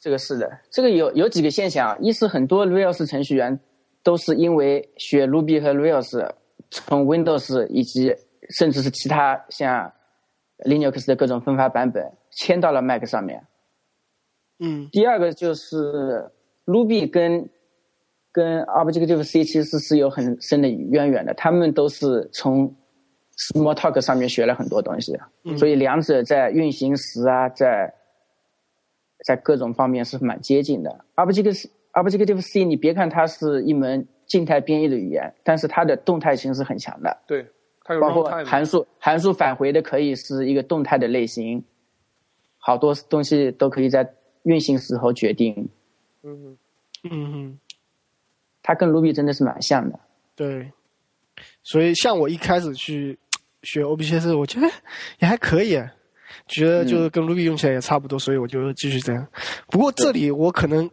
[0.00, 3.56] 这个是的，这个有有几个现象，一是很多 Rails 程序员
[4.02, 6.28] 都是因为学 Ruby 和 Rails
[6.70, 8.12] 从 Windows 以及
[8.50, 9.92] 甚至是其他像
[10.58, 13.46] Linux 的各种分发版本迁到了 Mac 上面。
[14.58, 14.88] 嗯。
[14.92, 16.30] 第二个就是
[16.64, 17.48] Ruby 跟
[18.32, 22.74] 跟 Objective C 其实是有很深的渊源的，他们都是从
[23.36, 25.16] Smalltalk 上面学了很多东西，
[25.56, 27.94] 所以两者在运行时啊，在
[29.24, 31.04] 在各种方面是蛮接近的。
[31.16, 37.46] Objective Objective C 你别看它是一门静态编译的语言，但是它的动态性是很强的，对，
[37.84, 41.62] 他有包括函数函数返回的可以是一个动态的类型，
[42.58, 45.68] 好多东西都可以在运行时候决定。
[46.22, 46.56] 嗯
[47.02, 47.58] 嗯嗯，
[48.62, 50.00] 它跟 Ruby 真的是蛮像的。
[50.34, 50.72] 对。
[51.62, 53.18] 所以像我一开始去
[53.62, 54.66] 学 Objective，我觉得
[55.18, 55.72] 也还可以，
[56.46, 59.26] 觉得就是跟 Ruby 用起来也差不多，所以我就继续这样。
[59.68, 60.88] 不过这里我可能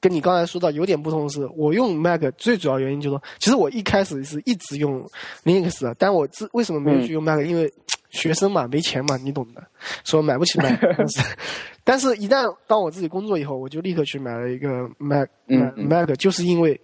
[0.00, 5.04] 跟你刚才说到有点不同的是，我用 Mac 最主要原因就是说，其实我一开始是一直用
[5.44, 7.72] Linux 的，但我自为什么没有去用 Mac？、因为
[8.10, 9.62] 学生嘛，没钱嘛，你懂的，
[10.04, 10.78] 说买不起 Mac
[11.84, 12.16] 但是。
[12.16, 14.68] 一旦当我自己工作以后，我就立刻去买了一个
[14.98, 16.80] Mac，Mac，就是因为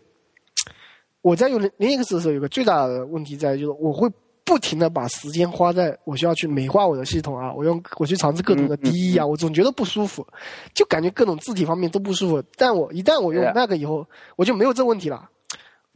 [1.23, 4.09] 我在用 Linux 的时候，有个最大的问题在于，就是我会
[4.53, 10.27] 不停的把时间花在我需要去美化我的系统啊，我用我去尝试各种的嗯嗯 DE 啊，我总觉得不舒服，
[10.75, 12.45] 就感觉各种字体方面都不舒服。
[12.59, 14.07] 但我一旦我用那个以后，
[14.37, 15.27] 我就没有这问题了。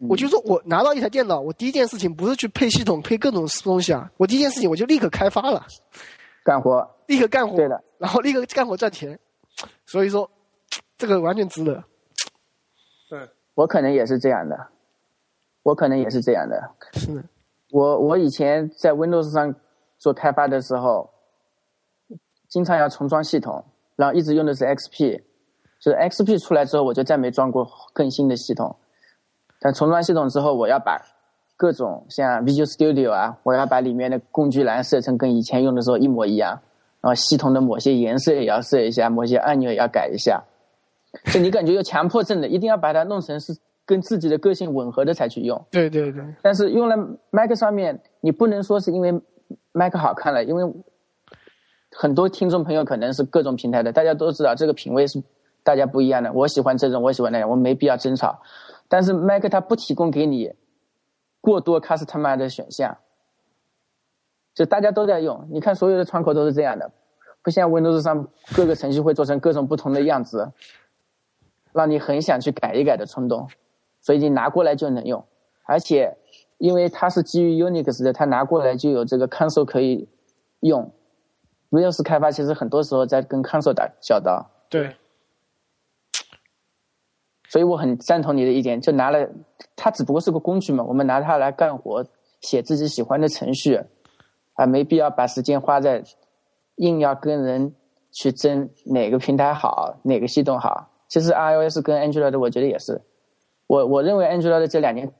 [0.08, 5.66] 我就说我拿到一台电脑，我第一件事情不是去配系统、配各种东西啊，我第一件事情我就立刻开发了，
[6.42, 9.18] 干活，立刻干活，对的，然后立刻干活赚钱。
[9.84, 10.30] 所以说，
[10.96, 11.84] 这个完全值得。
[13.10, 13.20] 对，
[13.54, 14.66] 我可能也是这样的，
[15.62, 16.70] 我可能也是这样的。
[16.94, 17.22] 是的，
[17.70, 19.54] 我我以前在 Windows 上
[19.98, 21.10] 做开发的时候，
[22.48, 23.64] 经常要重装系统，
[23.96, 25.22] 然后一直用的是 XP，
[25.80, 28.76] 就是 XP 出来之后，我就再没装过更新的系统。
[29.60, 31.00] 但重装系统之后，我要把
[31.56, 36.60] 各种像 Visual Studio 啊，我要把里面的工具栏设成跟以前用的时候一模一样，
[37.00, 40.44] 然后系统的某些颜色也要设一下，某些按钮也要改一下。
[41.32, 43.56] 就你感觉有强迫症的，一定要把它弄成是
[43.86, 45.64] 跟自己的个性吻合的才去用。
[45.70, 46.96] 对对对，但是用了
[47.30, 49.22] Mac 上面，你不能说是因为
[49.72, 50.74] Mac 好看了，因为
[51.92, 55.22] 很多听众朋友可能是各种平台的，大家都知道这个品味是
[55.62, 56.32] 大家不一样的。
[56.32, 58.42] 我喜欢这种，我喜欢那样，我没必要争吵。
[58.88, 60.52] 但是 Mac 它不提供给你
[61.40, 62.98] 过多 customize 的选项，
[64.52, 65.46] 就大家都在用。
[65.50, 66.90] 你看所有的窗口都是这样的，
[67.40, 70.50] 不像 Windows 上各个程序会做成各种不同的样子，
[71.72, 73.48] 让你很想去改一改的冲动。
[74.06, 75.24] 所以你拿过来就能用，
[75.64, 76.16] 而且
[76.58, 80.08] 因为它是基于 Unix 的，它拿过来就有这个 console 可以
[80.60, 80.92] 用。
[81.70, 84.94] Windows 开发其实很多时候在跟 console 打交道，对，
[87.48, 89.28] 所以我很赞同你的意见，就拿了
[89.74, 92.06] 它只不过是个工具嘛，我们拿它来干活，
[92.40, 93.80] 写自己喜欢的程序，
[94.54, 96.04] 啊，没必要把时间花在
[96.76, 97.74] 硬要跟人
[98.12, 100.92] 去争哪个平台好，哪个系统好。
[101.08, 103.02] 其实 iOS 跟 Android 的我觉得也是，
[103.66, 105.12] 我我认为 Android 的这两年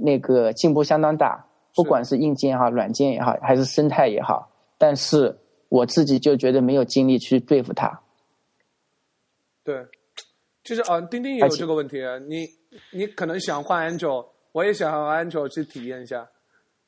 [0.00, 5.38] 那个进步相当大，不管是硬件也好，软件也好，还是生态也好，但是
[5.68, 8.00] 我自己就觉得没有精力去对付它。
[9.62, 9.86] 对，
[10.64, 11.98] 就是啊，钉钉也有这个问题。
[12.26, 12.48] 你
[12.90, 16.26] 你可能想换安卓，我也想换安卓去体验一下，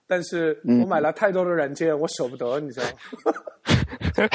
[0.07, 4.31] 但是我买了太多的软件，我舍不得，你知道吗？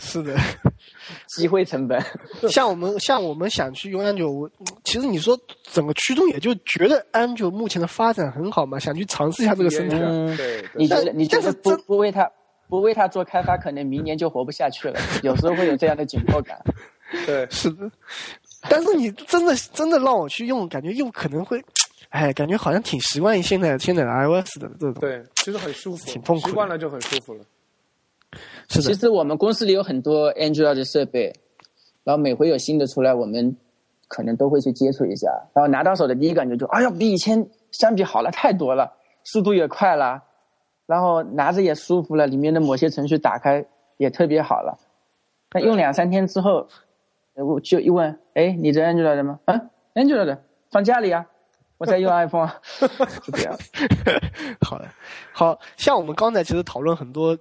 [0.00, 0.34] 是的，
[1.36, 2.02] 机会成本。
[2.48, 4.50] 像我们像我们想去用安卓，我
[4.82, 5.38] 其实你说
[5.70, 9.98] 整个驱动也就觉得安卓目前的发展很好嘛，想去尝试一下这个生态。
[10.36, 12.28] 对，你觉得你觉得不不为它
[12.66, 14.98] 不为它做开发，可能明年就活不下去了。
[15.22, 16.58] 有时候会有这样的紧迫感。
[17.26, 17.90] 对，是的。
[18.68, 21.62] 但是你真的真的让我去用，感觉又可能会，
[22.08, 24.94] 哎，感觉好像挺习惯于现在现在的 iOS 的这种。
[24.94, 27.44] 对，其实很舒服，挺痛苦，习惯了就很舒服了。
[28.70, 31.32] 是其实我们公司里有很多 Android 的设备，
[32.04, 33.56] 然后每回有新的出来，我们
[34.06, 35.28] 可能都会去接触一下。
[35.52, 38.92] 然后拿到手的第一感觉就，哎呀，比以前相比好了太多了，
[39.24, 40.22] 速度也快了，
[40.86, 43.66] 然后拿着也舒服了，里面的某些程序打开
[43.96, 44.78] 也特别好了。
[45.52, 46.68] 那用两三天之后，
[47.34, 49.40] 我就一问，哎，你这 Android 的吗？
[49.46, 49.60] 啊
[49.94, 51.26] ，Android 的，放家里啊，
[51.76, 52.48] 我在用 iPhone，
[52.78, 53.58] 就这样。
[54.60, 54.86] 好的，
[55.32, 57.36] 好像我们刚才其实讨论很多。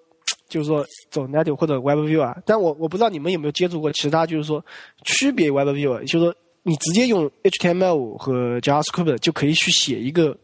[0.49, 4.63] 就是说走 native 或者 WebView 啊，但我我不知道你们有没有接触过其他，就是说
[5.05, 10.35] 区别 WebView，就是说你直接用 HTML 和 JavaScript 就可以去写一个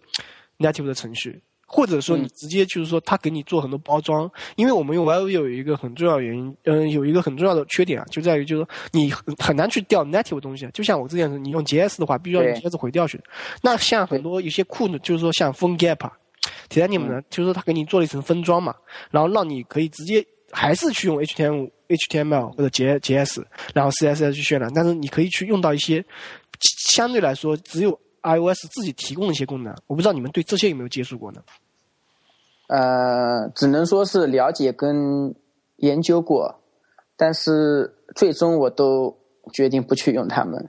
[0.59, 4.31] native 的程序，或者说你直接就是说他给你做很多包装。
[4.55, 10.69] 因为我们用 WebView 有一个很重要原因，嗯，有一个很重要的缺点啊，就在于就是说你很难去调 native 的东西。
[10.73, 13.19] 就像我之前说，你用 JS 的话，必须要用 JS 回调去。
[13.61, 15.97] 那像很多有些库呢，就是说像 PhoneGap。
[15.97, 16.24] 提
[16.69, 18.75] 在你们呢，就是说他给你做了一层分装嘛，
[19.11, 23.43] 然后让你可以直接还是去用 HTML、HTML 或者 J JS，
[23.73, 26.03] 然后 CSS 去渲染，但是你可以去用到一些
[26.89, 27.91] 相对来说只有
[28.23, 29.75] iOS 自己提供的一些功能。
[29.87, 31.41] 我不知道你们对这些有没有接触过呢？
[32.67, 35.35] 呃，只能说是了解跟
[35.77, 36.61] 研究过，
[37.15, 39.15] 但是最终我都
[39.53, 40.67] 决定不去用它们。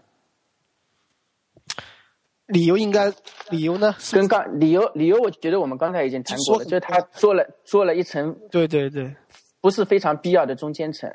[2.46, 3.12] 理由应该，
[3.50, 3.94] 理由呢？
[4.12, 9.14] 跟刚理由理由，我觉得我们刚才已经谈过了，就是他做了做了一层，对对对，
[9.60, 11.12] 不是非常必要的中间层。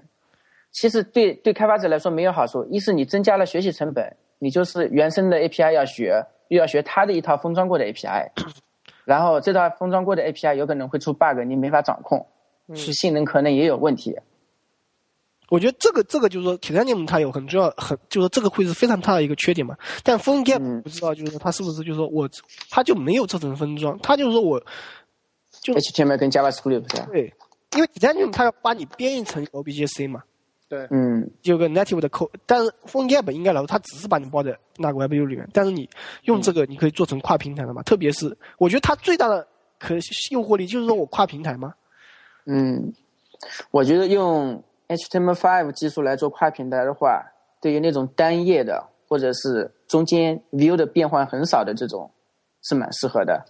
[0.71, 8.29] 其实对对开发者来说没有好处，一是你增加了学习成本，你就是原生的 API 要学，又要学他的一套封装过的 API，
[9.05, 12.25] 然后这套封装过的 API 有可能会出 bug，你没法掌控，
[12.73, 14.17] 是性能可能也有问题。
[15.51, 19.75] 我觉得这个这个就是说，Titanium 它有很重要，很就是说这个会是非常大的一个缺点嘛。
[20.01, 22.29] 但 PhoneGap 不知道，就是说它是不是就是说我，
[22.69, 24.57] 它就没有这层分装，它就是说我，
[25.61, 27.33] 就 HTML 跟 JavaScript 对，
[27.75, 30.23] 因为 Titanium 它要把你编译成 Object-C 嘛。
[30.69, 30.87] 对。
[30.89, 31.29] 嗯。
[31.41, 35.89] 有个 Native 的 code，但是 PhoneGap 应该来说，它只是把你包在那个 WebView 里面，但是你
[36.23, 37.83] 用这个你可以做成跨平台的嘛。
[37.83, 39.45] 特别是我觉得它最大的
[39.77, 41.73] 可诱惑力就是说我跨平台嘛。
[42.45, 42.93] 嗯，
[43.69, 44.63] 我觉得用。
[44.95, 47.23] HTML5 技术来做跨平台的话，
[47.61, 52.11] 对于那种单页的或者是中间 view 的变换很少的这种，
[52.61, 53.45] 是蛮适合的。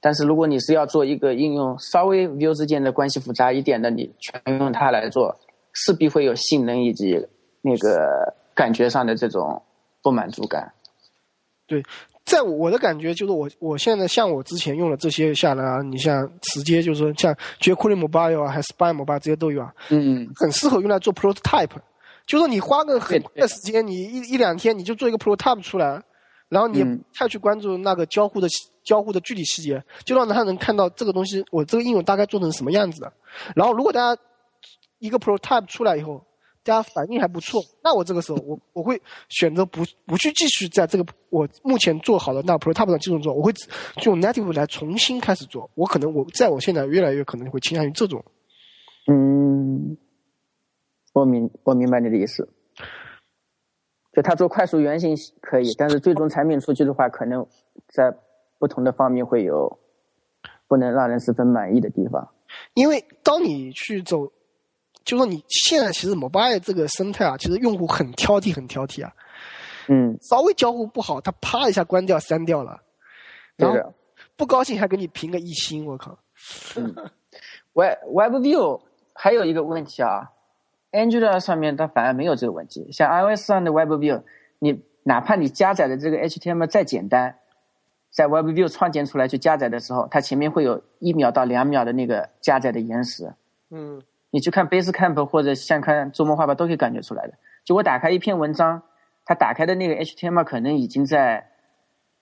[0.00, 5.36] 但是如果你是要做一个应用稍微 view 之间的关系复杂一点的，你全用它来做，
[5.72, 7.26] 势必会有性能以及
[7.62, 9.62] 那个感觉上的这种
[10.02, 10.72] 不满足感。
[11.66, 11.82] 对。
[12.26, 21.70] 在我的感觉就是，我我现在像我之前用的这些下来啊，你像直接就是说像 jQuery Mobile 啊，还是 Spy Mobile 这些都有啊，嗯，很适合用来做 prototype，
[22.26, 26.02] 就说你花个很快的时间，你一一两天你就做一个 prototype 出来，
[26.48, 26.84] 然后你
[27.14, 28.48] 太去关注那个交互的
[28.82, 33.12] 交互的具体细节，就让他能看到这个东西我这个应用大概做成什么样子的，
[33.54, 34.20] 然后如果大家
[34.98, 36.20] 一个 prototype 出来以后。
[36.66, 43.52] 大家反应还不错，那我这个时候我我会选择不不去继续在这个我目前做好的那 prototype 上继续做，我会
[44.04, 45.70] 用 native 来重新开始做。
[45.76, 48.24] 我可能我在我现在越来越可能会倾向于这种。
[49.06, 49.96] 嗯，
[51.12, 52.48] 我明我明白你的意思。
[54.12, 57.46] 就他做快速原型可以，但是最终产品出去的话，可能
[57.86, 58.12] 在
[58.58, 59.78] 不同的方面会有
[60.66, 62.28] 不能让人十分满意的地方。
[62.74, 64.32] 因为当你去走。
[65.06, 69.10] 就说你现在其实 mobile 这个生态啊，其实用户很挑剔，很挑剔啊。
[69.88, 70.18] 嗯。
[70.20, 72.82] 稍微交互不好，他啪一下关掉删掉了。
[73.54, 73.94] 然后
[74.36, 76.18] 不高兴还给你评个一星，我靠。
[76.76, 76.94] 嗯。
[77.72, 78.80] Web WebView
[79.14, 80.32] 还有一个问题啊
[80.90, 82.90] ，Android 上面它反而没有这个问题。
[82.90, 84.22] 像 iOS 上的 WebView，
[84.58, 87.38] 你哪怕你加载的这个 HTML 再简单，
[88.10, 93.32] 在 WebView 创建出来去加载的时候，它前面会有一秒到两秒的那个加载的延时。
[93.70, 94.02] 嗯。
[94.30, 97.34] 你去看 Basecamp 或者像看周末画报都可以感觉出来的。
[97.64, 98.82] 就我打开一篇文章，
[99.24, 101.48] 它打开的那个 HTML 可能已经在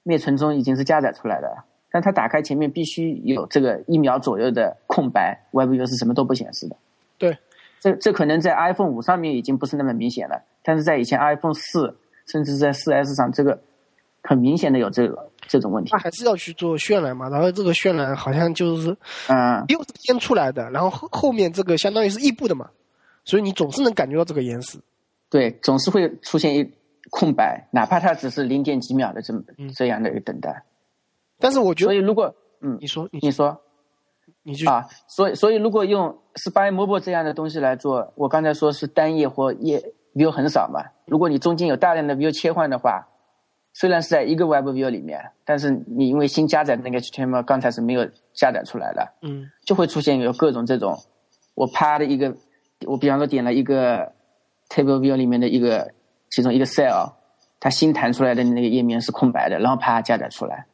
[0.05, 6.77] 内存中已经是加载出来的，但它打开前面必须有这个一秒左右的空白，WebView 是什么都不显示的。
[7.19, 7.39] 对，
[7.81, 13.61] 这这可能在 iPhone 五上面已经不是那么明显了，但是在以前 iPhone 四甚至在四 S 上，这个
[14.27, 15.99] 很明显的有这个这种问题他。
[15.99, 18.97] 还是要去做渲染嘛，然后这个渲染好像就是
[19.29, 22.71] 嗯，又是先出来的，然后后后面这个相当于是异步的嘛，
[23.25, 24.79] 所以你总是能感觉到这个延时。
[25.31, 26.73] 对，总是会出现一
[27.11, 29.43] 空白，哪怕它只是零点几秒的这么
[29.77, 30.65] 这样的一个等待。
[31.39, 33.61] 但是我觉得，所以如果嗯，你说你你说
[34.43, 40.83] 你就啊，所以所以如果用 Spy Mobile 这样的东西来做，我刚才说是单页或页 view 很少嘛。
[41.07, 43.09] 如果你中间有大量的 view 切换的话，
[43.75, 50.97] 虽然是在一个 Web View 里面，但是你因为新加载的那个 HTML 刚才是没有加载出来的，嗯就会出现有各种这种，
[51.55, 52.35] 我啪的一个，
[52.87, 54.13] 我比方说点了一个
[54.69, 55.91] Table View 里面的一个
[56.31, 57.13] 其中一个 cell，
[57.59, 60.67] 它新弹出来的那个页面是空白的，然后啪加载出来。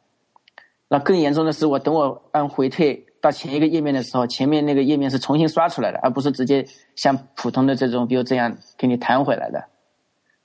[0.87, 9.65] 那更严重的是，我等我按回退到前一个页面的时候，前面那个页面是重新刷出来的，而不是直接像普通的这种 view 这样给你弹回来的。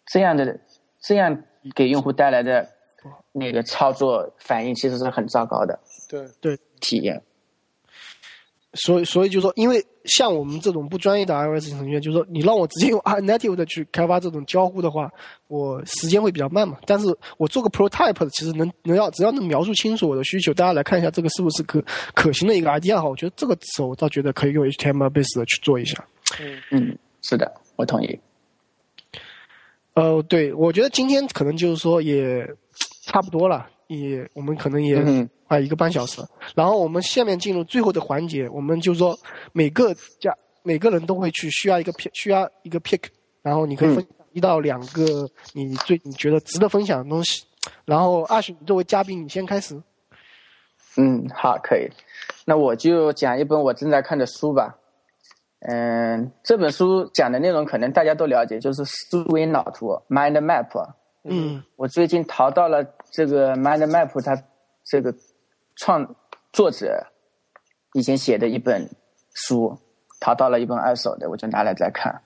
[0.07, 0.61] 这样的
[1.03, 1.43] 这样
[1.75, 2.69] 给用户带来的
[3.33, 5.79] 那个操作反应其实是很糟糕的
[6.09, 7.21] 对对，体验。
[8.75, 15.11] 所以所以就说，因为像我们这种不专业的 iOS 程序员，就是说你让我直接用 native 的去开发这种交互的话，
[15.49, 16.77] 我时间会比较慢嘛。
[16.85, 17.07] 但是
[17.39, 21.83] 我做个 prototype，其实能能要只要能描述清楚我的需求，大家来看一下这个是不是可
[22.15, 26.07] 可行的一个 idea 哈，我觉得这个时候我倒觉得可以用 HTML base 的去做一下。
[26.71, 28.21] 嗯，是的，我同意。
[29.97, 32.47] 呃，对，我觉得今天可能就是说也
[33.07, 36.29] 差不多了，也我们可能也嗯快一个半小时了。
[36.55, 39.19] 然后我们下面进入最后的环节，我们就是说
[39.53, 43.05] 每个家每个人都会去需要一个 pick，需要一个 pick，
[43.41, 47.45] 然后你可以分享一到两个你最你觉得值得分享的东西。
[47.87, 49.81] 然后阿许，你作为嘉宾，你先开始。
[50.99, 51.89] 嗯，好，可以。
[52.45, 54.77] 那我就讲一本我正在看的书吧。
[55.61, 60.95] 嗯，这本书讲的内容可能大家都了解，就是思维脑图 （Mind Map）。
[61.25, 64.41] 嗯我最近淘到了这个 Mind Map，它
[64.85, 65.13] 这个
[65.75, 66.15] 创
[66.53, 67.07] 作者
[67.95, 68.89] 以前写的一本
[69.35, 69.77] 书，
[70.21, 72.23] 淘到了一本二手的，我就拿来再看，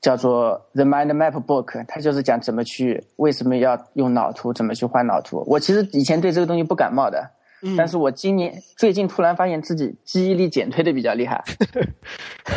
[0.00, 5.44] 叫做《The Mind Map Book》，它就是讲怎么去为什么要用脑图，怎么去画脑图。
[5.46, 7.30] 我其实以前对这个东西不感冒的，
[7.64, 11.42] 嗯，但是我今年最近突然发现自己记忆力减退的比较厉害，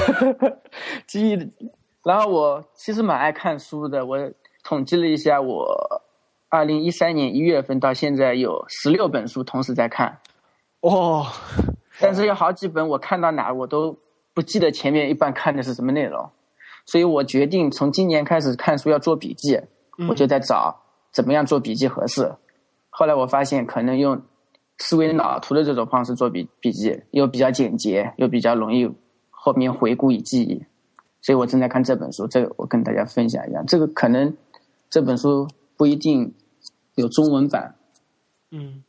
[1.08, 1.50] 记忆力。
[2.04, 4.18] 然后我其实蛮爱看书的，我
[4.64, 6.02] 统计了一下，我
[6.50, 10.20] 二零一三年一月份到现在有十六本书同时在看，
[10.82, 11.26] 哦，
[12.00, 13.98] 但是有好几本我看到哪我都
[14.34, 16.30] 不记得前面一半看的是什么内容，
[16.86, 19.60] 所以我决定从今年开始看书要做笔记，
[20.10, 22.36] 我就在找怎么样做笔记合适。
[22.90, 24.22] 后来我发现可能用
[24.80, 28.90] 思维脑图的这种方式做笔笔记，又比较简洁，又比较容易
[29.30, 30.64] 后面回顾与记忆。
[31.22, 33.62] 所以我正在看这本书，这个我跟大家分享一下。
[33.64, 34.36] 这个可能
[34.90, 36.34] 这本书不一定
[36.96, 37.76] 有中文版，
[38.52, 38.84] 嗯，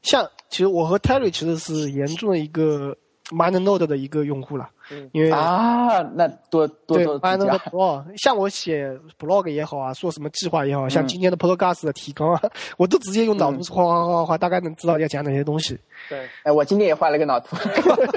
[0.00, 2.96] 像其实我和 Terry 其实是严重的一个
[3.30, 7.58] MindNode 的一个用户了，嗯因为啊，那多多对多指 MindNode 教。
[7.70, 12.42] Pro，像我写 blog 也好啊，说什么计划也好，像嗯今天的 Podcast 的提纲啊，
[12.76, 15.78] 我都直接用脑子画画画画画，大概能知道要讲哪些东西。
[16.08, 17.56] 对，哎，我今天也画了个脑图。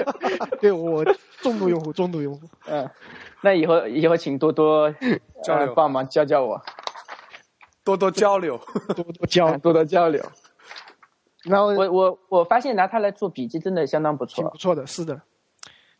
[0.60, 1.04] 对我
[1.40, 2.46] 重度用户，重度用户。
[2.66, 2.88] 嗯，
[3.40, 4.90] 那以后以后请多多
[5.42, 6.60] 交流呃帮忙教教我，
[7.84, 8.60] 多多交流。
[8.94, 10.22] 多多交，多多交流。
[11.44, 14.56] 然后我我我发现拿它来做笔记真的相当不错挺不。
[14.58, 15.18] 错的，是的。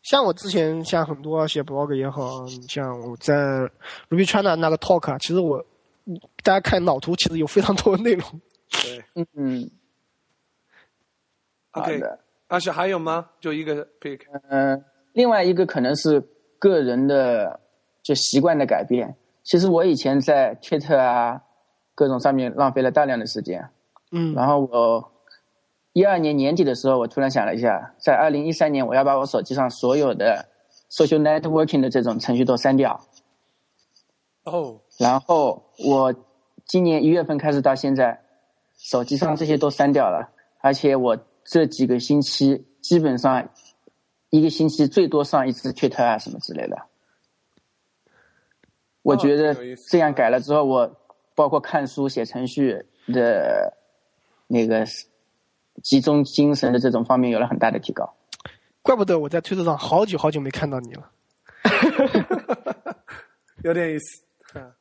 [0.09, 3.35] 像我之前像很多写 blog 也好，像我在
[4.09, 5.63] Ruby China 那个 talk 啊，其实我
[6.05, 8.41] 嗯大家看脑图其实有非常多的内容。
[8.71, 9.03] 对
[9.35, 9.69] 嗯
[11.73, 12.19] ，OK，的。
[12.47, 13.29] 而且还有吗？
[13.39, 14.21] 就一个 pick。
[14.49, 14.83] 嗯，
[15.13, 16.19] 另外一个可能是
[16.57, 17.59] 个人的
[18.01, 19.15] 就习惯的改变。
[19.43, 21.39] 其实我以前在 Twitter 啊
[21.93, 23.69] 各种上面浪费了大量的时间，
[24.11, 25.11] 嗯然后我
[25.93, 30.47] 一二年年底的时候，我突然想了一下，在二零一三年我要把我手机上所有的
[30.89, 32.99] social networking 的这种程序都删掉。
[34.43, 36.13] 哦，然后我
[36.65, 38.21] 今年一月份开始到现在，
[38.77, 40.29] 手机上这些都删掉了，
[40.61, 43.49] 而且我这几个星期基本上
[44.29, 46.77] 一个星期最多上一次 Twitter 啊什么之类的。
[49.01, 49.55] 我觉得
[49.89, 50.95] 这样改了之后，我
[51.33, 53.73] 包括看书、写程序的
[54.47, 54.85] 那个
[55.83, 58.13] 集中精神的这种方面有了很大的提高。
[58.81, 61.11] 怪不得我在推特上好久好久没看到你了。
[63.63, 64.23] 有点意思。
[64.55, 64.71] 嗯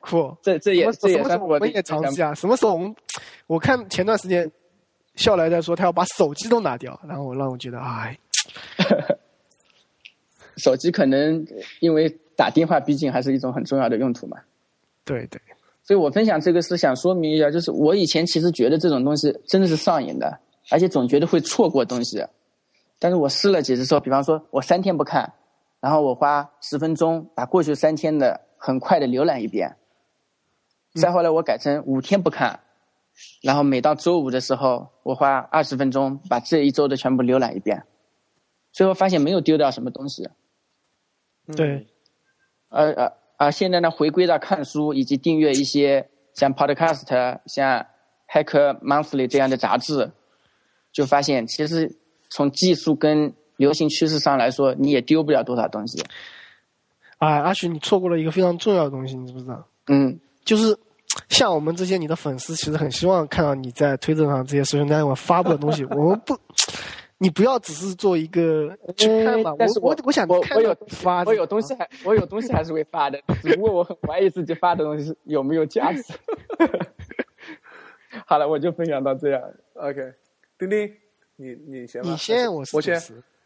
[0.00, 2.34] 酷，这这也什么这也什么时候我们也算我的一个尝试啊？
[2.34, 2.94] 什么时候我们
[3.46, 4.50] 我看前段时间，
[5.14, 8.18] 笑来在说他要把手机都拿掉，然后我让我觉得，哎，
[10.56, 11.46] 手机可能
[11.80, 14.38] 因为打电话，毕竟还是一种很重要的用途嘛。
[15.04, 15.38] 对对，
[15.90, 20.38] 所以我分享这个是想说明一下，就是我以前其实觉得这种东西真的是上瘾的，
[20.70, 22.24] 而且总觉得会错过东西。
[23.00, 25.32] 但是我试了几次之后，比方说我三天不看，
[25.80, 29.78] 然后我花十分钟把过去三天的很快的浏览一遍，
[30.94, 32.60] 再后来我改成五天不看，
[33.42, 37.82] 然后每到周五的时候，我花二十分钟把这一周的全部浏览一遍，
[38.70, 40.30] 最后发现没有丢掉什么东西。
[41.56, 41.88] 对，
[42.68, 47.86] 而而而现在呢，回归到看书以及订阅一些像 Podcast、像
[48.30, 50.10] Hacker Monthly 这样的杂志，
[50.92, 51.96] 就发现其实
[52.28, 56.04] 从技术跟流行趋势上来说，你也丢不了多少东西。
[57.16, 59.66] 哎，阿许，你错过了一个非常重要的东西，你知不知道？
[59.86, 60.78] 嗯，就是
[61.30, 65.82] 像我们这些你的粉丝，其实很希望看到你在推特上这些 social network 发布的东西。
[65.96, 66.38] 我们不，
[67.22, 69.54] 你不要只是做一个去看吧。
[69.58, 76.02] 但是我我想我我有发，我有东西还我有东西还是会发的，只不过我很怀疑自己发的东西是有没有价值。
[78.24, 79.42] 好了，我就分享到这样。
[79.74, 80.14] OK，
[80.58, 80.90] 丁丁，
[81.36, 82.08] 你你先吧。
[82.10, 82.98] 你先，我我先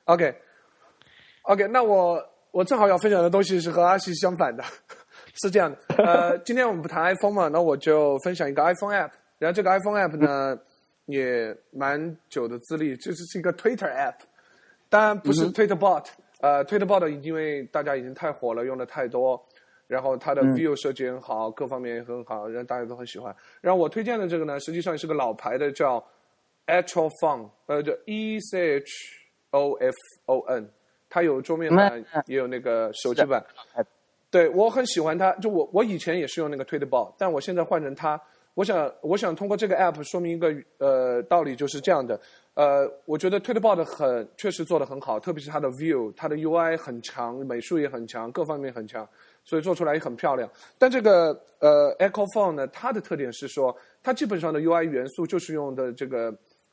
[0.05, 0.32] OK
[1.42, 4.62] OK，那我我正好要分享的东西是和阿西相反的，
[5.42, 5.78] 是这样的。
[5.96, 9.10] 呃，今天我们不谈 iPhone 嘛，那我就分享一个 iPhone app。
[9.38, 10.56] 然后这个 iPhone app 呢，
[11.06, 14.16] 也蛮久的资历，这是是一个 Twitter app，
[14.89, 16.06] 当然不是 Twitter bot，、
[16.40, 19.43] 呃，Twitter bot 因为大家已经太火了，用的太多。
[19.86, 23.32] 然后它的 view 设计很好，各方面也很好，让大家都很喜欢。
[23.60, 26.02] 然后我推荐的这个呢，实际上是个老牌的，叫
[26.66, 28.90] Actual Phone，呃，叫 E C H
[29.51, 29.94] O F
[30.24, 30.70] O N，
[31.10, 33.44] 它有桌面版嗯，也有那个手机版。
[34.31, 38.18] 对我很喜欢它，就我我以前也是用那个 Twitter bot，但我现在换成它。
[38.55, 42.18] 我想我想通过这个 app 说明一个呃道理，就是这样的。
[42.55, 49.05] 呃，我觉得 Tweetbot 很确实做得很好，特别是它的 view，它的 UI 很强，美术也很强，各方面很强，
[49.44, 50.48] 所以做出来也很漂亮。
[50.78, 56.32] 但这个呃 Echo Phone 呢，它的特点是说，它基本上的 UI 元素就是用的这个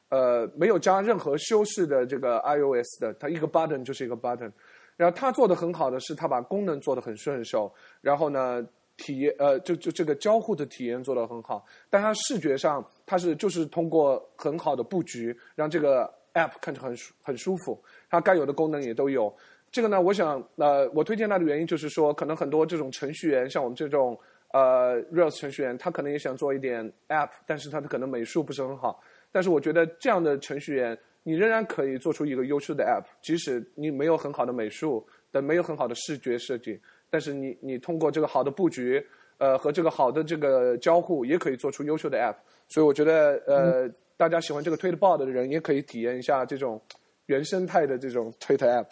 [0.10, 4.52] 呃没有加任何修饰的这个 iOS 的，它一个 button 就是一个 button。
[4.98, 8.64] 然后它做的很好的是，它把功能做得很顺手，然后呢，
[9.02, 19.36] 体验呃，就就这个交互的体验做得很好，但它视觉上它是就是通过很好的布局，让这个 app 看着很舒很舒服，它该有的功能也都有。
[19.72, 24.16] 这个呢，我想呃，我推荐它的原因就是说，可能很多这种程序员，像我们这种
[24.54, 29.02] 呃 Rails 程序员，他可能也想做一点 app，但是他的可能美术不是很好。
[29.32, 36.78] 但是我觉得这样的程序员，你仍然可以做出一个优秀的 app，即使你没有很好的美术，但没有很好的视觉设计，
[37.12, 39.06] 但是你你通过这个好的布局，
[39.38, 42.36] 呃和这个好的这个交互，也可以做出优秀的 app。
[42.68, 46.82] 所以我觉得呃，大家喜欢这个 Twitterbot 的人，也可以体验一下这种
[47.26, 48.88] 原生态的这种 Twitter app。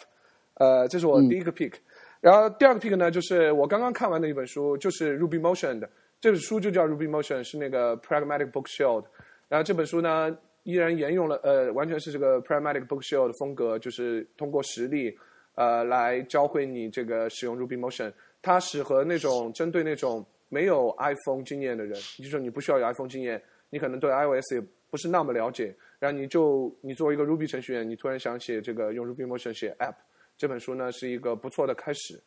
[0.54, 1.72] 呃，这是我第一个 pick。
[2.20, 5.88] 然后第二个 pick 呢，就是我刚刚看完的一本书，就是 Ruby Motion 的。
[6.20, 9.08] 这本书就叫 Ruby Motion，是那个 Pragmatic Book Show 的。
[9.48, 15.16] 然后这本书呢，依然沿用了呃，完全是这个 Pragmatic Book Show 的风格，就是通过实例
[15.60, 18.10] 呃来教会你这个使用 Ruby Motion。
[18.40, 29.94] 它适合那种针对那种没有 iPhone 经验的人，也就是说你不需要有 iPhone 经验，你可能对 iOS 也不是那么了解，然后你就你作为一个 Ruby 程序员，你突然想写这个用 Ruby Motion 写 App。
[30.38, 32.18] 这本书呢是一个不错的开始，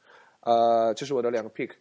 [0.41, 1.71] 呃，这是我的两个 pick。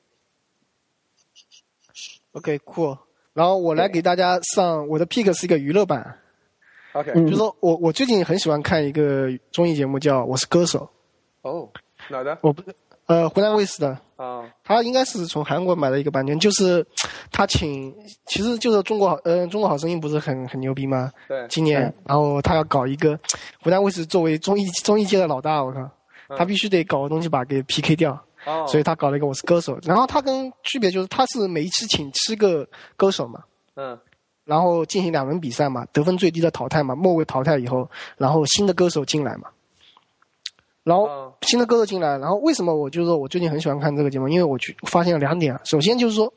[2.33, 2.97] OK，酷。
[3.35, 6.19] 然后我来给大家上我的 pick 是一个娱乐版
[6.95, 10.89] ，OK，、就是说我我最近很喜欢看一个综艺节目叫《我是歌手
[11.43, 11.69] 哦，
[12.09, 12.35] 哪的》，？
[12.41, 12.75] 我不是
[13.07, 16.85] 呃湖南卫视的，啊，他应该是从韩国买了一个版权，就是
[17.31, 17.95] 他请，
[18.27, 21.11] 其实就是中国好，呃，中国好声音不是很很牛逼吗？
[21.29, 23.19] 对，今年，然后他要搞一个
[23.63, 25.91] 湖南卫视作为综艺综艺界的老大，我靠，
[26.37, 28.13] 他必须得搞个东西把给 PK 掉，
[28.47, 29.79] 哦，所以他搞了一个我是歌手。
[29.83, 32.67] 然后他跟区别就是他是每一期请七个
[32.97, 33.43] 歌手嘛，
[33.75, 33.99] 嗯。
[34.45, 39.49] 然后进行两轮比赛嘛，得分最低的淘汰嘛，末位淘汰以后，然后新的歌手进来嘛，
[40.85, 44.29] 然后哦新的歌手进来，然后为什么我就是说我最近很喜欢看这个节目？
[44.29, 46.33] 因为我去发现了两点啊，首先就是说，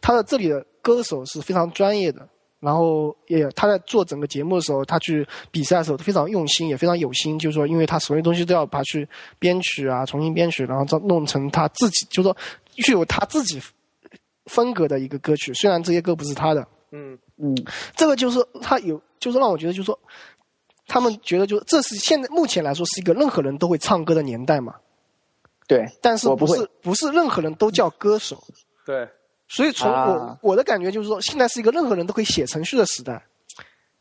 [0.00, 2.28] 他的这里的歌手是非常专业的，
[2.60, 9.08] 然后也他在做整个节目的时候，他去比赛的时候非常用心，也非常有心，就是说，因为他所有东西都要把它去
[9.38, 12.36] 编曲啊，重新编曲，然后再弄成他自己，就是说
[12.74, 13.60] 具有他自己
[14.46, 16.66] 风格的一个歌曲，虽然这些歌不是他的。
[16.92, 17.18] 嗯。
[17.38, 17.54] 嗯。
[17.94, 19.98] 这个就是他有，就是让我觉得，就是说，
[20.86, 24.74] 他们觉得就这是现在目前来说是一个任何人都会唱歌的年代嘛，
[25.66, 28.42] 对，但是不是不是任何人都叫歌手，
[28.84, 29.08] 对，
[29.48, 30.38] 所以从我、啊。
[30.42, 33.20] 我的感觉就是说，现在是一个任何人都可以写程序的时代，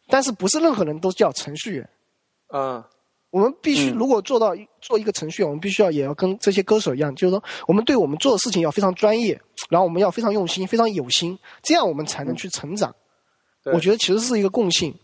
[0.08, 1.90] 但是不是任何人都叫程序员。
[2.54, 2.84] 嗯。
[3.32, 3.98] 我们必须嗯。
[3.98, 9.38] 如果做到做一个程序员，我们必须要也要跟这些歌手一样，就是说我们对我们做的事情要非常专业，
[9.70, 12.96] 然后我们要非常用心、非常有心，这样我们才能去成长。
[13.62, 13.74] 对。
[13.74, 14.96] 我觉得其实是一个共性。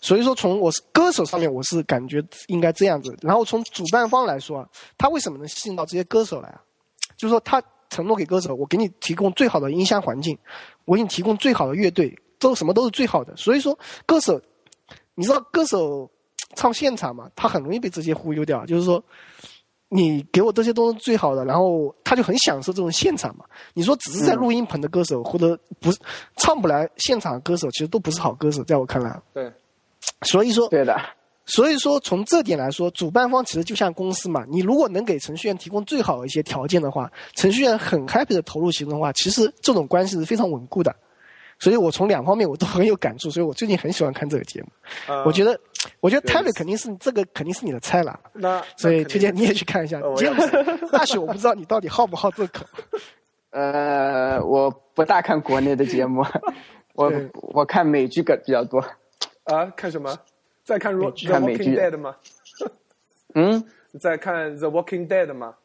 [0.00, 3.16] 所以说，从我是歌手上面，我是感觉应该这样子。
[3.20, 6.60] 然后从主办方来说啊，他为什么能吸引到这些歌手来啊？
[7.16, 7.60] 就是说，他
[7.90, 10.38] 承诺给歌手，我给你提供最好的音箱环境，
[10.84, 13.34] 我给你提供最好的乐队，都什么都是最好的。
[13.36, 13.76] 所以说，
[14.06, 14.40] 歌手，
[15.14, 16.08] 你知道歌手
[16.54, 18.64] 唱现场嘛，他很容易被这些忽悠掉。
[18.66, 19.02] 就是说，
[19.88, 23.44] 你给我这些都是最好的，然后他就很享受这种现场嘛。
[23.74, 25.98] 你说只是在录音棚的歌手，或者不是
[26.36, 29.20] 唱不来现场的歌手，其实都不是好歌手，在我看来。
[29.32, 29.50] 对，
[30.26, 30.96] 所以说，对的，
[31.46, 40.94] 所以说从这点来说，主办方其实就像公司嘛，你如果能给程序员提供最好的一些条件的话，程序员很 happy 的投入其中的话，其实这种关系是非常稳固的。
[41.60, 44.68] 所以我从两方面我都很有感触，所以我最近很喜欢看这个节目。
[45.08, 45.58] 嗯我觉得，
[45.98, 50.00] 我觉得对 Taylor 肯定是这个肯定是你的菜了，那所以推荐你也去看一下
[50.92, 52.64] 大雪，我不知道你到底好不好这口。
[53.50, 56.24] 呃，我不大看国内的节目，
[56.94, 58.80] 我我看美剧个比较多。
[59.48, 60.16] 啊，看什么？
[60.64, 62.16] 在看《The Walking Dead》吗？
[63.34, 63.64] 嗯，
[63.98, 65.56] 在看《The Walking Dead》吗？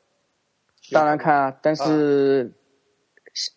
[0.91, 2.51] 当然看啊，但是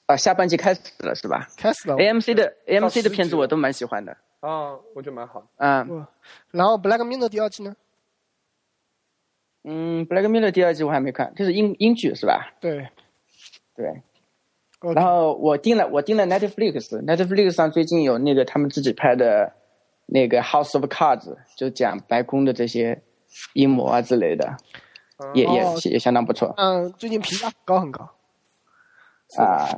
[0.06, 4.16] 啊，下半季开始了是吧开始了，？AMC 的 AMC 的十集了片子我都蛮喜欢的。
[4.40, 5.46] 啊，我觉得蛮好。
[5.58, 6.06] 嗯
[6.50, 7.74] 然后 Black Mirror 第二季呢？
[9.64, 12.52] 嗯，Black Mirror 第二季我还没看，这是英英剧是吧？
[12.60, 12.88] 对，
[13.74, 14.02] 对。
[14.94, 19.52] 然后我订了，我订了 Netflix，Netflix 上最近有那个他们自己拍的
[20.06, 23.02] 那个 House of Cards，就讲白宫的这些
[23.52, 24.56] 阴谋啊之类的，
[25.34, 28.10] 也也哦也相当不错嗯，最近评价很高很高。
[29.38, 29.68] 啊。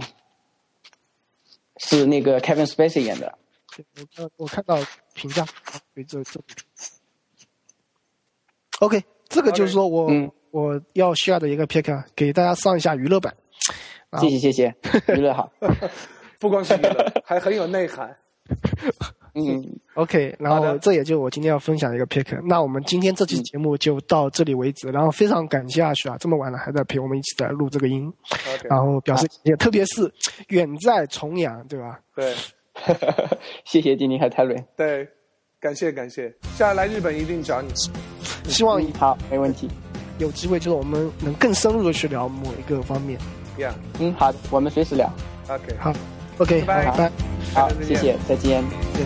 [1.80, 3.38] 是那个 Kevin Spacey 演的，
[3.76, 4.76] 我看我看到
[5.14, 5.46] 评价
[5.94, 6.46] 对这这部。
[8.80, 13.32] OK，这个就是说我、嗯我要 share 的一个 pick，啊给大家上一下娱乐版。
[14.10, 14.74] 啊谢谢谢谢，
[15.14, 15.52] 娱乐好，
[16.40, 18.16] 不光是娱乐，还很有内涵。
[19.39, 22.40] 嗯，OK，然后这也就我今天要分享的一个 pick。
[22.44, 30.12] 那我们今天这期节目就到这里为止，然后非常感谢阿雪啊，这么晚了还在陪我们一起在录这个音，OK，然后表示感谢特别是
[30.48, 31.98] 远在重阳，对吧？
[32.15, 32.35] 对
[33.65, 35.09] 谢谢丁丁和泰瑞，对，
[35.60, 37.69] 感谢感谢，下来日本一定找你。
[38.44, 39.69] 希望嗯好，没问题，
[40.19, 43.19] 有机会就是我们能更深入的去聊某一个方面。
[43.59, 45.12] Yeah，嗯，好的，我们随时聊
[45.48, 45.93] ，OK，好
[46.39, 47.10] ，OK，拜拜。
[47.55, 48.65] 好，谢谢，再见。
[48.94, 49.05] 对